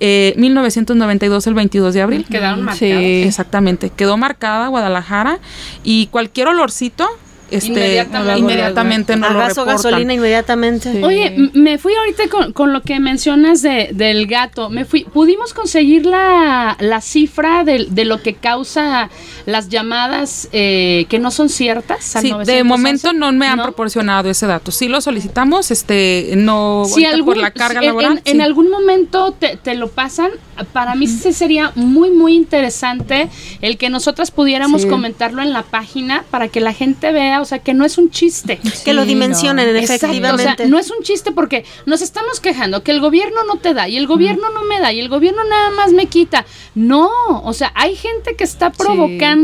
eh, 0.00 0.34
1992, 0.36 1.46
el 1.46 1.54
22 1.54 1.94
de 1.94 2.02
abril. 2.02 2.26
Quedaron 2.30 2.62
marcados. 2.62 2.78
Sí. 2.78 3.22
Exactamente, 3.24 3.90
quedó 3.90 4.16
marcada 4.16 4.68
Guadalajara 4.68 5.38
y 5.84 6.06
cualquier 6.08 6.48
olorcito 6.48 7.06
este, 7.48 7.68
Inmediatamente. 7.70 8.40
inmediatamente, 8.40 9.16
no 9.16 9.30
lo 9.30 9.40
reportan. 9.40 9.66
gasolina 9.76 10.12
inmediatamente. 10.14 11.04
Oye, 11.04 11.26
m- 11.28 11.50
me 11.54 11.78
fui 11.78 11.92
ahorita 11.94 12.24
con, 12.28 12.52
con 12.52 12.72
lo 12.72 12.82
que 12.82 12.98
mencionas 12.98 13.62
de, 13.62 13.90
del 13.92 14.26
gato. 14.26 14.68
Me 14.68 14.84
fui, 14.84 15.04
¿pudimos 15.04 15.54
conseguir 15.54 16.06
la, 16.06 16.76
la 16.80 17.00
cifra 17.00 17.62
de, 17.62 17.86
de 17.88 18.04
lo 18.04 18.20
que 18.20 18.34
causa 18.34 19.10
las 19.46 19.68
llamadas 19.68 20.48
eh, 20.52 21.06
que 21.08 21.18
no 21.18 21.30
son 21.30 21.48
ciertas? 21.48 22.14
al 22.16 22.22
Sí, 22.22 22.28
de 22.28 22.32
911? 22.62 22.64
momento 22.64 23.12
no 23.12 23.32
me 23.32 23.46
han 23.46 23.56
¿No? 23.56 23.62
proporcionado 23.62 24.28
ese 24.28 24.46
dato. 24.46 24.70
Sí 24.72 24.88
lo 24.88 25.00
solicitamos, 25.00 25.70
este, 25.70 26.34
no 26.36 26.84
Si 26.92 27.04
algún- 27.04 27.34
por 27.34 27.36
la 27.38 27.50
carga 27.52 27.80
si 27.80 27.86
en- 27.86 27.90
laboral. 27.92 28.22
En, 28.24 28.40
algún 28.40 28.70
momento 28.70 29.32
te, 29.32 29.56
te 29.56 29.74
lo 29.74 29.88
pasan, 29.88 30.30
para 30.72 30.94
mí 30.94 31.06
sí 31.06 31.32
sería 31.32 31.72
muy, 31.76 32.10
muy 32.10 32.34
interesante 32.34 33.28
el 33.62 33.78
que 33.78 33.88
nosotras 33.90 34.30
pudiéramos 34.30 34.82
Sí. 34.82 34.88
comentarlo 34.88 35.42
en 35.42 35.52
la 35.52 35.62
página 35.62 36.24
para 36.30 36.48
que 36.48 36.60
la 36.60 36.72
gente 36.72 37.12
vea, 37.12 37.40
o 37.40 37.44
sea, 37.44 37.60
que 37.60 37.72
no 37.74 37.84
es 37.84 37.98
un 37.98 38.10
chiste. 38.10 38.58
que 38.84 38.92
lo 38.94 39.04
dimensionen, 39.04 39.72
no. 39.72 39.78
Exacto, 39.78 40.06
efectivamente. 40.06 40.52
o 40.52 40.56
sea, 40.56 40.66
no 40.66 40.78
es 40.78 40.90
un 40.90 41.02
chiste 41.02 41.30
porque 41.32 41.64
nos 41.86 42.02
estamos 42.02 42.40
quejando 42.40 42.82
que 42.82 42.90
el 42.90 43.00
gobierno 43.00 43.44
no 43.46 43.56
te 43.56 43.74
da 43.74 43.88
y 43.88 43.96
el 43.96 44.06
gobierno 44.06 44.48
no 44.52 44.62
me 44.64 44.80
da 44.80 44.92
y 44.92 45.00
el 45.00 45.08
gobierno 45.08 45.42
nada 45.44 45.70
más 45.70 45.92
me 45.92 46.06
quita. 46.06 46.44
No, 46.74 47.08
o 47.44 47.52
sea, 47.52 47.70
hay 47.74 47.94
gente 47.94 48.34
que 48.36 48.44
está 48.44 48.70
provocando 48.70 49.35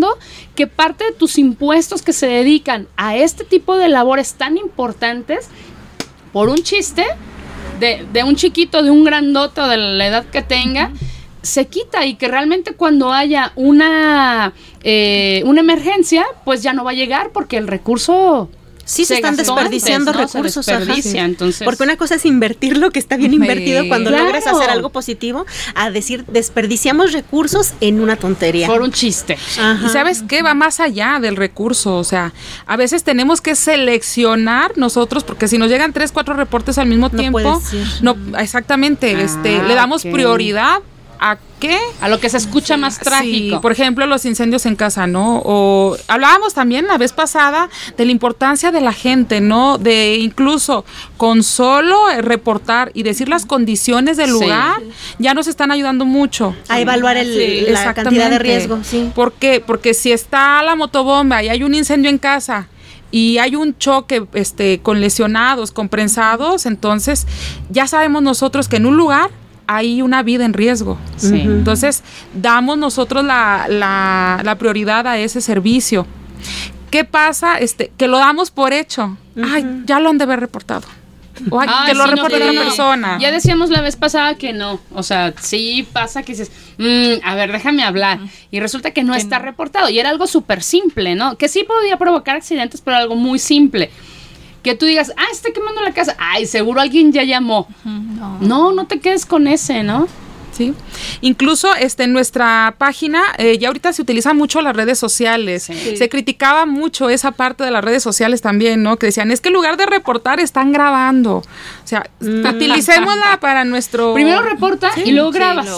que 0.54 0.66
parte 0.66 1.04
de 1.04 1.12
tus 1.12 1.38
impuestos 1.38 2.02
que 2.02 2.12
se 2.12 2.26
dedican 2.26 2.88
a 2.96 3.16
este 3.16 3.44
tipo 3.44 3.76
de 3.76 3.88
labores 3.88 4.34
tan 4.34 4.56
importantes 4.56 5.48
por 6.32 6.48
un 6.48 6.58
chiste 6.58 7.04
de, 7.80 8.06
de 8.12 8.24
un 8.24 8.36
chiquito, 8.36 8.82
de 8.82 8.90
un 8.90 9.04
grandote 9.04 9.60
o 9.60 9.68
de 9.68 9.76
la 9.76 10.06
edad 10.06 10.24
que 10.26 10.42
tenga, 10.42 10.90
se 11.42 11.66
quita 11.66 12.06
y 12.06 12.14
que 12.14 12.28
realmente 12.28 12.74
cuando 12.74 13.12
haya 13.12 13.52
una, 13.56 14.54
eh, 14.82 15.42
una 15.44 15.60
emergencia, 15.60 16.24
pues 16.44 16.62
ya 16.62 16.72
no 16.72 16.84
va 16.84 16.92
a 16.92 16.94
llegar 16.94 17.30
porque 17.32 17.56
el 17.56 17.68
recurso... 17.68 18.48
Sí, 18.84 19.04
se, 19.04 19.14
están 19.14 19.36
desperdiciando 19.36 20.10
antes, 20.10 20.34
¿no? 20.34 20.42
recursos. 20.42 20.68
Ajá. 20.68 20.78
desperdicia, 20.78 21.24
entonces... 21.24 21.64
Porque 21.64 21.82
una 21.84 21.96
cosa 21.96 22.16
es 22.16 22.24
invertir 22.26 22.76
lo 22.76 22.90
que 22.90 22.98
está 22.98 23.16
bien 23.16 23.32
invertido 23.34 23.86
cuando 23.88 24.10
Claro. 24.10 24.24
logras 24.24 24.46
hacer 24.46 24.70
algo 24.70 24.90
positivo, 24.90 25.46
a 25.74 25.90
decir 25.90 26.24
desperdiciamos 26.28 27.12
recursos 27.12 27.72
en 27.80 28.00
una 28.00 28.16
tontería. 28.16 28.66
por 28.66 28.82
un 28.82 28.92
chiste. 28.92 29.38
Ajá. 29.60 29.86
Y 29.86 29.88
sabes 29.88 30.22
qué 30.26 30.42
va 30.42 30.54
más 30.54 30.80
allá 30.80 31.18
del 31.20 31.36
recurso, 31.36 31.96
o 31.96 32.04
sea, 32.04 32.32
a 32.66 32.76
veces 32.76 33.04
tenemos 33.04 33.40
que 33.40 33.54
seleccionar 33.54 34.76
nosotros, 34.76 35.24
porque 35.24 35.48
si 35.48 35.58
nos 35.58 35.68
llegan 35.68 35.92
tres, 35.92 36.12
cuatro 36.12 36.34
reportes 36.34 36.78
al 36.78 36.86
mismo 36.88 37.08
No 37.08 37.18
tiempo, 37.18 37.62
no, 38.00 38.16
exactamente, 38.38 39.14
Ah, 39.16 39.20
este, 39.22 39.62
le 39.62 39.74
damos 39.74 40.04
ok. 40.04 40.12
prioridad 40.12 40.80
a 41.24 41.38
qué 41.60 41.78
A 42.00 42.08
lo 42.08 42.18
que 42.18 42.28
se 42.28 42.36
escucha 42.36 42.76
más 42.76 42.98
trágico. 42.98 43.56
Sí, 43.56 43.62
por 43.62 43.70
ejemplo, 43.70 44.04
los 44.06 44.24
incendios 44.24 44.66
en 44.66 44.74
casa, 44.74 45.06
¿no? 45.06 45.40
O 45.44 45.96
hablábamos 46.08 46.54
también 46.54 46.88
la 46.88 46.98
vez 46.98 47.12
pasada 47.12 47.68
de 47.96 48.04
la 48.04 48.10
importancia 48.10 48.72
de 48.72 48.80
la 48.80 48.92
gente, 48.92 49.40
¿no? 49.40 49.78
De 49.78 50.16
incluso 50.16 50.84
con 51.16 51.44
solo 51.44 51.96
reportar 52.20 52.90
y 52.94 53.04
decir 53.04 53.28
las 53.28 53.46
condiciones 53.46 54.16
del 54.16 54.26
Sí. 54.26 54.32
lugar, 54.32 54.82
ya 55.20 55.34
nos 55.34 55.46
están 55.46 55.70
ayudando 55.70 56.04
mucho. 56.04 56.56
a 56.68 56.80
evaluar 56.80 57.16
el- 57.16 57.32
Sí, 57.32 57.70
la 57.70 57.94
cantidad 57.94 58.28
de 58.28 58.40
riesgo, 58.40 58.80
sí. 58.82 59.12
¿Por 59.14 59.32
qué? 59.34 59.60
Porque 59.64 59.94
si 59.94 60.10
está 60.10 60.60
la 60.64 60.74
motobomba 60.74 61.44
y 61.44 61.48
hay 61.48 61.62
un 61.62 61.74
incendio 61.76 62.10
en 62.10 62.18
casa 62.18 62.66
y 63.12 63.38
hay 63.38 63.54
un 63.54 63.78
choque 63.78 64.24
este, 64.32 64.80
con 64.80 65.00
lesionados, 65.00 65.70
con 65.70 65.88
prensados, 65.88 66.66
entonces 66.66 67.26
ya 67.70 67.86
sabemos 67.86 68.22
nosotros 68.22 68.66
que 68.68 68.76
en 68.78 68.86
un 68.86 68.96
lugar 68.96 69.30
hay 69.66 70.02
una 70.02 70.22
vida 70.22 70.44
en 70.44 70.52
riesgo. 70.52 70.98
Sí. 71.16 71.40
Entonces, 71.40 72.02
damos 72.34 72.78
nosotros 72.78 73.24
la, 73.24 73.66
la- 73.68 74.40
la 74.44 74.58
prioridad 74.58 75.06
a 75.06 75.18
ese 75.18 75.40
servicio. 75.40 76.06
¿Qué 76.90 77.04
pasa? 77.04 77.58
Este, 77.58 77.90
que 77.96 78.06
lo 78.08 78.18
damos 78.18 78.50
por 78.50 78.72
hecho. 78.72 79.16
Ay, 79.42 79.82
ya 79.86 79.98
lo 80.00 80.10
han 80.10 80.18
de 80.18 80.24
haber 80.24 80.40
reportado. 80.40 80.86
O 81.50 81.58
ay, 81.58 81.68
Ay, 81.72 81.86
que 81.92 81.94
lo 81.96 82.04
sí, 82.04 82.10
no, 82.10 82.16
reporte 82.16 82.36
sí. 82.36 82.42
otra 82.42 82.62
persona. 82.62 83.18
Ya 83.18 83.30
decíamos 83.32 83.70
la 83.70 83.80
vez 83.80 83.96
pasada 83.96 84.34
que 84.34 84.52
no. 84.52 84.78
O 84.94 85.02
sea, 85.02 85.32
sí 85.40 85.88
pasa 85.90 86.22
que 86.22 86.32
dices, 86.32 86.52
"Mm, 86.76 87.24
a 87.26 87.34
ver, 87.34 87.50
déjame 87.50 87.82
hablar. 87.82 88.18
Y 88.50 88.60
resulta 88.60 88.90
que 88.90 89.02
no 89.02 89.14
está 89.14 89.38
reportado. 89.38 89.88
Y 89.88 89.98
era 89.98 90.10
algo 90.10 90.26
súper 90.26 90.62
simple, 90.62 91.14
¿no? 91.14 91.36
Que 91.38 91.48
sí 91.48 91.64
podía 91.64 91.96
provocar 91.96 92.36
accidentes, 92.36 92.82
pero 92.82 92.98
algo 92.98 93.16
muy 93.16 93.38
simple. 93.38 93.90
Que 94.62 94.74
tú 94.74 94.86
digas, 94.86 95.12
ah, 95.16 95.26
está 95.32 95.50
quemando 95.52 95.82
la 95.82 95.92
casa. 95.92 96.16
Ay, 96.18 96.46
seguro 96.46 96.80
alguien 96.80 97.12
ya 97.12 97.24
llamó. 97.24 97.66
No. 97.84 98.38
No, 98.40 98.72
no 98.72 98.86
te 98.86 99.00
quedes 99.00 99.26
con 99.26 99.46
ese, 99.46 99.82
¿no? 99.82 100.06
Sí. 100.52 100.74
Incluso 101.22 101.74
este, 101.74 102.04
en 102.04 102.12
nuestra 102.12 102.74
página, 102.78 103.22
eh, 103.38 103.58
ya 103.58 103.68
ahorita 103.68 103.92
se 103.92 104.02
utilizan 104.02 104.36
mucho 104.36 104.60
las 104.60 104.76
redes 104.76 104.98
sociales. 104.98 105.64
Sí. 105.64 105.96
Se 105.96 106.08
criticaba 106.08 106.66
mucho 106.66 107.08
esa 107.08 107.32
parte 107.32 107.64
de 107.64 107.70
las 107.70 107.82
redes 107.82 108.02
sociales 108.02 108.42
también, 108.42 108.82
¿no? 108.82 108.98
Que 108.98 109.06
decían, 109.06 109.30
es 109.30 109.40
que 109.40 109.48
en 109.48 109.54
lugar 109.54 109.76
de 109.76 109.86
reportar, 109.86 110.40
están 110.40 110.72
grabando. 110.72 111.36
O 111.36 111.44
sea, 111.86 112.08
utilicémosla 112.20 113.38
para 113.40 113.64
nuestro... 113.64 114.12
Primero 114.14 114.42
reporta 114.42 114.90
y 115.02 115.12
luego 115.12 115.32
grabas. 115.32 115.68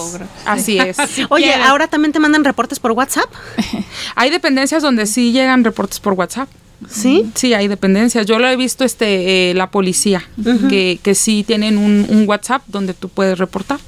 Así 0.45 0.78
es. 0.80 0.97
Oye, 1.28 1.55
ahora 1.55 1.87
también 1.87 2.12
te 2.12 2.18
mandan 2.18 2.45
reportes 2.45 2.80
por 2.80 2.91
WhatsApp. 2.93 3.30
Hay 4.16 4.30
dependencias 4.30 4.82
donde 4.82 5.07
sí 5.07 5.32
llegan 5.32 5.62
reportes 5.62 6.01
por 6.01 6.14
WhatsApp. 6.14 6.49
¿Sí? 6.89 7.31
Sí, 7.35 7.55
hay 7.55 7.68
dependencias. 7.68 8.27
Yo 8.27 8.39
lo 8.39 8.49
he 8.49 8.57
visto 8.57 8.85
este 8.85 9.51
eh, 9.51 9.55
la 9.55 9.70
policía, 9.70 10.22
que, 10.68 10.99
que 11.03 11.14
sí 11.14 11.45
tienen 11.47 11.79
un, 11.79 12.07
un 12.09 12.29
WhatsApp 12.29 12.62
donde 12.66 12.95
tú 12.95 13.09
puedes 13.09 13.39
reportar. 13.39 13.79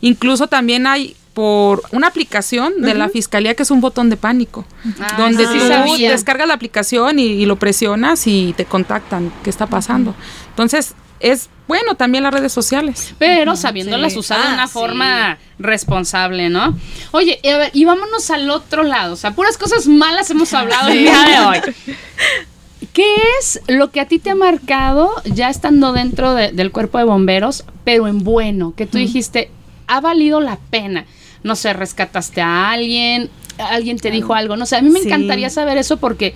Incluso 0.00 0.46
también 0.46 0.86
hay 0.86 1.14
por 1.34 1.82
una 1.92 2.08
aplicación 2.08 2.80
de 2.80 2.94
la 2.94 3.08
fiscalía 3.08 3.54
que 3.54 3.62
es 3.62 3.70
un 3.70 3.80
botón 3.80 4.10
de 4.10 4.16
pánico, 4.16 4.64
Ah, 4.98 5.14
donde 5.18 5.46
sí, 5.46 5.52
tú 5.58 5.68
sabía. 5.68 6.10
descargas 6.10 6.48
la 6.48 6.54
aplicación 6.54 7.20
y, 7.20 7.26
y 7.26 7.46
lo 7.46 7.56
presionas 7.56 8.26
y 8.26 8.54
te 8.56 8.64
contactan 8.64 9.30
qué 9.44 9.50
está 9.50 9.66
pasando. 9.66 10.14
Entonces, 10.50 10.94
es 11.20 11.48
bueno 11.66 11.94
también 11.96 12.24
las 12.24 12.32
redes 12.32 12.52
sociales. 12.52 13.14
Pero 13.18 13.56
sabiéndolas 13.56 14.12
Sí. 14.14 14.18
usar 14.20 14.40
de 14.40 14.48
Ah, 14.48 14.54
una 14.54 14.66
sí. 14.66 14.72
forma 14.72 15.38
responsable, 15.58 16.48
¿no? 16.48 16.78
Oye, 17.10 17.40
y 17.42 17.48
a 17.48 17.58
ver, 17.58 17.70
y 17.74 17.84
vámonos 17.84 18.30
al 18.30 18.48
otro 18.50 18.82
lado. 18.84 19.12
O 19.14 19.16
sea, 19.16 19.32
puras 19.32 19.58
cosas 19.58 19.86
malas 19.86 20.30
hemos 20.30 20.52
hablado 20.54 20.88
el 20.88 20.98
día 20.98 21.22
de 21.22 21.38
hoy. 21.46 21.74
¿Qué 22.92 23.14
es 23.40 23.60
lo 23.66 23.90
que 23.90 24.00
a 24.00 24.06
ti 24.06 24.18
te 24.18 24.30
ha 24.30 24.34
marcado 24.34 25.10
ya 25.24 25.50
estando 25.50 25.92
dentro 25.92 26.34
de- 26.34 26.52
del 26.52 26.70
cuerpo 26.70 26.98
de 26.98 27.04
bomberos, 27.04 27.64
pero 27.84 28.06
en 28.08 28.22
bueno? 28.24 28.72
Que 28.76 28.86
tú 28.86 28.98
dijiste, 28.98 29.50
ha 29.88 30.00
valido 30.00 30.40
la 30.40 30.58
pena. 30.70 31.04
No 31.42 31.54
sé, 31.56 31.72
rescataste 31.72 32.40
a 32.40 32.70
alguien, 32.70 33.30
alguien 33.58 33.98
te 33.98 34.10
dijo 34.10 34.34
algo. 34.34 34.56
No 34.56 34.64
sé, 34.66 34.76
a 34.76 34.82
mí 34.82 34.90
me 34.90 35.00
Sí. 35.00 35.06
encantaría 35.08 35.50
saber 35.50 35.76
eso 35.76 35.96
porque 35.98 36.34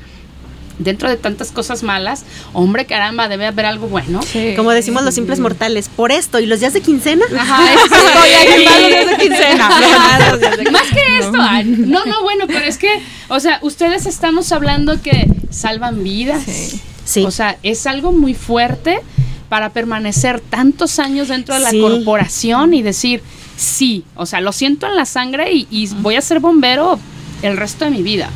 dentro 0.78 1.08
de 1.08 1.16
tantas 1.16 1.50
cosas 1.52 1.82
malas, 1.82 2.24
hombre, 2.52 2.86
caramba, 2.86 3.28
debe 3.28 3.46
haber 3.46 3.66
algo 3.66 3.88
bueno. 3.88 4.20
Como 4.56 4.70
decimos 4.72 5.02
los 5.04 5.14
simples 5.14 5.38
mortales, 5.40 5.88
por 5.94 6.12
esto 6.12 6.40
y 6.40 6.46
los 6.46 6.60
días 6.60 6.72
de 6.72 6.80
quincena. 6.80 7.24
Ajá, 7.38 7.60
Más 7.60 7.74
los 8.80 8.80
días 8.80 9.06
de 9.06 9.16
quincena. 9.18 9.68
Más 10.72 10.88
que 10.88 11.18
esto, 11.18 11.38
ay, 11.38 11.64
no, 11.64 12.04
no, 12.06 12.22
bueno, 12.22 12.46
pero 12.46 12.64
es 12.64 12.78
que, 12.78 12.88
o 13.28 13.40
sea, 13.40 13.58
ustedes 13.62 14.06
estamos 14.06 14.52
hablando 14.52 15.00
que 15.00 15.26
salvan 15.50 16.02
vidas. 16.02 16.42
Sí. 17.04 17.24
O 17.24 17.30
sea, 17.30 17.58
es 17.62 17.86
algo 17.86 18.12
muy 18.12 18.34
fuerte 18.34 19.00
para 19.48 19.70
permanecer 19.70 20.40
tantos 20.40 20.98
años 20.98 21.28
dentro 21.28 21.54
de 21.54 21.60
la 21.60 21.70
Sí. 21.70 21.80
corporación 21.80 22.74
y 22.74 22.82
decir, 22.82 23.22
sí, 23.56 24.04
o 24.14 24.24
sea, 24.24 24.40
lo 24.40 24.52
siento 24.52 24.86
en 24.86 24.96
la 24.96 25.04
sangre 25.04 25.52
y, 25.52 25.66
y 25.70 25.88
voy 26.00 26.14
a 26.16 26.20
ser 26.20 26.40
bombero 26.40 26.98
el 27.42 27.56
resto 27.56 27.84
de 27.84 27.90
mi 27.90 28.02
vida. 28.02 28.30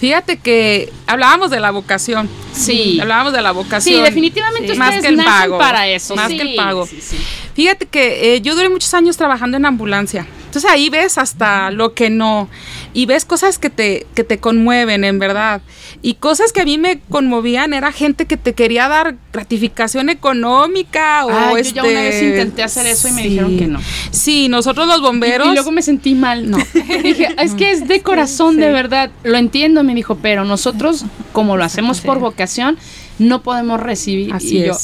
Fíjate 0.00 0.38
que 0.38 0.92
hablábamos 1.06 1.50
de 1.50 1.60
la 1.60 1.70
vocación. 1.70 2.28
Sí. 2.52 2.98
Hablábamos 3.00 3.32
de 3.32 3.42
la 3.42 3.52
vocación. 3.52 3.96
Sí, 3.96 4.02
definitivamente 4.02 4.72
Sí. 4.72 4.78
Más 4.78 5.00
que 5.00 5.08
el 5.08 5.16
pago. 5.16 5.58
para 5.58 5.88
eso. 5.88 6.14
Más 6.16 6.28
sí, 6.28 6.36
que 6.36 6.42
el 6.42 6.54
pago. 6.56 6.86
sí, 6.86 6.98
sí. 7.00 7.16
Fíjate 7.54 7.86
que 7.86 8.34
eh, 8.34 8.40
yo 8.40 8.54
duré 8.54 8.68
muchos 8.68 8.92
años 8.94 9.16
trabajando 9.16 9.56
en 9.56 9.66
ambulancia. 9.66 10.26
Entonces 10.52 10.70
ahí 10.70 10.90
ves 10.90 11.16
hasta 11.16 11.70
lo 11.70 11.94
que 11.94 12.10
no. 12.10 12.46
Y 12.92 13.06
ves 13.06 13.24
cosas 13.24 13.58
que 13.58 13.70
te, 13.70 14.06
que 14.14 14.22
te 14.22 14.36
conmueven, 14.36 15.02
en 15.02 15.18
verdad. 15.18 15.62
Y 16.02 16.16
cosas 16.16 16.52
que 16.52 16.60
a 16.60 16.66
mí 16.66 16.76
me 16.76 17.00
conmovían 17.08 17.72
era 17.72 17.90
gente 17.90 18.26
que 18.26 18.36
te 18.36 18.52
quería 18.52 18.86
dar 18.86 19.16
gratificación 19.32 20.10
económica 20.10 21.24
o 21.24 21.30
Ay, 21.32 21.62
este. 21.62 21.76
yo 21.78 21.84
ya 21.84 21.90
una 21.90 22.00
vez 22.02 22.22
intenté 22.22 22.62
hacer 22.62 22.86
eso 22.86 23.08
y 23.08 23.12
me 23.12 23.22
sí. 23.22 23.28
dijeron 23.30 23.56
que 23.56 23.66
no. 23.66 23.80
Sí, 24.10 24.48
nosotros 24.50 24.86
los 24.86 25.00
bomberos. 25.00 25.46
Y, 25.46 25.50
y 25.52 25.54
luego 25.54 25.72
me 25.72 25.80
sentí 25.80 26.14
mal. 26.14 26.50
No. 26.50 26.58
Dije, 27.02 27.34
es 27.38 27.54
que 27.54 27.70
es 27.70 27.88
de 27.88 28.02
corazón, 28.02 28.58
de 28.58 28.70
verdad. 28.70 29.10
Lo 29.24 29.38
entiendo, 29.38 29.82
me 29.84 29.94
dijo, 29.94 30.18
pero 30.20 30.44
nosotros, 30.44 31.06
como 31.32 31.56
lo 31.56 31.64
hacemos 31.64 32.02
por 32.02 32.18
vocación, 32.18 32.76
no 33.18 33.42
podemos 33.42 33.80
recibir. 33.80 34.34
Así 34.34 34.58
Y 34.58 34.66
yo, 34.66 34.76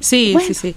Sí, 0.00 0.36
sí, 0.46 0.54
sí. 0.54 0.74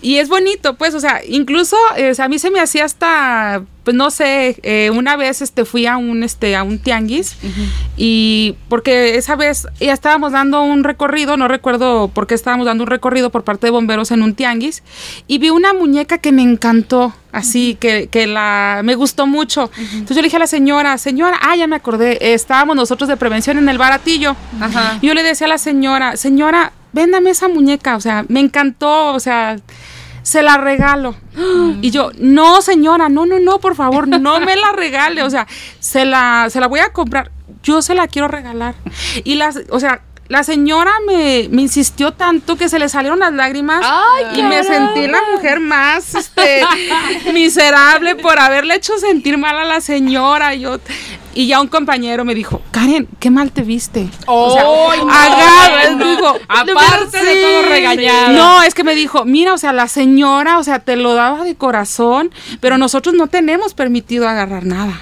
Y 0.00 0.18
es 0.18 0.28
bonito, 0.28 0.74
pues, 0.74 0.94
o 0.94 1.00
sea, 1.00 1.20
incluso 1.26 1.76
eh, 1.96 2.12
a 2.18 2.28
mí 2.28 2.38
se 2.38 2.50
me 2.50 2.60
hacía 2.60 2.84
hasta, 2.84 3.62
pues 3.82 3.96
no 3.96 4.12
sé, 4.12 4.56
eh, 4.62 4.90
una 4.94 5.16
vez 5.16 5.42
este 5.42 5.64
fui 5.64 5.86
a 5.86 5.96
un 5.96 6.22
este 6.22 6.54
a 6.54 6.62
un 6.62 6.78
tianguis 6.78 7.36
y 7.96 8.54
porque 8.68 9.16
esa 9.16 9.34
vez 9.34 9.66
ya 9.80 9.92
estábamos 9.92 10.30
dando 10.30 10.62
un 10.62 10.84
recorrido, 10.84 11.36
no 11.36 11.48
recuerdo 11.48 12.08
por 12.08 12.28
qué 12.28 12.34
estábamos 12.34 12.66
dando 12.66 12.84
un 12.84 12.90
recorrido 12.90 13.30
por 13.30 13.42
parte 13.42 13.66
de 13.66 13.70
bomberos 13.72 14.12
en 14.12 14.22
un 14.22 14.34
tianguis 14.34 14.84
y 15.26 15.38
vi 15.38 15.50
una 15.50 15.74
muñeca 15.74 16.18
que 16.18 16.30
me 16.30 16.42
encantó, 16.42 17.12
así 17.32 17.76
que, 17.80 18.06
que 18.06 18.28
la 18.28 18.82
me 18.84 18.94
gustó 18.94 19.26
mucho. 19.26 19.68
Entonces 19.76 20.14
yo 20.16 20.22
le 20.22 20.26
dije 20.26 20.36
a 20.36 20.40
la 20.40 20.46
señora, 20.46 20.96
señora, 20.98 21.38
ah, 21.42 21.56
ya 21.56 21.66
me 21.66 21.74
acordé, 21.74 22.34
estábamos 22.34 22.76
nosotros 22.76 23.08
de 23.08 23.16
prevención 23.16 23.58
en 23.58 23.68
el 23.68 23.78
baratillo. 23.78 24.36
Ajá. 24.60 24.98
Y 25.02 25.08
yo 25.08 25.14
le 25.14 25.24
decía 25.24 25.48
a 25.48 25.50
la 25.50 25.58
señora, 25.58 26.16
señora, 26.16 26.72
véndame 26.92 27.30
esa 27.30 27.48
muñeca, 27.48 27.96
o 27.96 28.00
sea, 28.00 28.24
me 28.28 28.40
encantó, 28.40 29.12
o 29.14 29.20
sea, 29.20 29.56
se 30.22 30.42
la 30.42 30.56
regalo. 30.56 31.14
Y 31.80 31.90
yo, 31.90 32.10
no, 32.18 32.60
señora, 32.60 33.08
no, 33.08 33.24
no, 33.24 33.38
no, 33.38 33.60
por 33.60 33.76
favor, 33.76 34.08
no 34.08 34.40
me 34.40 34.56
la 34.56 34.72
regale, 34.72 35.22
o 35.22 35.30
sea, 35.30 35.46
se 35.78 36.04
la, 36.04 36.48
se 36.50 36.60
la 36.60 36.66
voy 36.66 36.80
a 36.80 36.92
comprar, 36.92 37.30
yo 37.62 37.82
se 37.82 37.94
la 37.94 38.08
quiero 38.08 38.28
regalar. 38.28 38.74
Y 39.24 39.36
las, 39.36 39.60
o 39.70 39.78
sea, 39.78 40.02
la 40.28 40.42
señora 40.44 40.92
me, 41.06 41.48
me 41.50 41.62
insistió 41.62 42.12
tanto 42.12 42.56
que 42.56 42.68
se 42.68 42.78
le 42.78 42.88
salieron 42.90 43.18
las 43.18 43.32
lágrimas 43.32 43.80
Ay, 43.82 44.40
y 44.40 44.42
me 44.42 44.62
sentí 44.62 45.06
la 45.06 45.20
mujer 45.34 45.58
más 45.60 46.14
este, 46.14 46.62
miserable 47.32 48.14
por 48.16 48.38
haberle 48.38 48.74
hecho 48.74 48.98
sentir 48.98 49.38
mal 49.38 49.56
a 49.58 49.64
la 49.64 49.80
señora. 49.80 50.54
Yo, 50.54 50.78
y 51.34 51.46
ya 51.46 51.60
un 51.60 51.68
compañero 51.68 52.24
me 52.24 52.34
dijo, 52.34 52.60
Karen, 52.72 53.08
qué 53.20 53.30
mal 53.30 53.52
te 53.52 53.62
viste. 53.62 54.08
o 54.26 54.52
sea, 54.52 54.64
¡Ay, 54.90 55.00
no! 55.04 55.12
agarra, 55.12 55.90
No. 55.96 56.04
digo, 56.14 56.34
Aparte 56.48 57.24
de 57.24 57.40
todo 57.42 57.62
regañada. 57.70 58.28
No, 58.30 58.62
es 58.62 58.74
que 58.74 58.84
me 58.84 58.94
dijo, 58.94 59.24
mira, 59.24 59.54
o 59.54 59.58
sea, 59.58 59.72
la 59.72 59.88
señora, 59.88 60.58
o 60.58 60.64
sea, 60.64 60.80
te 60.80 60.96
lo 60.96 61.14
daba 61.14 61.44
de 61.44 61.54
corazón, 61.54 62.30
pero 62.60 62.76
nosotros 62.76 63.14
no 63.14 63.28
tenemos 63.28 63.72
permitido 63.74 64.28
agarrar 64.28 64.64
nada. 64.66 65.00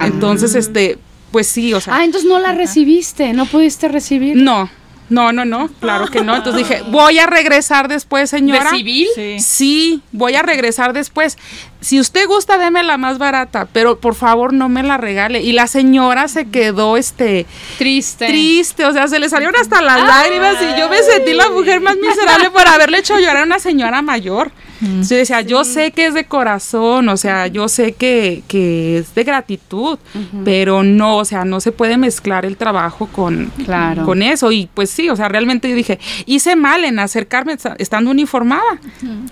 Entonces, 0.00 0.54
este, 0.54 0.98
pues 1.34 1.48
sí, 1.48 1.74
o 1.74 1.80
sea. 1.80 1.96
Ah, 1.96 2.04
entonces 2.04 2.30
no 2.30 2.38
la 2.38 2.52
recibiste, 2.52 3.32
no 3.32 3.46
pudiste 3.46 3.88
recibir. 3.88 4.36
No, 4.36 4.70
no, 5.10 5.32
no, 5.32 5.44
no, 5.44 5.68
claro 5.80 6.06
que 6.06 6.22
no. 6.22 6.36
Entonces 6.36 6.68
dije, 6.68 6.84
voy 6.92 7.18
a 7.18 7.26
regresar 7.26 7.88
después, 7.88 8.30
señora. 8.30 8.70
¿De 8.70 8.76
civil? 8.76 9.08
Sí. 9.16 9.40
Sí, 9.40 10.02
voy 10.12 10.36
a 10.36 10.42
regresar 10.42 10.92
después. 10.92 11.36
Si 11.80 11.98
usted 11.98 12.28
gusta, 12.28 12.56
deme 12.56 12.84
la 12.84 12.98
más 12.98 13.18
barata, 13.18 13.66
pero 13.72 13.98
por 13.98 14.14
favor 14.14 14.52
no 14.52 14.68
me 14.68 14.84
la 14.84 14.96
regale. 14.96 15.42
Y 15.42 15.54
la 15.54 15.66
señora 15.66 16.28
se 16.28 16.48
quedó, 16.48 16.96
este, 16.96 17.46
Triste. 17.78 18.28
triste, 18.28 18.84
o 18.84 18.92
sea, 18.92 19.08
se 19.08 19.18
le 19.18 19.28
salieron 19.28 19.56
hasta 19.56 19.82
las 19.82 20.06
lágrimas 20.06 20.54
y 20.62 20.78
yo 20.78 20.88
me 20.88 21.02
sentí 21.02 21.32
la 21.32 21.50
mujer 21.50 21.80
más 21.80 21.96
miserable 21.96 22.52
por 22.52 22.68
haberle 22.68 22.98
hecho 22.98 23.18
llorar 23.18 23.38
a 23.38 23.42
una 23.42 23.58
señora 23.58 24.02
mayor. 24.02 24.52
Entonces 24.84 25.08
yo 25.10 25.16
decía, 25.16 25.40
yo 25.40 25.64
sé 25.64 25.90
que 25.92 26.06
es 26.06 26.14
de 26.14 26.24
corazón, 26.26 27.08
o 27.08 27.16
sea, 27.16 27.46
yo 27.46 27.68
sé 27.68 27.92
que, 27.92 28.42
que 28.48 28.98
es 28.98 29.14
de 29.14 29.24
gratitud, 29.24 29.98
pero 30.44 30.82
no, 30.82 31.16
o 31.18 31.24
sea, 31.24 31.44
no 31.44 31.60
se 31.60 31.72
puede 31.72 31.96
mezclar 31.96 32.44
el 32.44 32.56
trabajo 32.56 33.06
con, 33.06 33.50
Claro. 33.64 34.04
con 34.04 34.22
eso. 34.22 34.52
Y 34.52 34.68
pues 34.72 34.90
sí, 34.90 35.08
o 35.08 35.16
sea, 35.16 35.28
realmente 35.28 35.68
yo 35.70 35.76
dije, 35.76 35.98
hice 36.26 36.56
mal 36.56 36.84
en 36.84 36.98
acercarme 36.98 37.52
esta- 37.54 37.76
estando 37.78 38.10
uniformada. 38.10 38.62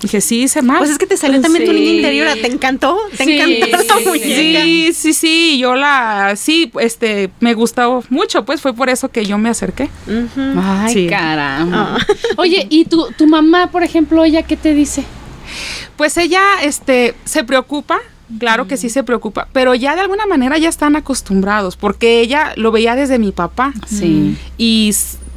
Dije, 0.01 0.21
sí, 0.21 0.43
hice 0.43 0.63
mal. 0.63 0.79
Pues 0.79 0.91
es 0.91 0.99
que 0.99 1.07
te 1.07 1.17
salió 1.17 1.41
también 1.41 1.65
tu 1.67 1.73
niña 1.73 1.91
interior, 1.93 2.29
te 2.41 2.47
encantó, 2.53 2.99
te 3.17 3.25
Sí, 3.25 3.39
encantó 3.39 3.99
sí, 3.99 4.05
muñeca. 4.07 4.63
Sí, 4.63 4.91
sí, 4.95 5.13
sí, 5.13 5.59
yo 5.59 5.75
la, 5.75 6.35
sí, 6.37 6.71
este, 6.81 7.31
me 7.41 7.55
gustó 7.55 8.03
mucho, 8.11 8.45
pues 8.45 8.61
fue 8.61 8.73
por 8.75 8.89
eso 8.89 9.11
que 9.11 9.25
yo 9.25 9.39
me 9.39 9.49
acerqué. 9.51 9.89
Ay, 10.57 10.93
Sí. 10.95 11.07
caramba. 11.09 11.99
Oye, 12.37 12.67
¿y 12.71 12.85
tu, 12.87 13.07
tu 13.17 13.27
mamá, 13.27 13.71
por 13.71 13.83
ejemplo, 13.83 14.25
ella 14.25 14.43
qué 14.43 14.57
te 14.57 14.75
dice? 14.75 15.05
Pues 15.97 16.17
ella, 16.17 16.43
este, 16.63 17.15
se 17.25 17.45
preocupa, 17.45 17.99
claro 18.39 18.67
que 18.67 18.77
sí 18.77 18.91
se 18.91 19.03
preocupa, 19.03 19.49
pero 19.53 19.75
ya 19.75 19.95
de 19.95 20.01
alguna 20.01 20.27
manera 20.27 20.59
ya 20.59 20.69
están 20.69 20.97
acostumbrados, 20.97 21.77
porque 21.77 22.21
ella 22.21 22.53
lo 22.57 22.73
veía 22.73 22.95
desde 22.95 23.19
mi 23.19 23.33
papá. 23.33 23.73
Sí. 23.87 24.37
Y 24.57 24.95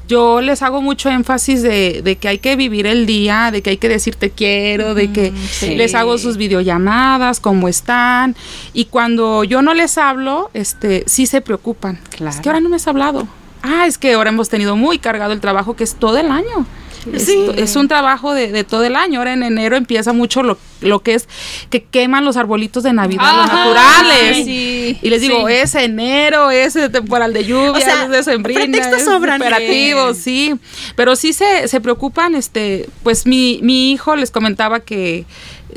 yo 0.08 0.42
les 0.42 0.62
hago 0.62 0.82
mucho 0.82 1.10
énfasis 1.10 1.62
de, 1.62 2.02
de 2.04 2.16
que 2.18 2.28
hay 2.28 2.38
que 2.38 2.56
vivir 2.56 2.86
el 2.86 3.06
día, 3.06 3.50
de 3.52 3.62
que 3.62 3.72
hay 3.72 3.78
que 3.78 3.90
decir 3.90 4.16
te 4.16 4.30
quiero, 4.30 4.94
de 4.94 5.12
que 5.12 5.34
sí. 5.52 5.76
les 5.76 5.96
hago 5.96 6.18
sus 6.18 6.38
videollamadas, 6.38 7.40
cómo 7.40 7.68
están. 7.68 8.36
Y 8.74 8.86
cuando 8.86 9.44
yo 9.44 9.62
no 9.62 9.74
les 9.74 9.98
hablo, 9.98 10.52
este, 10.54 11.04
sí 11.08 11.26
se 11.26 11.42
preocupan. 11.42 12.00
Claro. 12.10 12.36
Es 12.36 12.42
que 12.42 12.50
ahora 12.50 12.60
no 12.60 12.70
me 12.70 12.76
has 12.76 12.88
hablado. 12.88 13.28
Ah, 13.64 13.88
es 13.88 13.98
que 13.98 14.14
ahora 14.14 14.30
hemos 14.30 14.50
tenido 14.50 14.76
muy 14.76 15.00
cargado 15.00 15.34
el 15.34 15.42
trabajo 15.42 15.76
que 15.76 15.84
es 15.84 15.96
todo 15.96 16.18
el 16.20 16.30
año. 16.30 16.68
Es, 17.14 17.30
es 17.30 17.76
un 17.76 17.88
trabajo 17.88 18.34
de, 18.34 18.52
de 18.52 18.64
todo 18.64 18.84
el 18.84 18.96
año. 18.96 19.20
Ahora 19.20 19.34
en 19.34 19.44
enero 19.44 19.76
empieza 19.76 20.14
mucho 20.14 20.44
lo, 20.44 20.58
lo 20.86 21.00
que 21.02 21.16
es 21.16 21.28
que 21.70 21.84
queman 21.84 22.26
los 22.26 22.38
arbolitos 22.38 22.84
de 22.84 22.94
Navidad, 22.94 23.36
los 23.38 23.48
naturales. 23.48 24.46
Sí. 24.46 24.98
Y 25.02 25.10
les 25.10 25.22
digo, 25.22 25.48
Sí. 25.48 25.54
es 25.54 25.76
enero, 25.76 26.52
es 26.52 26.74
temporal 26.92 27.34
de 27.34 27.46
lluvia, 27.46 27.72
O 27.72 27.80
sea, 27.80 28.04
es 28.06 28.10
de 28.10 28.24
sembrina, 28.24 28.62
pretextos 28.62 29.00
es 29.00 29.06
sobran. 29.06 29.42
operativo, 29.42 30.14
sí. 30.14 30.56
Pero 30.96 31.16
sí 31.16 31.34
se, 31.34 31.68
se 31.68 31.82
preocupan, 31.82 32.36
este, 32.36 32.88
pues 33.04 33.26
mi, 33.26 33.60
mi 33.62 33.92
hijo 33.92 34.16
les 34.16 34.32
comentaba 34.32 34.80
que 34.80 35.26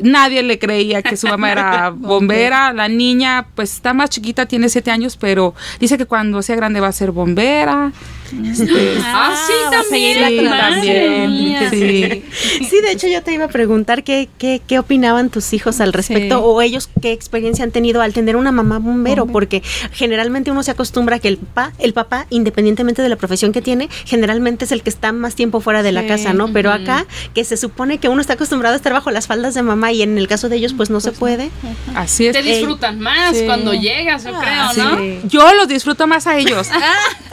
nadie 0.01 0.43
le 0.43 0.59
creía 0.59 1.01
que 1.01 1.17
su 1.17 1.27
mamá 1.27 1.51
era 1.51 1.89
bombera. 1.95 2.71
La 2.73 2.87
niña, 2.87 3.47
pues 3.55 3.73
está 3.73 3.93
más 3.93 4.09
chiquita, 4.09 4.45
tiene 4.45 4.69
siete 4.69 4.91
años, 4.91 5.17
pero 5.17 5.53
dice 5.79 5.97
que 5.97 6.05
cuando 6.05 6.41
sea 6.41 6.55
grande 6.55 6.79
va 6.79 6.87
a 6.87 6.91
ser 6.93 7.11
bombera. 7.11 7.91
Este, 8.29 8.95
Ah, 9.03 9.35
sí, 9.47 9.53
va 9.73 9.79
a 9.79 9.83
seguir 9.83 10.17
la 10.43 10.57
también. 10.69 11.67
sí. 11.71 12.23
Sí, 12.69 12.81
de 12.81 12.91
hecho 12.91 13.07
yo 13.07 13.23
te 13.23 13.33
iba 13.33 13.45
a 13.45 13.47
preguntar 13.47 14.03
qué, 14.03 14.29
qué, 14.37 14.61
qué 14.67 14.77
opinaban 14.99 15.29
tus 15.29 15.53
hijos 15.53 15.79
al 15.79 15.93
respecto 15.93 16.35
Sí. 16.37 16.41
o 16.43 16.61
ellos 16.61 16.89
qué 17.01 17.13
experiencia 17.13 17.63
han 17.63 17.71
tenido 17.71 18.01
al 18.01 18.11
tener 18.11 18.35
una 18.35 18.51
mamá 18.51 18.79
bombero, 18.79 19.25
porque 19.27 19.63
generalmente 19.93 20.51
uno 20.51 20.61
se 20.61 20.71
acostumbra 20.71 21.15
a 21.15 21.19
que 21.19 21.29
el 21.29 21.37
papá, 21.37 21.71
el 21.79 21.93
papá, 21.93 22.25
independientemente 22.29 23.01
de 23.01 23.07
la 23.07 23.15
profesión 23.15 23.53
que 23.53 23.61
tiene, 23.61 23.87
generalmente 24.05 24.65
es 24.65 24.73
el 24.73 24.83
que 24.83 24.89
está 24.89 25.13
más 25.13 25.35
tiempo 25.35 25.61
fuera 25.61 25.83
de 25.83 25.93
la 25.93 26.05
casa, 26.05 26.33
¿no? 26.33 26.51
Pero 26.51 26.71
acá, 26.73 27.05
que 27.33 27.45
se 27.45 27.55
supone 27.55 27.97
que 27.99 28.09
uno 28.09 28.19
está 28.19 28.33
acostumbrado 28.33 28.73
a 28.73 28.77
estar 28.77 28.91
bajo 28.91 29.09
las 29.09 29.27
faldas 29.27 29.53
de 29.53 29.63
mamá 29.63 29.93
y 29.93 30.01
en 30.01 30.17
el 30.17 30.27
caso 30.27 30.49
de 30.49 30.57
ellos 30.57 30.73
pues 30.75 30.89
no 30.89 30.99
se 30.99 31.13
puede. 31.13 31.49
Así 31.95 32.27
es. 32.27 32.33
Te 32.33 32.41
disfrutan 32.43 32.99
más 32.99 33.37
Sí. 33.37 33.45
cuando 33.45 33.73
llegas, 33.73 34.25
yo 34.25 34.31
creo, 34.37 34.73
¿no? 34.83 34.97
Sí. 34.97 35.19
Yo 35.29 35.53
los 35.53 35.67
disfruto 35.69 36.07
más 36.07 36.27
a 36.27 36.37
ellos. 36.37 36.67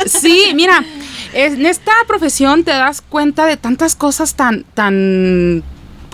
Sí, 0.07 0.53
mira, 0.55 0.85
en 1.33 1.67
esta 1.67 1.91
profesión 2.07 2.62
te 2.62 2.71
das 2.71 3.01
cuenta 3.01 3.45
de 3.47 3.57
tantas 3.57 3.97
cosas 3.97 4.35
tan, 4.35 4.62
tan, 4.75 5.64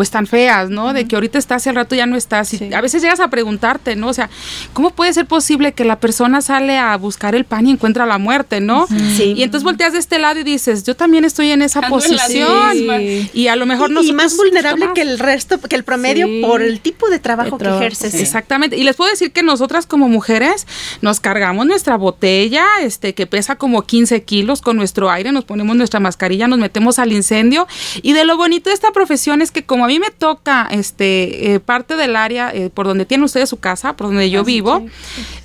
pues 0.02 0.10
tan 0.10 0.26
feas, 0.26 0.68
¿no? 0.68 0.92
De 0.92 1.06
que 1.06 1.14
ahorita 1.14 1.38
estás 1.38 1.64
y 1.64 1.68
al 1.68 1.76
rato 1.76 1.94
ya 1.94 2.06
no 2.06 2.16
estás. 2.16 2.52
Y 2.54 2.58
Sí. 2.58 2.74
a 2.74 2.80
veces 2.80 3.02
llegas 3.02 3.20
a 3.20 3.28
preguntarte, 3.28 3.94
¿no? 3.94 4.08
O 4.08 4.12
sea, 4.12 4.30
¿cómo 4.72 4.90
puede 4.90 5.12
ser 5.12 5.26
posible 5.26 5.74
que 5.74 5.84
la 5.84 6.00
persona 6.00 6.40
sale 6.40 6.76
a 6.76 6.96
buscar 6.96 7.36
el 7.36 7.44
pan 7.44 7.68
y 7.68 7.70
encuentra 7.70 8.04
la 8.04 8.18
muerte, 8.18 8.60
¿no? 8.60 8.88
Sí. 8.88 9.34
Y 9.36 9.44
entonces 9.44 9.62
volteas 9.62 9.92
de 9.92 10.00
este 10.00 10.18
lado 10.18 10.40
y 10.40 10.42
dices, 10.42 10.82
yo 10.82 10.96
también 10.96 11.24
estoy 11.24 11.52
en 11.52 11.62
esa 11.62 11.78
Ando 11.78 11.90
posición. 11.90 12.70
misma. 12.72 13.00
Y 13.00 13.46
a 13.46 13.54
lo 13.54 13.64
mejor 13.64 13.92
y, 13.92 14.08
y 14.08 14.12
más 14.12 14.36
vulnerable 14.36 14.88
que 14.92 15.02
el 15.02 15.20
resto, 15.20 15.60
que 15.60 15.76
el 15.76 15.84
promedio 15.84 16.26
Sí. 16.26 16.40
por 16.44 16.62
el 16.62 16.80
tipo 16.80 17.08
de 17.08 17.20
trabajo 17.20 17.56
que 17.58 17.68
ejerces. 17.68 18.10
sí. 18.10 18.18
Exactamente. 18.22 18.76
Y 18.76 18.82
les 18.82 18.96
puedo 18.96 19.08
decir 19.08 19.30
que 19.30 19.44
nosotras 19.44 19.86
como 19.86 20.08
mujeres 20.08 20.66
nos 21.00 21.20
cargamos 21.20 21.64
nuestra 21.64 21.96
botella, 21.96 22.64
este, 22.82 23.14
que 23.14 23.28
pesa 23.28 23.54
como 23.54 23.82
15 23.82 24.24
kilos 24.24 24.62
con 24.62 24.76
nuestro 24.76 25.12
aire, 25.12 25.30
nos 25.30 25.44
ponemos 25.44 25.76
nuestra 25.76 26.00
mascarilla, 26.00 26.48
nos 26.48 26.58
metemos 26.58 26.98
al 26.98 27.12
incendio. 27.12 27.68
Y 28.02 28.14
de 28.14 28.24
lo 28.24 28.36
bonito 28.36 28.68
de 28.68 28.74
esta 28.74 28.90
profesión 28.90 29.42
es 29.42 29.52
que 29.52 29.62
como 29.64 29.84
mí 29.92 30.00
me 30.00 30.10
toca 30.10 30.68
este 30.70 31.54
eh, 31.54 31.60
parte 31.60 31.96
del 31.96 32.16
área 32.16 32.50
eh, 32.52 32.70
por 32.72 32.86
donde 32.86 33.04
tienen 33.04 33.24
ustedes 33.24 33.48
su 33.48 33.58
casa, 33.58 33.94
por 33.94 34.06
donde 34.08 34.30
yo 34.30 34.44
vivo, 34.44 34.86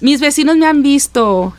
mis 0.02 0.20
vecinos 0.22 0.56
me 0.58 0.66
han 0.66 0.84
visto. 0.84 1.54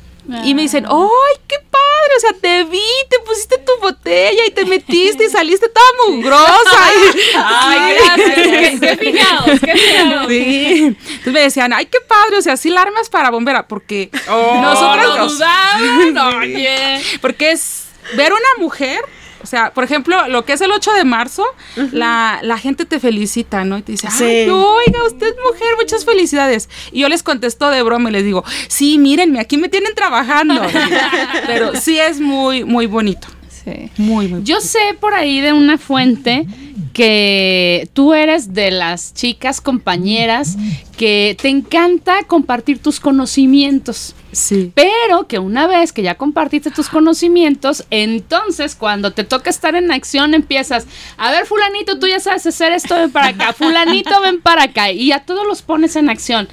Y 0.45 0.55
me 0.55 0.61
dicen, 0.61 0.85
¡ay, 0.87 1.41
qué 1.47 1.57
padre! 1.71 2.13
O 2.19 2.21
sea, 2.21 2.33
te 2.39 2.65
vi, 2.65 2.83
te 3.09 3.19
pusiste 3.21 3.57
tu 3.59 3.73
botella 3.81 4.43
y 4.47 4.51
te 4.51 4.67
metiste 4.67 5.25
y 5.25 5.31
saliste 5.31 5.71
toda 5.71 5.87
mugrosa. 6.07 6.93
Ay, 7.35 7.95
gracias. 7.95 8.81
Qué, 8.81 8.97
fijados, 8.99 9.61
qué 9.61 9.73
fijados. 9.73 10.29
Sí. 10.29 10.85
Entonces 10.85 11.33
me 11.33 11.41
decían, 11.41 11.73
ay, 11.73 11.87
qué 11.87 11.99
padre, 12.07 12.37
o 12.37 12.43
sea, 12.43 12.59
sí 12.59 12.69
la 12.69 12.83
armas 12.83 13.09
para 13.09 13.31
bombera, 13.31 13.67
porque 13.67 14.11
Nosotros 14.13 14.61
nosotras 14.61 15.07
no 15.17 15.29
dudamos, 15.29 16.35
oye. 16.43 17.01
porque 17.23 17.53
es 17.53 17.87
ver 18.15 18.33
una 18.33 18.63
mujer, 18.63 19.01
o 19.43 19.47
sea, 19.47 19.73
por 19.73 19.85
ejemplo, 19.85 20.29
lo 20.29 20.45
que 20.45 20.53
es 20.53 20.61
el 20.61 20.71
8 20.73 20.93
de 20.93 21.05
marzo, 21.05 21.45
la, 21.93 22.41
la 22.43 22.59
gente 22.59 22.85
te 22.85 22.99
felicita, 23.01 23.65
¿no? 23.65 23.79
Y 23.79 23.83
te 23.83 23.93
dice, 23.93 24.09
Sí. 24.11 24.25
ay, 24.25 24.49
oiga, 24.51 25.05
usted 25.07 25.27
es 25.29 25.35
mujer, 25.45 25.69
muchas 25.81 26.05
felicidades. 26.05 26.69
Y 26.93 27.01
yo 27.01 27.09
les 27.09 27.23
contesto 27.23 27.71
de 27.71 27.83
broma 27.83 28.11
y 28.11 28.13
les 28.13 28.25
digo, 28.25 28.45
sí, 28.69 28.99
mírenme, 28.99 29.41
aquí 29.41 29.57
me 29.57 29.69
tienen 29.69 29.95
trabajando. 29.95 30.61
Pero 31.47 31.75
sí 31.77 31.99
es 31.99 32.21
muy, 32.21 32.65
muy 32.65 32.87
bonito. 32.87 33.29
Sí. 33.65 33.91
Muy, 33.97 34.29
muy. 34.29 34.43
Yo 34.43 34.61
sé 34.61 34.79
por 35.01 35.15
ahí 35.15 35.41
de 35.41 35.53
una 35.53 35.79
fuente 35.79 36.47
que 36.93 37.89
tú 37.93 38.13
eres 38.13 38.55
de 38.55 38.71
las 38.71 39.15
chicas 39.15 39.61
compañeras 39.61 40.57
que 40.97 41.37
te 41.41 41.49
encanta 41.49 42.25
compartir 42.27 42.81
tus 42.81 42.99
conocimientos. 42.99 44.15
Sí. 44.33 44.73
Pero 44.75 45.29
que 45.29 45.39
una 45.39 45.67
vez 45.67 45.93
que 45.93 46.03
ya 46.03 46.17
compartiste 46.17 46.71
tus 46.71 46.89
conocimientos, 46.89 47.85
entonces 47.91 48.75
cuando 48.75 49.13
te 49.13 49.25
toca 49.25 49.49
estar 49.49 49.77
en 49.77 49.93
acción 49.93 50.35
empiezas, 50.35 50.87
a 51.17 51.31
ver 51.31 51.47
fulanito, 51.47 51.99
tú 51.99 52.09
ya 52.09 52.21
sabes 52.21 52.47
hacer 52.47 52.73
esto, 52.73 52.97
ven 52.97 53.13
para 53.13 53.29
acá, 53.29 53.53
fulanito, 53.53 54.21
ven 54.21 54.41
para 54.41 54.65
acá, 54.65 54.91
y 54.91 55.13
a 55.13 55.21
todos 55.21 55.47
los 55.47 55.63
pones 55.63 55.95
en 55.97 56.11
acción. 56.11 56.49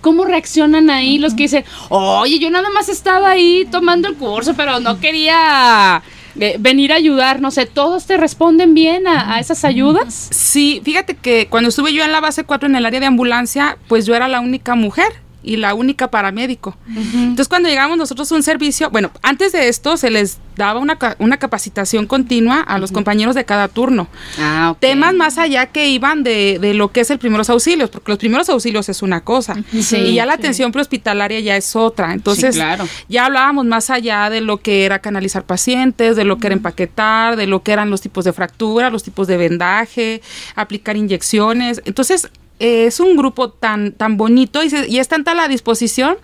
¿Cómo 0.00 0.24
reaccionan 0.24 0.90
ahí 0.90 1.18
los 1.18 1.34
que 1.34 1.44
dicen, 1.44 1.64
oye, 1.90 2.38
yo 2.38 2.50
nada 2.50 2.70
más 2.70 2.88
estaba 2.88 3.30
ahí 3.30 3.68
tomando 3.70 4.08
el 4.08 4.16
curso, 4.16 4.54
pero 4.54 4.80
no 4.80 4.98
quería 4.98 6.02
eh, 6.38 6.56
venir 6.58 6.92
a 6.92 6.96
ayudar? 6.96 7.40
No 7.40 7.50
sé, 7.50 7.66
¿todos 7.66 8.06
te 8.06 8.16
responden 8.16 8.74
bien 8.74 9.06
a, 9.06 9.34
a 9.34 9.40
esas 9.40 9.64
ayudas? 9.64 10.28
Sí, 10.30 10.80
fíjate 10.84 11.14
que 11.14 11.46
cuando 11.48 11.68
estuve 11.68 11.92
yo 11.92 12.04
en 12.04 12.12
la 12.12 12.20
base 12.20 12.44
4 12.44 12.68
en 12.68 12.76
el 12.76 12.86
área 12.86 13.00
de 13.00 13.06
ambulancia, 13.06 13.78
pues 13.88 14.06
yo 14.06 14.14
era 14.14 14.28
la 14.28 14.40
única 14.40 14.74
mujer 14.74 15.12
y 15.42 15.56
la 15.56 15.74
única 15.74 16.10
paramédico. 16.10 16.76
Entonces 16.96 17.48
cuando 17.48 17.68
llegamos 17.68 17.96
nosotros 17.98 18.30
a 18.30 18.34
un 18.34 18.42
servicio, 18.42 18.90
bueno, 18.90 19.10
antes 19.22 19.52
de 19.52 19.68
esto 19.68 19.96
se 19.96 20.10
les 20.10 20.38
daba 20.56 20.78
una, 20.80 20.98
una 21.18 21.38
capacitación 21.38 22.06
continua 22.06 22.60
a 22.60 22.78
los 22.78 22.92
compañeros 22.92 23.34
de 23.34 23.44
cada 23.44 23.68
turno. 23.68 24.06
Ah. 24.38 24.74
Temas 24.78 25.14
más 25.14 25.38
allá 25.38 25.66
que 25.66 25.88
iban 25.88 26.22
de, 26.22 26.58
de 26.60 26.74
lo 26.74 26.92
que 26.92 27.00
es 27.00 27.10
el 27.10 27.18
primeros 27.18 27.48
auxilios, 27.50 27.88
porque 27.90 28.12
los 28.12 28.18
primeros 28.18 28.48
auxilios 28.50 28.88
es 28.88 29.02
una 29.02 29.22
cosa 29.22 29.56
Sí, 29.80 29.96
y 29.96 30.14
ya 30.14 30.26
la 30.26 30.34
sí. 30.34 30.38
atención 30.40 30.70
prehospitalaria 30.72 31.40
ya 31.40 31.56
es 31.56 31.74
otra. 31.74 32.12
Entonces, 32.12 32.54
Sí, 32.54 32.60
claro. 32.60 32.86
ya 33.08 33.26
hablábamos 33.26 33.64
más 33.66 33.88
allá 33.90 34.28
de 34.30 34.40
lo 34.42 34.58
que 34.58 34.84
era 34.84 34.98
canalizar 35.00 35.44
pacientes, 35.44 36.16
de 36.16 36.24
lo 36.24 36.38
que 36.38 36.48
era 36.48 36.54
empaquetar, 36.54 37.36
de 37.36 37.46
lo 37.46 37.62
que 37.62 37.72
eran 37.72 37.90
los 37.90 38.00
tipos 38.02 38.24
de 38.24 38.32
fractura, 38.32 38.90
los 38.90 39.02
tipos 39.02 39.26
de 39.26 39.36
vendaje, 39.38 40.20
aplicar 40.54 40.96
inyecciones. 40.96 41.80
Entonces, 41.86 42.28
eh, 42.62 42.86
es 42.86 43.00
un 43.00 43.16
grupo 43.16 43.50
tan, 43.50 43.92
tan 43.92 44.16
bonito 44.16 44.62
y, 44.62 44.70
se- 44.70 44.88
y 44.88 44.98
es 44.98 45.08
tanta 45.08 45.34
la 45.34 45.48
disposición 45.48 46.16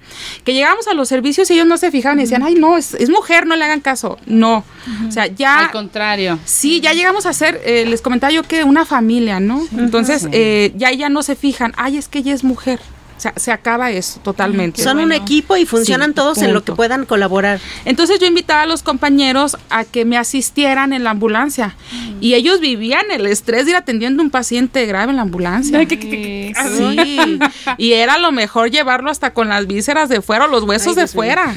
que 0.45 0.55
llegamos 0.55 0.86
a 0.89 0.95
los 0.95 1.09
servicios 1.09 1.51
y 1.51 1.55
ellos 1.55 1.66
no 1.66 1.76
se 1.76 1.91
fijaban 1.91 2.18
y 2.18 2.22
decían, 2.22 2.43
ay, 2.43 2.55
no, 2.55 2.76
es, 2.78 2.95
es 2.95 3.11
mujer, 3.11 3.47
no 3.47 3.57
le 3.57 3.64
hagan 3.64 3.80
caso. 3.80 4.18
No. 4.26 4.64
O 5.07 5.11
sea, 5.12 5.26
ya. 5.26 5.59
Al 5.66 5.70
contrario. 5.70 6.39
Sí, 6.45 6.80
ya 6.80 6.93
llegamos 6.93 7.26
a 7.26 7.32
ser, 7.32 7.61
eh, 7.64 7.84
les 7.86 8.01
comentaba 8.01 8.32
yo 8.32 8.43
que 8.43 8.64
una 8.64 8.84
familia, 8.84 9.41
¿no? 9.41 9.62
Entonces, 9.76 10.26
eh, 10.32 10.72
ya 10.76 10.93
ya 10.93 11.09
no 11.09 11.22
se 11.22 11.36
fijan, 11.36 11.72
ay, 11.76 11.97
es 11.99 12.09
que 12.09 12.20
ella 12.20 12.32
es 12.34 12.45
mujer. 12.45 12.80
O 13.19 13.21
sea, 13.21 13.33
se 13.35 13.51
acaba 13.51 13.91
eso 13.91 14.21
totalmente. 14.21 14.81
Son 14.81 15.01
un 15.01 15.11
equipo 15.11 15.57
y 15.57 15.66
funcionan 15.66 16.11
Sí, 16.11 16.14
todos 16.14 16.39
en 16.39 16.55
lo 16.55 16.62
que 16.62 16.73
puedan 16.73 17.05
colaborar. 17.05 17.59
Entonces 17.85 18.21
yo 18.21 18.27
invitaba 18.27 18.62
a 18.62 18.66
los 18.66 18.85
compañeros 18.85 19.57
a 19.71 19.85
que 19.85 20.05
me 20.05 20.16
asistieran 20.16 20.93
en 20.93 21.03
la 21.03 21.11
ambulancia 21.11 21.75
y 22.21 22.35
ellos 22.35 22.61
vivían 22.61 23.11
el 23.11 23.27
estrés 23.27 23.64
de 23.64 23.73
ir 23.73 23.77
atendiendo 23.77 24.23
a 24.23 24.25
un 24.25 24.31
paciente 24.31 24.87
grave 24.87 25.11
en 25.11 25.16
la 25.16 25.23
ambulancia. 25.23 25.81
Sí, 25.81 26.53
Sí, 26.79 27.39
y 27.77 27.93
era 27.95 28.19
lo 28.19 28.31
mejor 28.31 28.71
llevarlo 28.71 29.11
hasta 29.11 29.35
con 29.35 29.49
las 29.49 29.66
vísceras 29.66 30.09
de 30.09 30.23
fuera 30.23 30.45
o 30.45 30.49
los 30.49 30.62
huesos 30.62 30.95
de 30.95 31.09
fuera. 31.09 31.57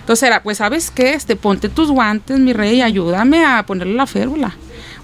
Entonces 0.00 0.26
era, 0.26 0.42
pues, 0.42 0.58
¿sabes 0.58 0.90
qué? 0.90 1.14
Este, 1.14 1.34
ponte 1.34 1.70
tus 1.70 1.90
guantes, 1.90 2.38
mi 2.38 2.52
rey, 2.52 2.82
ayúdame 2.82 3.42
a 3.46 3.64
ponerle 3.64 3.94
la 3.94 4.06
férula. 4.06 4.54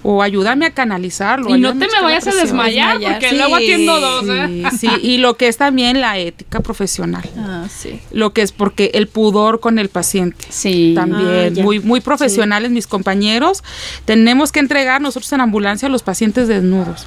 O 0.09 0.21
ayúdame 0.23 0.65
a 0.65 0.71
canalizarlo. 0.71 1.53
Y 1.53 1.59
no 1.59 1.71
te 1.73 1.79
me 1.79 2.01
vayas 2.01 2.25
a 2.27 2.33
desmayar, 2.33 2.93
Desmayar. 2.93 3.13
porque 3.19 3.29
Sí, 3.29 3.35
luego 3.35 3.55
atiendo 3.57 3.99
dos, 3.99 4.23
¿eh? 4.29 4.63
Sí, 4.71 4.77
sí, 4.77 4.89
y 5.01 5.17
lo 5.17 5.35
que 5.35 5.49
es 5.49 5.57
también 5.57 5.99
la 5.99 6.17
ética 6.17 6.61
profesional. 6.61 7.23
Ah, 7.37 7.65
sí. 7.69 7.99
Lo 8.11 8.31
que 8.31 8.41
es 8.41 8.53
porque 8.53 8.91
el 8.93 9.07
pudor 9.07 9.59
con 9.59 9.79
el 9.79 9.89
paciente. 9.89 10.45
Sí. 10.49 10.93
También, 10.95 11.55
Ah, 11.59 11.61
muy, 11.61 11.81
muy 11.81 11.99
profesionales 11.99 12.71
mis 12.71 12.87
compañeros. 12.87 13.65
Tenemos 14.05 14.53
que 14.53 14.59
entregar 14.61 15.01
nosotros 15.01 15.33
en 15.33 15.41
ambulancia 15.41 15.89
a 15.89 15.91
los 15.91 16.03
pacientes 16.03 16.47
desnudos. 16.47 17.05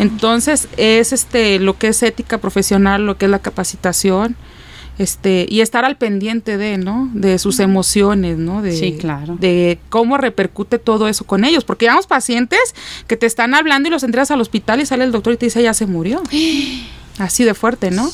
Entonces, 0.00 0.66
es 0.76 1.12
este 1.12 1.60
lo 1.60 1.78
que 1.78 1.88
es 1.88 2.02
ética 2.02 2.38
profesional, 2.38 3.06
lo 3.06 3.16
que 3.16 3.26
es 3.26 3.30
la 3.30 3.38
capacitación, 3.38 4.34
este, 5.00 5.46
y 5.48 5.62
estar 5.62 5.86
al 5.86 5.96
pendiente 5.96 6.58
de, 6.58 6.76
¿no? 6.76 7.08
De 7.14 7.38
sus 7.38 7.58
emociones, 7.58 8.36
¿no? 8.36 8.60
De, 8.60 8.76
Sí, 8.76 8.98
claro. 9.00 9.34
De 9.40 9.78
cómo 9.88 10.18
repercute 10.18 10.78
todo 10.78 11.08
eso 11.08 11.24
con 11.24 11.46
ellos. 11.46 11.64
Porque 11.64 11.86
llevamos 11.86 12.06
pacientes 12.06 12.74
que 13.06 13.16
te 13.16 13.24
están 13.24 13.54
hablando 13.54 13.88
y 13.88 13.92
los 13.92 14.02
entregas 14.02 14.30
al 14.30 14.42
hospital 14.42 14.78
y 14.78 14.84
sale 14.84 15.04
el 15.04 15.10
doctor 15.10 15.32
y 15.32 15.36
te 15.38 15.46
dice 15.46 15.62
ya 15.62 15.72
se 15.72 15.86
murió. 15.86 16.22
Así 17.18 17.44
de 17.44 17.54
fuerte, 17.54 17.90
¿no? 17.90 18.10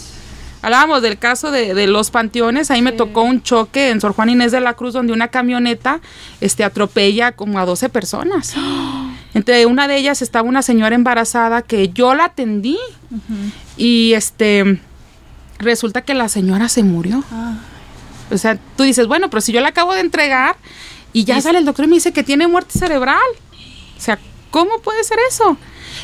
Hablábamos 0.62 1.02
del 1.02 1.18
caso 1.18 1.50
de, 1.50 1.74
de 1.74 1.88
los 1.88 2.12
panteones, 2.12 2.70
ahí 2.70 2.82
me 2.82 2.92
tocó 2.92 3.22
un 3.22 3.42
choque 3.42 3.90
en 3.90 4.00
Sor 4.00 4.12
Juan 4.12 4.30
Inés 4.30 4.52
de 4.52 4.60
la 4.60 4.74
Cruz 4.74 4.94
donde 4.94 5.12
una 5.12 5.28
camioneta 5.28 6.00
este, 6.40 6.62
atropella 6.62 7.32
como 7.32 7.58
a 7.58 7.66
12 7.66 7.88
personas. 7.88 8.54
Entre 9.34 9.66
una 9.66 9.88
de 9.88 9.96
ellas 9.96 10.22
estaba 10.22 10.48
una 10.48 10.62
señora 10.62 10.94
embarazada 10.94 11.62
que 11.62 11.88
yo 11.88 12.14
la 12.14 12.26
atendí 12.26 12.78
y 13.76 14.12
este 14.14 14.80
resulta 15.58 16.02
que 16.02 16.14
la 16.14 16.28
señora 16.28 16.68
se 16.68 16.82
murió. 16.82 17.24
O 18.30 18.38
sea, 18.38 18.58
tú 18.76 18.82
dices, 18.82 19.06
bueno, 19.06 19.30
pero 19.30 19.40
si 19.40 19.52
yo 19.52 19.60
la 19.60 19.68
acabo 19.68 19.94
de 19.94 20.00
entregar 20.00 20.56
y 21.12 21.24
ya 21.24 21.40
sale 21.40 21.58
el 21.58 21.64
doctor 21.64 21.84
y 21.84 21.88
me 21.88 21.94
dice 21.94 22.12
que 22.12 22.22
tiene 22.22 22.46
muerte 22.46 22.78
cerebral. 22.78 23.18
O 23.96 24.00
sea, 24.00 24.18
¿cómo 24.50 24.80
puede 24.80 25.02
ser 25.04 25.18
eso? 25.28 25.56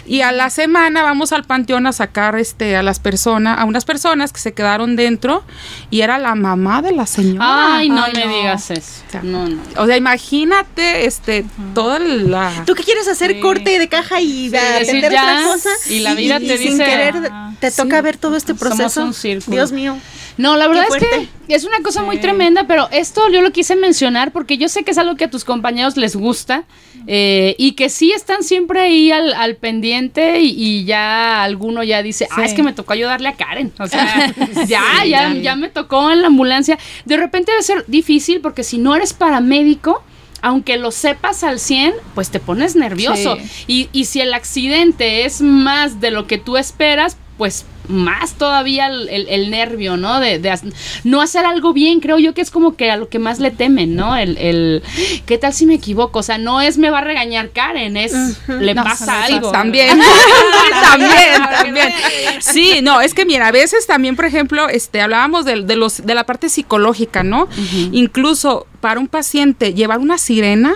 Y 0.07 0.21
a 0.23 0.33
la 0.33 0.51
semana 0.51 1.03
vamos 1.03 1.33
al 1.33 1.45
panteón 1.45 1.87
a 1.87 1.93
sacar 1.93 2.37
este 2.39 2.77
a 2.77 2.83
las 2.83 2.99
personas, 2.99 3.59
a 3.59 3.65
unas 3.65 3.85
personas 3.85 4.33
que 4.33 4.41
se 4.41 4.53
quedaron 4.53 4.97
dentro 4.97 5.45
y 5.91 6.01
era 6.03 6.19
la 6.19 6.35
mamá 6.35 6.83
de 6.83 6.93
la 6.93 7.07
señora. 7.07 7.77
Ay, 7.77 7.89
no 7.89 8.05
Ay, 8.05 8.13
me 8.15 8.25
no. 8.27 8.33
digas 8.33 8.71
eso. 8.71 9.03
sea, 9.11 9.23
No, 9.23 9.49
no. 9.49 9.61
O 9.77 9.87
sea, 9.87 9.97
imagínate 9.97 11.07
este 11.07 11.45
toda 11.75 11.99
la 11.99 12.65
Tú 12.67 12.75
que 12.75 12.83
quieres 12.83 13.09
hacer 13.09 13.41
corte 13.41 13.79
de 13.79 13.89
caja 13.89 14.21
y 14.21 14.51
Sí, 14.51 14.57
atender 14.57 15.13
otra 15.13 15.43
cosa 15.45 15.71
y 15.89 16.01
la 16.01 16.15
vida 16.15 16.39
te 16.41 16.59
sin 16.59 16.73
dice, 16.73 16.85
querer 16.85 17.15
ah, 17.31 17.53
te 17.61 17.71
toca 17.71 18.01
ver 18.03 18.17
todo 18.17 18.37
este 18.37 18.55
somos 18.57 18.77
proceso. 18.77 19.05
un 19.05 19.15
círculo. 19.15 19.57
Dios 19.57 19.73
mío. 19.73 19.97
No, 20.39 20.57
la 20.57 20.69
verdad 20.69 20.87
es 20.91 20.97
que 20.97 21.29
es 21.55 21.65
una 21.65 21.81
cosa 21.83 22.03
muy 22.03 22.19
tremenda, 22.19 22.67
pero 22.67 22.89
esto 22.91 23.29
yo 23.31 23.43
lo 23.43 23.53
quise 23.53 23.77
mencionar 23.77 24.33
porque 24.33 24.57
yo 24.57 24.69
sé 24.69 24.85
que 24.85 24.93
es 24.93 24.99
algo 24.99 25.17
que 25.17 25.25
a 25.25 25.31
tus 25.31 25.45
compañeros 25.45 25.97
les 25.97 26.17
gusta 26.17 26.65
eh, 27.07 27.55
y 27.59 27.73
que 27.73 27.89
sí 27.89 28.13
están 28.13 28.43
siempre 28.43 28.81
ahí 28.81 29.11
al, 29.11 29.35
al 29.35 29.57
pendiente 29.57 30.41
y, 30.41 30.55
y 30.57 30.85
ya 30.85 31.43
alguno 31.43 31.83
ya 31.83 32.03
dice, 32.03 32.29
ah, 32.31 32.45
es 32.45 32.55
que 32.55 32.63
me 32.63 32.73
tocó 32.73 32.93
ayudarle 32.93 33.29
a 33.29 33.35
Karen. 33.35 33.73
O 33.79 33.87
sea, 33.87 34.33
ya, 34.33 34.47
Sí, 34.55 34.67
ya, 34.67 35.05
ya. 35.05 35.35
ya 35.35 35.57
me 35.57 35.69
tocó 35.69 36.11
en 36.11 36.23
la 36.23 36.29
ambulancia. 36.29 36.79
De 37.05 37.17
repente 37.17 37.53
debe 37.53 37.63
ser 37.63 37.85
difícil 37.87 38.41
porque 38.41 38.63
si 38.63 38.79
no 38.79 38.95
eres 38.95 39.13
paramédico, 39.13 40.03
aunque 40.41 40.77
lo 40.77 40.91
sepas 40.91 41.45
al 41.45 41.61
100, 41.61 41.95
pues 42.15 42.31
te 42.31 42.41
pones 42.41 42.75
nervioso. 42.75 43.37
Sí. 43.37 43.65
Y, 43.67 43.89
y 43.93 44.07
si 44.07 44.21
el 44.21 44.35
accidente 44.35 45.25
es 45.25 45.41
más 45.41 46.01
de 46.01 46.11
lo 46.11 46.27
que 46.27 46.39
tú 46.39 46.57
esperas, 46.57 47.17
pues 47.39 47.65
más 47.89 48.35
todavía 48.35 48.87
el, 48.87 49.09
el- 49.09 49.29
el 49.29 49.51
nervio, 49.51 49.97
¿no? 49.97 50.21
De, 50.21 50.39
de 50.39 50.57
no 51.03 51.21
hacer 51.21 51.45
algo 51.45 51.73
bien, 51.73 51.99
creo 52.01 52.19
yo 52.19 52.35
que 52.35 52.41
es 52.41 52.51
como 52.51 52.77
que 52.77 52.91
a 52.91 52.97
lo 52.97 53.09
que 53.09 53.19
más 53.19 53.41
le 53.41 53.51
temen, 53.51 53.97
¿no? 53.97 54.17
El, 54.17 54.37
el 54.39 54.83
¿qué 55.27 55.39
tal 55.39 55.53
si 55.53 55.67
me 55.67 55.75
equivoco? 55.75 56.21
O 56.21 56.23
sea, 56.23 56.39
no 56.39 56.61
es 56.61 56.79
me 56.79 56.91
va 56.91 56.99
a 56.99 57.05
regañar 57.05 57.51
Karen, 57.51 57.97
es 57.97 58.13
le 58.47 58.75
No, 58.75 58.85
pasa 58.85 59.25
algo. 59.25 59.51
También, 59.51 59.99
también, 60.83 61.43
también. 61.51 61.93
Sí, 62.41 62.81
no, 62.83 63.01
es 63.01 63.15
que 63.15 63.25
mira, 63.25 63.49
a 63.49 63.53
veces 63.53 63.87
también, 63.87 64.15
por 64.15 64.27
ejemplo, 64.27 64.69
este, 64.69 65.01
hablábamos 65.01 65.45
de, 65.45 65.63
de 65.63 65.77
los, 65.77 66.07
de 66.07 66.15
la 66.15 66.25
parte 66.25 66.49
psicológica, 66.49 67.23
¿no? 67.25 67.49
Incluso 67.93 68.67
para 68.81 69.01
un 69.01 69.09
paciente 69.09 69.75
llevar 69.75 69.99
una 69.99 70.19
sirena 70.19 70.75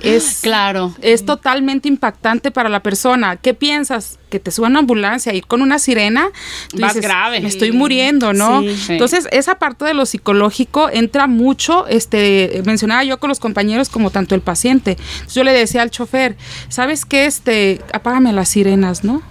es, 0.00 0.38
Claro. 0.42 0.94
es 1.02 1.24
totalmente 1.24 1.88
impactante 1.88 2.50
para 2.50 2.68
la 2.68 2.82
persona. 2.82 3.36
¿Qué 3.36 3.54
piensas? 3.54 4.18
Que 4.30 4.38
te 4.38 4.50
suban 4.50 4.68
a 4.68 4.72
una 4.72 4.78
ambulancia, 4.80 5.32
ir 5.32 5.46
con 5.46 5.62
una 5.62 5.78
sirena, 5.78 6.28
tú 6.70 6.80
Vas 6.80 6.96
grave. 6.96 7.40
Me 7.40 7.48
estoy 7.48 7.72
muriendo, 7.72 8.32
¿no? 8.32 8.60
Sí. 8.62 8.76
Sí. 8.76 8.92
Entonces, 8.92 9.26
esa 9.32 9.58
parte 9.58 9.84
de 9.84 9.94
lo 9.94 10.04
psicológico 10.06 10.90
entra 10.90 11.26
mucho, 11.26 11.86
este, 11.86 12.62
mencionaba 12.64 13.04
yo 13.04 13.18
con 13.18 13.28
los 13.28 13.40
compañeros 13.40 13.88
como 13.88 14.10
tanto 14.10 14.34
el 14.34 14.42
paciente. 14.42 14.96
Yo 15.32 15.44
le 15.44 15.52
decía 15.52 15.82
al 15.82 15.90
chofer, 15.90 16.36
¿sabes 16.68 17.04
qué? 17.06 17.26
Este, 17.26 17.80
apágame 17.92 18.32
las 18.32 18.50
sirenas, 18.50 19.04
¿no? 19.04 19.22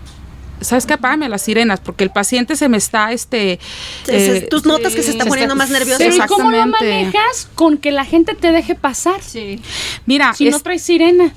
¿Sabes 0.62 0.86
qué? 0.86 0.94
Apágame 0.94 1.30
las 1.30 1.42
sirenas, 1.44 1.80
porque 1.80 2.04
el 2.04 2.10
paciente 2.10 2.56
se 2.56 2.68
me 2.70 2.78
está, 2.78 3.12
este... 3.12 3.60
Eh, 4.08 4.48
Tus 4.50 4.66
notas 4.66 4.96
que 4.96 5.04
se 5.04 5.12
está 5.12 5.24
se 5.26 5.30
poniendo 5.30 5.54
está- 5.54 5.64
más 5.64 5.70
nervioso. 5.70 5.98
Pero 6.00 6.16
¿y 6.16 6.20
cómo 6.28 6.50
lo 6.52 6.66
manejas 6.66 7.48
con 7.56 7.78
que 7.78 7.92
la 7.92 8.06
gente 8.06 8.34
te 8.36 8.52
deje 8.52 8.76
pasar? 8.76 9.22
Sí. 9.22 9.62
Mira, 10.06 10.34
Si 10.34 10.50
no 10.50 10.58
es- 10.58 10.64
traes 10.64 10.82
sirena. 10.82 11.34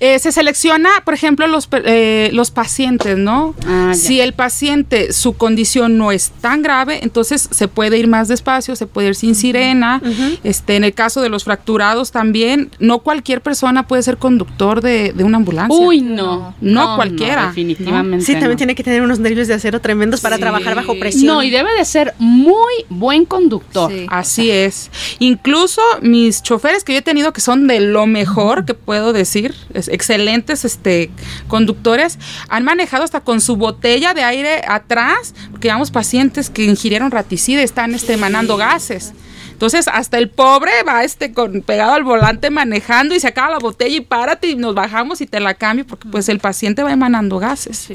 Eh, 0.00 0.18
se 0.18 0.32
selecciona, 0.32 0.90
por 1.04 1.14
ejemplo, 1.14 1.46
los, 1.46 1.66
pe- 1.66 1.82
eh, 1.84 2.30
los 2.32 2.50
pacientes, 2.50 3.16
¿no? 3.18 3.54
Ah, 3.66 3.92
si 3.94 4.20
el 4.20 4.32
paciente, 4.32 5.12
su 5.12 5.34
condición 5.34 5.98
no 5.98 6.12
es 6.12 6.30
tan 6.40 6.62
grave, 6.62 7.00
entonces 7.02 7.48
se 7.50 7.68
puede 7.68 7.98
ir 7.98 8.06
más 8.08 8.28
despacio, 8.28 8.76
se 8.76 8.86
puede 8.86 9.08
ir 9.08 9.14
sin 9.14 9.34
sirena. 9.34 10.00
este, 10.42 10.76
en 10.76 10.84
el 10.84 10.94
caso 10.94 11.20
de 11.20 11.28
los 11.28 11.44
fracturados 11.44 12.10
también, 12.12 12.70
no 12.78 12.98
cualquier 13.00 13.40
persona 13.40 13.86
puede 13.86 14.02
ser 14.02 14.16
conductor 14.18 14.80
de, 14.80 15.12
de 15.12 15.24
una 15.24 15.36
ambulancia. 15.38 15.78
Uy, 15.78 16.00
no. 16.00 16.54
No 16.60 16.96
cualquiera, 16.96 17.48
definitivamente. 17.48 18.24
Sí, 18.24 18.32
también 18.32 18.52
no. 18.52 18.56
tiene 18.56 18.74
que 18.74 18.82
tener 18.84 19.02
unos 19.02 19.18
nervios 19.18 19.48
de 19.48 19.54
acero 19.54 19.80
tremendos 19.80 20.20
para 20.20 20.36
Sí. 20.36 20.42
trabajar 20.42 20.74
bajo 20.74 20.98
presión. 20.98 21.26
No, 21.26 21.42
y 21.42 21.50
debe 21.50 21.70
de 21.78 21.84
ser 21.84 22.14
muy 22.18 22.72
buen 22.88 23.24
conductor. 23.24 23.90
Sí. 23.90 24.06
Así 24.08 24.50
es. 24.50 24.90
Incluso 25.18 25.80
mis 26.02 26.42
choferes 26.42 26.84
que 26.84 26.92
yo 26.92 26.98
he 26.98 27.02
tenido 27.02 27.32
que 27.32 27.40
son 27.40 27.66
de 27.66 27.80
lo 27.80 28.06
mejor 28.06 28.64
que 28.64 28.74
puedo 28.74 29.12
decir, 29.12 29.54
es- 29.72 29.88
excelentes 29.88 30.64
este 30.64 31.10
conductores, 31.48 32.18
han 32.48 32.64
manejado 32.64 33.04
hasta 33.04 33.20
con 33.20 33.40
su 33.40 33.56
botella 33.56 34.14
de 34.14 34.22
aire 34.24 34.62
atrás, 34.68 35.34
porque 35.50 35.68
llevamos 35.68 35.90
pacientes 35.90 36.50
que 36.50 36.64
ingirieron 36.64 37.10
raticida 37.10 37.60
y 37.60 37.64
están 37.64 37.94
este, 37.94 38.14
emanando 38.14 38.56
gases. 38.56 39.12
Entonces, 39.52 39.86
hasta 39.86 40.18
el 40.18 40.28
pobre 40.30 40.72
va 40.86 41.04
este 41.04 41.32
con 41.32 41.62
pegado 41.62 41.92
al 41.94 42.02
volante 42.02 42.50
manejando 42.50 43.14
y 43.14 43.20
se 43.20 43.28
acaba 43.28 43.50
la 43.52 43.58
botella 43.58 43.96
y 43.96 44.00
párate 44.00 44.48
y 44.48 44.56
nos 44.56 44.74
bajamos 44.74 45.20
y 45.20 45.26
te 45.26 45.38
la 45.38 45.54
cambio 45.54 45.86
porque 45.86 46.08
pues 46.08 46.28
el 46.28 46.40
paciente 46.40 46.82
va 46.82 46.90
emanando 46.92 47.38
gases. 47.38 47.88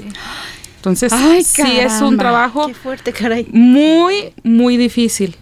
Entonces, 0.78 1.12
Ay, 1.12 1.44
sí 1.44 1.78
es 1.80 2.00
un 2.02 2.18
trabajo 2.18 2.68
Qué 2.68 2.74
fuerte, 2.74 3.12
caray. 3.12 3.46
muy, 3.52 4.34
muy 4.44 4.78
difícil. 4.78 5.36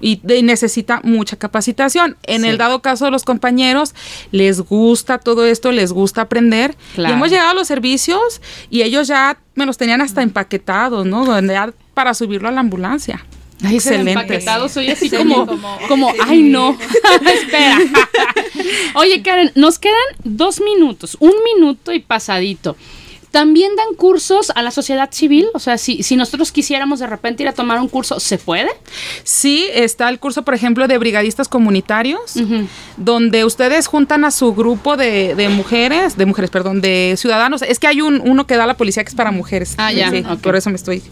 Y, 0.00 0.20
de- 0.22 0.42
necesita 0.42 1.00
mucha 1.02 1.36
capacitación. 1.36 2.16
En 2.24 2.44
el 2.44 2.58
dado 2.58 2.82
caso 2.82 3.06
de 3.06 3.10
los 3.10 3.24
compañeros, 3.24 3.94
les 4.32 4.60
gusta 4.60 5.18
todo 5.18 5.46
esto, 5.46 5.72
les 5.72 5.92
gusta 5.92 6.22
aprender. 6.22 6.76
Claro. 6.94 7.14
Y 7.14 7.16
hemos 7.16 7.30
llegado 7.30 7.50
a 7.50 7.54
los 7.54 7.66
servicios 7.68 8.42
y 8.70 8.82
ellos 8.82 9.08
ya 9.08 9.38
me 9.54 9.64
los 9.66 9.78
tenían 9.78 10.00
hasta 10.00 10.22
empaquetados, 10.22 11.06
¿no? 11.06 11.24
Donde 11.24 11.54
ya 11.54 11.72
para 11.94 12.12
subirlo 12.12 12.48
a 12.48 12.52
la 12.52 12.60
ambulancia. 12.60 13.24
Ay, 13.64 13.76
Excelente. 13.76 14.10
empaquetado 14.10 14.68
soy 14.68 14.90
así 14.90 15.08
Sí, 15.10 15.16
como, 15.16 15.46
como- 15.46 15.78
como, 15.88 16.12
ay 16.26 16.42
no, 16.42 16.76
espera. 17.34 17.78
Oye 18.94 19.22
Karen, 19.22 19.52
nos 19.54 19.78
quedan 19.78 19.96
dos 20.22 20.60
minutos, 20.60 21.16
un 21.20 21.32
minuto 21.54 21.92
y 21.92 22.00
pasadito. 22.00 22.76
¿También 23.34 23.74
dan 23.74 23.96
cursos 23.96 24.52
a 24.54 24.62
la 24.62 24.70
sociedad 24.70 25.08
civil? 25.10 25.48
O 25.54 25.58
sea, 25.58 25.76
si, 25.76 26.04
si 26.04 26.14
nosotros 26.14 26.52
quisiéramos 26.52 27.00
de 27.00 27.08
repente 27.08 27.42
ir 27.42 27.48
a 27.48 27.52
tomar 27.52 27.80
un 27.80 27.88
curso, 27.88 28.20
¿se 28.20 28.38
puede? 28.38 28.70
Sí, 29.24 29.66
está 29.74 30.08
el 30.08 30.20
curso, 30.20 30.44
por 30.44 30.54
ejemplo, 30.54 30.86
de 30.86 30.96
brigadistas 30.98 31.48
comunitarios, 31.48 32.34
donde 32.96 33.44
ustedes 33.44 33.88
juntan 33.88 34.24
a 34.24 34.30
su 34.30 34.54
grupo 34.54 34.96
de, 34.96 35.34
de 35.34 35.48
mujeres, 35.48 36.16
de 36.16 36.26
mujeres, 36.26 36.48
perdón, 36.48 36.80
de 36.80 37.16
ciudadanos. 37.18 37.62
Es 37.62 37.80
que 37.80 37.88
hay 37.88 38.02
un, 38.02 38.22
uno 38.24 38.46
que 38.46 38.56
da 38.56 38.66
la 38.66 38.76
policía 38.76 39.02
que 39.02 39.08
es 39.08 39.16
para 39.16 39.32
mujeres. 39.32 39.74
Ah, 39.78 39.90
ya, 39.90 40.12
Sí, 40.12 40.22
por 40.40 40.54
eso 40.54 40.70
me 40.70 40.76
estoy. 40.76 41.02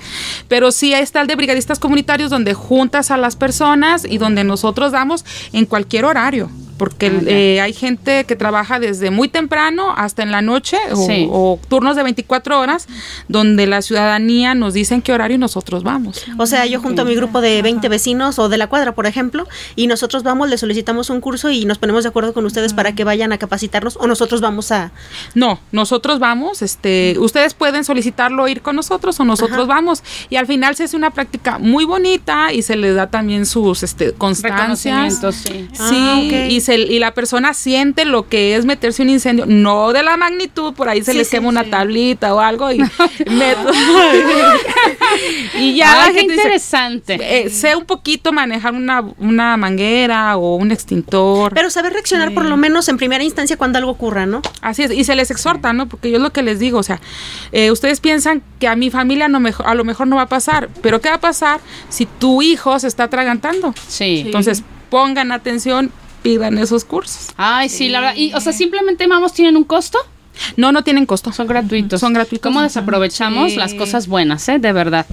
Pero 0.47 0.70
sí, 0.70 0.95
ahí 0.95 1.03
está 1.03 1.23
el 1.23 1.27
de 1.27 1.35
brigadistas 1.35 1.81
comunitarios, 1.81 2.31
donde 2.31 2.55
juntas 2.55 3.11
a 3.11 3.16
las 3.16 3.35
personas 3.35 4.05
y 4.09 4.18
donde 4.18 4.45
nosotros 4.45 4.93
damos 4.93 5.25
en 5.53 5.66
cualquier 5.66 6.05
horario. 6.05 6.51
Porque 6.79 7.07
Ah, 7.07 7.20
eh, 7.27 7.61
hay 7.61 7.73
gente 7.73 8.25
que 8.25 8.37
trabaja 8.37 8.79
desde 8.81 9.11
muy 9.11 9.29
temprano 9.29 9.93
hasta 9.97 10.23
en 10.23 10.31
la 10.33 10.43
noche 10.43 10.77
o, 10.93 11.07
Sí. 11.07 11.27
o 11.31 11.59
turnos 11.68 11.97
de 11.97 12.03
24 12.03 12.59
horas, 12.59 12.87
donde 13.29 13.66
la 13.66 13.83
ciudadanía 13.83 14.55
nos 14.55 14.75
dice 14.75 14.95
en 14.95 15.03
qué 15.03 15.12
horario 15.12 15.39
nosotros 15.39 15.83
vamos. 15.83 16.25
O 16.39 16.47
sea, 16.47 16.66
yo 16.66 16.81
junto 16.81 17.03
a 17.03 17.05
mi 17.05 17.14
grupo 17.14 17.41
de 17.41 17.62
20 17.62 17.89
vecinos 17.89 18.39
o 18.39 18.49
de 18.49 18.57
la 18.59 18.66
cuadra, 18.68 18.95
por 18.95 19.07
ejemplo, 19.07 19.47
y 19.77 19.87
nosotros 19.87 20.23
vamos, 20.23 20.49
le 20.49 20.59
solicitamos 20.59 21.11
un 21.11 21.20
curso 21.20 21.51
y 21.51 21.64
nos 21.64 21.79
ponemos 21.79 22.03
de 22.05 22.09
acuerdo 22.09 22.33
con 22.33 22.45
ustedes 22.47 22.73
para 22.75 22.95
que 22.95 23.05
vayan 23.05 23.33
a 23.33 23.39
capacitarnos 23.39 23.97
o 24.01 24.07
nosotros 24.07 24.41
vamos 24.41 24.73
a... 24.73 24.93
No, 25.35 25.61
nosotros 25.73 26.18
vamos, 26.18 26.62
este, 26.62 27.16
ustedes 27.18 27.55
pueden 27.55 27.85
solicitarlo 27.85 28.49
ir 28.49 28.62
con 28.62 28.77
nosotros 28.77 29.18
o 29.20 29.25
nosotros 29.25 29.66
vamos 29.66 30.03
y 30.31 30.37
al 30.37 30.47
final 30.47 30.75
se 30.77 30.85
hace 30.85 30.97
una 30.97 31.11
práctica 31.11 31.59
muy 31.59 31.85
bonita 31.85 32.53
y 32.53 32.62
se 32.62 32.77
le 32.77 32.93
da 32.93 33.09
también 33.11 33.47
sus 33.47 33.83
este, 33.83 34.12
constancias. 34.12 35.20
Sí. 35.33 35.68
Sí, 35.73 35.97
Ah, 35.99 36.20
y, 36.51 36.61
se, 36.63 36.77
y 36.77 36.99
la 36.99 37.13
persona 37.15 37.53
siente 37.55 38.05
lo 38.05 38.29
que 38.29 38.57
es 38.57 38.65
meterse 38.65 39.03
un 39.03 39.11
incendio, 39.11 39.45
no 39.47 39.93
de 39.93 40.03
la 40.03 40.17
magnitud, 40.17 40.73
por 40.75 40.89
ahí 40.89 41.03
se 41.05 41.13
Sí, 41.13 41.19
les 41.19 41.29
sí, 41.29 41.37
quema 41.37 41.49
una 41.49 41.65
tablita 41.65 42.35
o 42.35 42.41
algo 42.41 42.71
y 42.73 42.79
meto- 43.27 43.73
y 45.59 45.75
ya 45.77 45.95
la 45.95 46.03
Ay, 46.05 46.13
qué 46.15 46.19
gente 46.21 46.33
dice, 46.35 46.43
interesante. 46.45 47.19
eh, 47.21 47.51
sé 47.51 47.77
un 47.77 47.85
poquito 47.85 48.33
manejar 48.33 48.75
una, 48.75 49.05
una 49.19 49.57
manguera 49.57 50.37
o 50.37 50.57
un 50.57 50.71
extintor. 50.73 51.53
Pero 51.55 51.71
saber 51.71 51.93
reaccionar 51.93 52.33
por 52.33 52.45
lo 52.45 52.57
menos 52.57 52.89
en 52.89 52.97
primera 52.97 53.23
instancia 53.23 53.57
cuando 53.57 53.79
algo 53.79 53.91
ocurra, 53.91 54.27
¿no? 54.27 54.43
Así 54.61 54.83
es, 54.85 54.91
y 54.93 55.05
se 55.05 55.15
les 55.15 55.31
exhorta, 55.31 55.73
¿no? 55.73 55.89
Porque 55.89 56.11
yo 56.11 56.17
es 56.17 56.23
lo 56.23 56.31
que 56.33 56.43
les 56.43 56.59
digo, 56.59 56.79
o 56.79 56.83
sea, 56.83 57.01
eh, 57.53 57.71
ustedes 57.71 58.01
piensan 58.01 58.43
que 58.59 58.69
a 58.69 58.77
mi 58.77 58.91
familia 58.91 59.29
no 59.29 59.41
a 59.65 59.75
lo 59.75 59.85
mejor 59.85 60.07
no 60.07 60.17
va 60.17 60.23
a 60.23 60.29
pasar, 60.29 60.69
pero 60.83 61.01
¿qué 61.01 61.09
va 61.09 61.17
a 61.17 61.21
pasar 61.21 61.61
si 61.89 62.07
tu 62.07 62.43
hijo 62.43 62.79
se 62.79 62.87
está 62.89 63.05
atragantando? 63.05 63.75
Sí. 63.89 64.23
Entonces, 64.27 64.63
pongan 64.91 65.33
atención, 65.33 65.91
pidan 66.23 66.59
esos 66.59 66.85
cursos. 66.85 67.29
Ay, 67.37 67.68
sí, 67.68 67.89
la 67.89 68.01
verdad. 68.01 68.16
Y, 68.16 68.33
o 68.35 68.41
sea, 68.41 68.53
simplemente, 68.53 69.07
vamos, 69.07 69.33
¿tienen 69.33 69.57
un 69.57 69.64
costo? 69.64 69.99
No, 70.57 70.73
no 70.73 70.83
tienen 70.83 71.05
costo. 71.05 71.31
Son 71.33 71.47
gratuitos. 71.47 72.01
Son 72.01 72.12
gratuitos. 72.14 72.43
¿Cómo 72.51 72.62
desaprovechamos 72.62 73.53
Sí. 73.53 73.59
las 73.59 73.75
cosas 73.75 74.07
buenas, 74.07 74.49
eh? 74.49 74.59
De 74.59 74.73
verdad. 74.73 75.07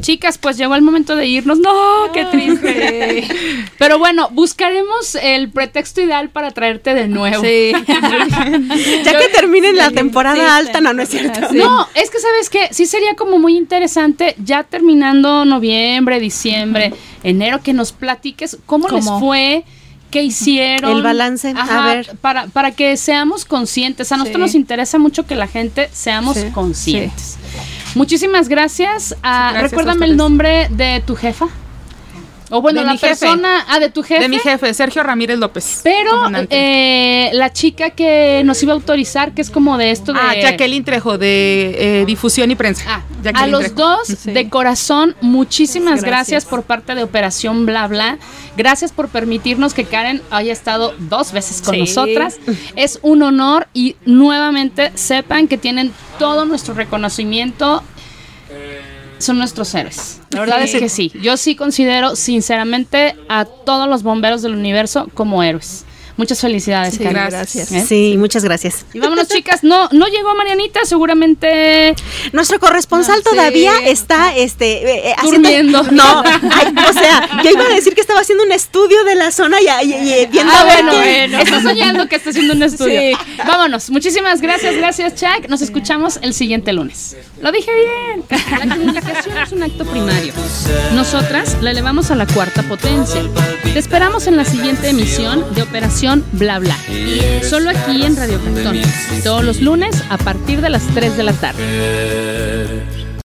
Chicas, 0.00 0.38
pues 0.38 0.56
llegó 0.56 0.74
el 0.74 0.82
momento 0.82 1.16
de 1.16 1.26
irnos. 1.26 1.58
No, 1.58 1.72
qué 2.12 2.24
triste. 2.26 3.24
Pero 3.78 3.98
bueno, 3.98 4.28
buscaremos 4.32 5.14
el 5.16 5.50
pretexto 5.50 6.00
ideal 6.00 6.30
para 6.30 6.50
traerte 6.50 6.94
de 6.94 7.08
nuevo. 7.08 7.42
Sí. 7.42 7.72
Ya 9.04 9.18
que 9.18 9.28
termine 9.32 9.72
la 9.72 9.90
temporada 9.90 10.36
sí, 10.36 10.66
alta, 10.66 10.80
no, 10.80 10.92
no 10.92 11.02
es 11.02 11.08
cierto. 11.10 11.48
Sí. 11.50 11.56
No, 11.58 11.86
es 11.94 12.10
que 12.10 12.18
sabes 12.18 12.50
que 12.50 12.68
sí 12.72 12.86
sería 12.86 13.14
como 13.16 13.38
muy 13.38 13.56
interesante 13.56 14.34
ya 14.42 14.64
terminando 14.64 15.44
noviembre, 15.44 16.20
diciembre, 16.20 16.92
enero 17.22 17.60
que 17.62 17.72
nos 17.72 17.92
platiques 17.92 18.58
cómo, 18.66 18.88
les 18.88 19.04
¿Cómo? 19.04 19.20
fue, 19.20 19.64
qué 20.14 20.22
hicieron. 20.22 20.96
El 20.96 21.02
balance, 21.02 21.52
a 21.56 21.82
ver. 21.86 22.16
Para, 22.20 22.46
para 22.46 22.70
que 22.70 22.96
seamos 22.96 23.44
conscientes. 23.44 24.12
A 24.12 24.16
nosotros 24.16 24.36
Sí. 24.36 24.40
nos 24.42 24.54
interesa 24.54 24.98
mucho 24.98 25.26
que 25.26 25.34
la 25.34 25.48
gente 25.48 25.88
seamos 25.92 26.36
Sí, 26.36 26.46
conscientes. 26.54 27.36
Muchísimas 27.96 28.48
gracias. 28.48 29.16
Ah, 29.22 29.50
Gracias 29.52 29.72
a 29.72 29.76
recuérdame 29.76 30.06
el 30.06 30.16
nombre 30.16 30.68
de 30.70 31.02
tu 31.04 31.16
jefa. 31.16 31.46
O 32.56 32.62
bueno, 32.62 32.80
De 32.80 32.86
la 32.86 32.92
mi 32.92 32.98
jefe. 32.98 33.08
persona. 33.26 33.64
Ah, 33.68 33.80
de 33.80 33.90
tu 33.90 34.02
jefe. 34.02 34.22
De 34.22 34.28
mi 34.28 34.38
jefe, 34.38 34.72
Sergio 34.74 35.02
Ramírez 35.02 35.38
López. 35.38 35.80
Pero 35.82 36.12
eh, 36.50 37.30
la 37.32 37.52
chica 37.52 37.90
que 37.90 38.42
nos 38.44 38.62
iba 38.62 38.72
a 38.72 38.76
autorizar, 38.76 39.32
que 39.34 39.42
es 39.42 39.50
como 39.50 39.76
de 39.76 39.90
esto 39.90 40.12
de. 40.12 40.18
Ah, 40.20 40.34
Jacqueline 40.40 40.84
Trejo, 40.84 41.18
de 41.18 42.00
eh, 42.00 42.04
difusión 42.06 42.50
y 42.50 42.54
prensa. 42.54 42.84
Ah, 42.88 42.94
a 42.96 43.22
Jacqueline 43.24 43.50
los 43.50 43.60
Trejo. 43.62 43.74
dos, 43.76 44.08
Sí. 44.08 44.30
de 44.32 44.48
corazón, 44.48 45.16
muchísimas 45.20 46.02
gracias. 46.02 46.14
Gracias. 46.14 46.44
por 46.44 46.62
parte 46.62 46.94
de 46.94 47.02
Operación 47.02 47.66
Bla 47.66 47.86
Bla. 47.88 48.18
Gracias 48.56 48.92
por 48.92 49.08
permitirnos 49.08 49.74
que 49.74 49.84
Karen 49.84 50.22
haya 50.30 50.52
estado 50.52 50.94
dos 50.98 51.32
veces 51.32 51.60
con 51.60 51.74
Sí. 51.74 51.80
nosotras. 51.80 52.38
Es 52.76 53.00
un 53.02 53.22
honor 53.22 53.66
y 53.74 53.96
nuevamente 54.04 54.92
sepan 54.94 55.48
que 55.48 55.58
tienen 55.58 55.92
todo 56.20 56.44
nuestro 56.44 56.74
reconocimiento. 56.74 57.82
Son 59.18 59.38
nuestros 59.38 59.74
héroes. 59.74 60.20
La 60.30 60.40
verdad 60.40 60.62
es 60.62 60.74
que 60.74 60.88
sí. 60.88 61.12
Yo 61.22 61.36
sí 61.36 61.56
considero 61.56 62.16
sinceramente 62.16 63.16
a 63.28 63.44
todos 63.44 63.88
los 63.88 64.02
bomberos 64.02 64.42
del 64.42 64.54
universo 64.54 65.08
como 65.14 65.42
héroes. 65.42 65.84
Muchas 66.16 66.40
felicidades, 66.40 66.94
Sí, 66.94 67.02
Karen. 67.02 67.26
gracias. 67.28 67.72
¿Eh? 67.72 67.84
Sí, 67.86 68.14
muchas 68.18 68.44
graas. 68.44 68.64
Y 68.92 69.00
vámonos, 69.00 69.26
chicas. 69.28 69.64
No, 69.64 69.88
no 69.90 70.06
llegó 70.06 70.34
Marianita, 70.36 70.80
seguramente 70.84 71.94
Nuestro 72.32 72.60
corresponsal 72.60 73.16
sí. 73.18 73.24
todavía 73.24 73.72
está 73.84 74.34
este 74.36 74.66
eh, 74.84 75.08
eh, 75.10 75.14
haciendo- 75.18 75.48
Durmiendo. 75.48 75.82
No, 75.90 76.22
ay, 76.22 76.74
o 76.88 76.92
sea, 76.92 77.42
yo 77.42 77.50
iba 77.50 77.64
a 77.64 77.68
decir 77.68 77.94
que 77.94 78.00
estaba 78.00 78.20
haciendo 78.20 78.44
un 78.44 78.52
estudio 78.52 79.02
de 79.04 79.14
la 79.16 79.30
zona 79.32 79.58
y, 79.60 79.66
y- 79.86 79.92
y 80.22 80.26
viendo 80.26 80.52
Ah, 80.54 80.64
bueno, 80.64 80.92
bueno. 80.94 81.38
Está 81.40 81.60
soñando 81.62 82.08
que 82.08 82.16
está 82.16 82.30
haciendo 82.30 82.54
un 82.54 82.62
estudio. 82.62 83.00
Sí. 83.00 83.12
Vámonos. 83.46 83.90
Muchísimas 83.90 84.40
gracias, 84.40 84.76
gracias, 84.76 85.14
Chuck. 85.16 85.48
Nos 85.48 85.62
escuchamos 85.62 86.18
el 86.22 86.32
siguiente 86.34 86.72
lunes. 86.72 87.16
Lo 87.42 87.50
dije 87.52 87.70
bien. 87.74 88.24
La 88.68 88.74
comunicación 88.76 89.36
es 89.38 89.52
un 89.52 89.62
acto 89.62 89.84
primario. 89.84 90.32
Nosotras 90.94 91.56
la 91.60 91.70
elevamos 91.70 92.10
a 92.10 92.14
la 92.14 92.26
cuarta 92.26 92.62
potencia. 92.62 93.20
Te 93.64 93.78
esperamos 93.78 94.26
en 94.26 94.36
la 94.36 94.44
siguiente 94.44 94.88
emisión 94.90 95.44
de 95.54 95.62
Operación 95.62 96.03
Bla 96.32 96.58
Bla. 96.58 96.76
Solo 97.48 97.70
aquí 97.70 98.04
en 98.04 98.16
Radio 98.16 98.38
Cantón. 98.42 98.78
Todos 99.22 99.42
los 99.42 99.62
lunes 99.62 100.04
a 100.10 100.18
partir 100.18 100.60
de 100.60 100.68
las 100.68 100.82
3 100.88 101.16
de 101.16 101.22
la 101.22 101.32
tarde. 101.32 103.03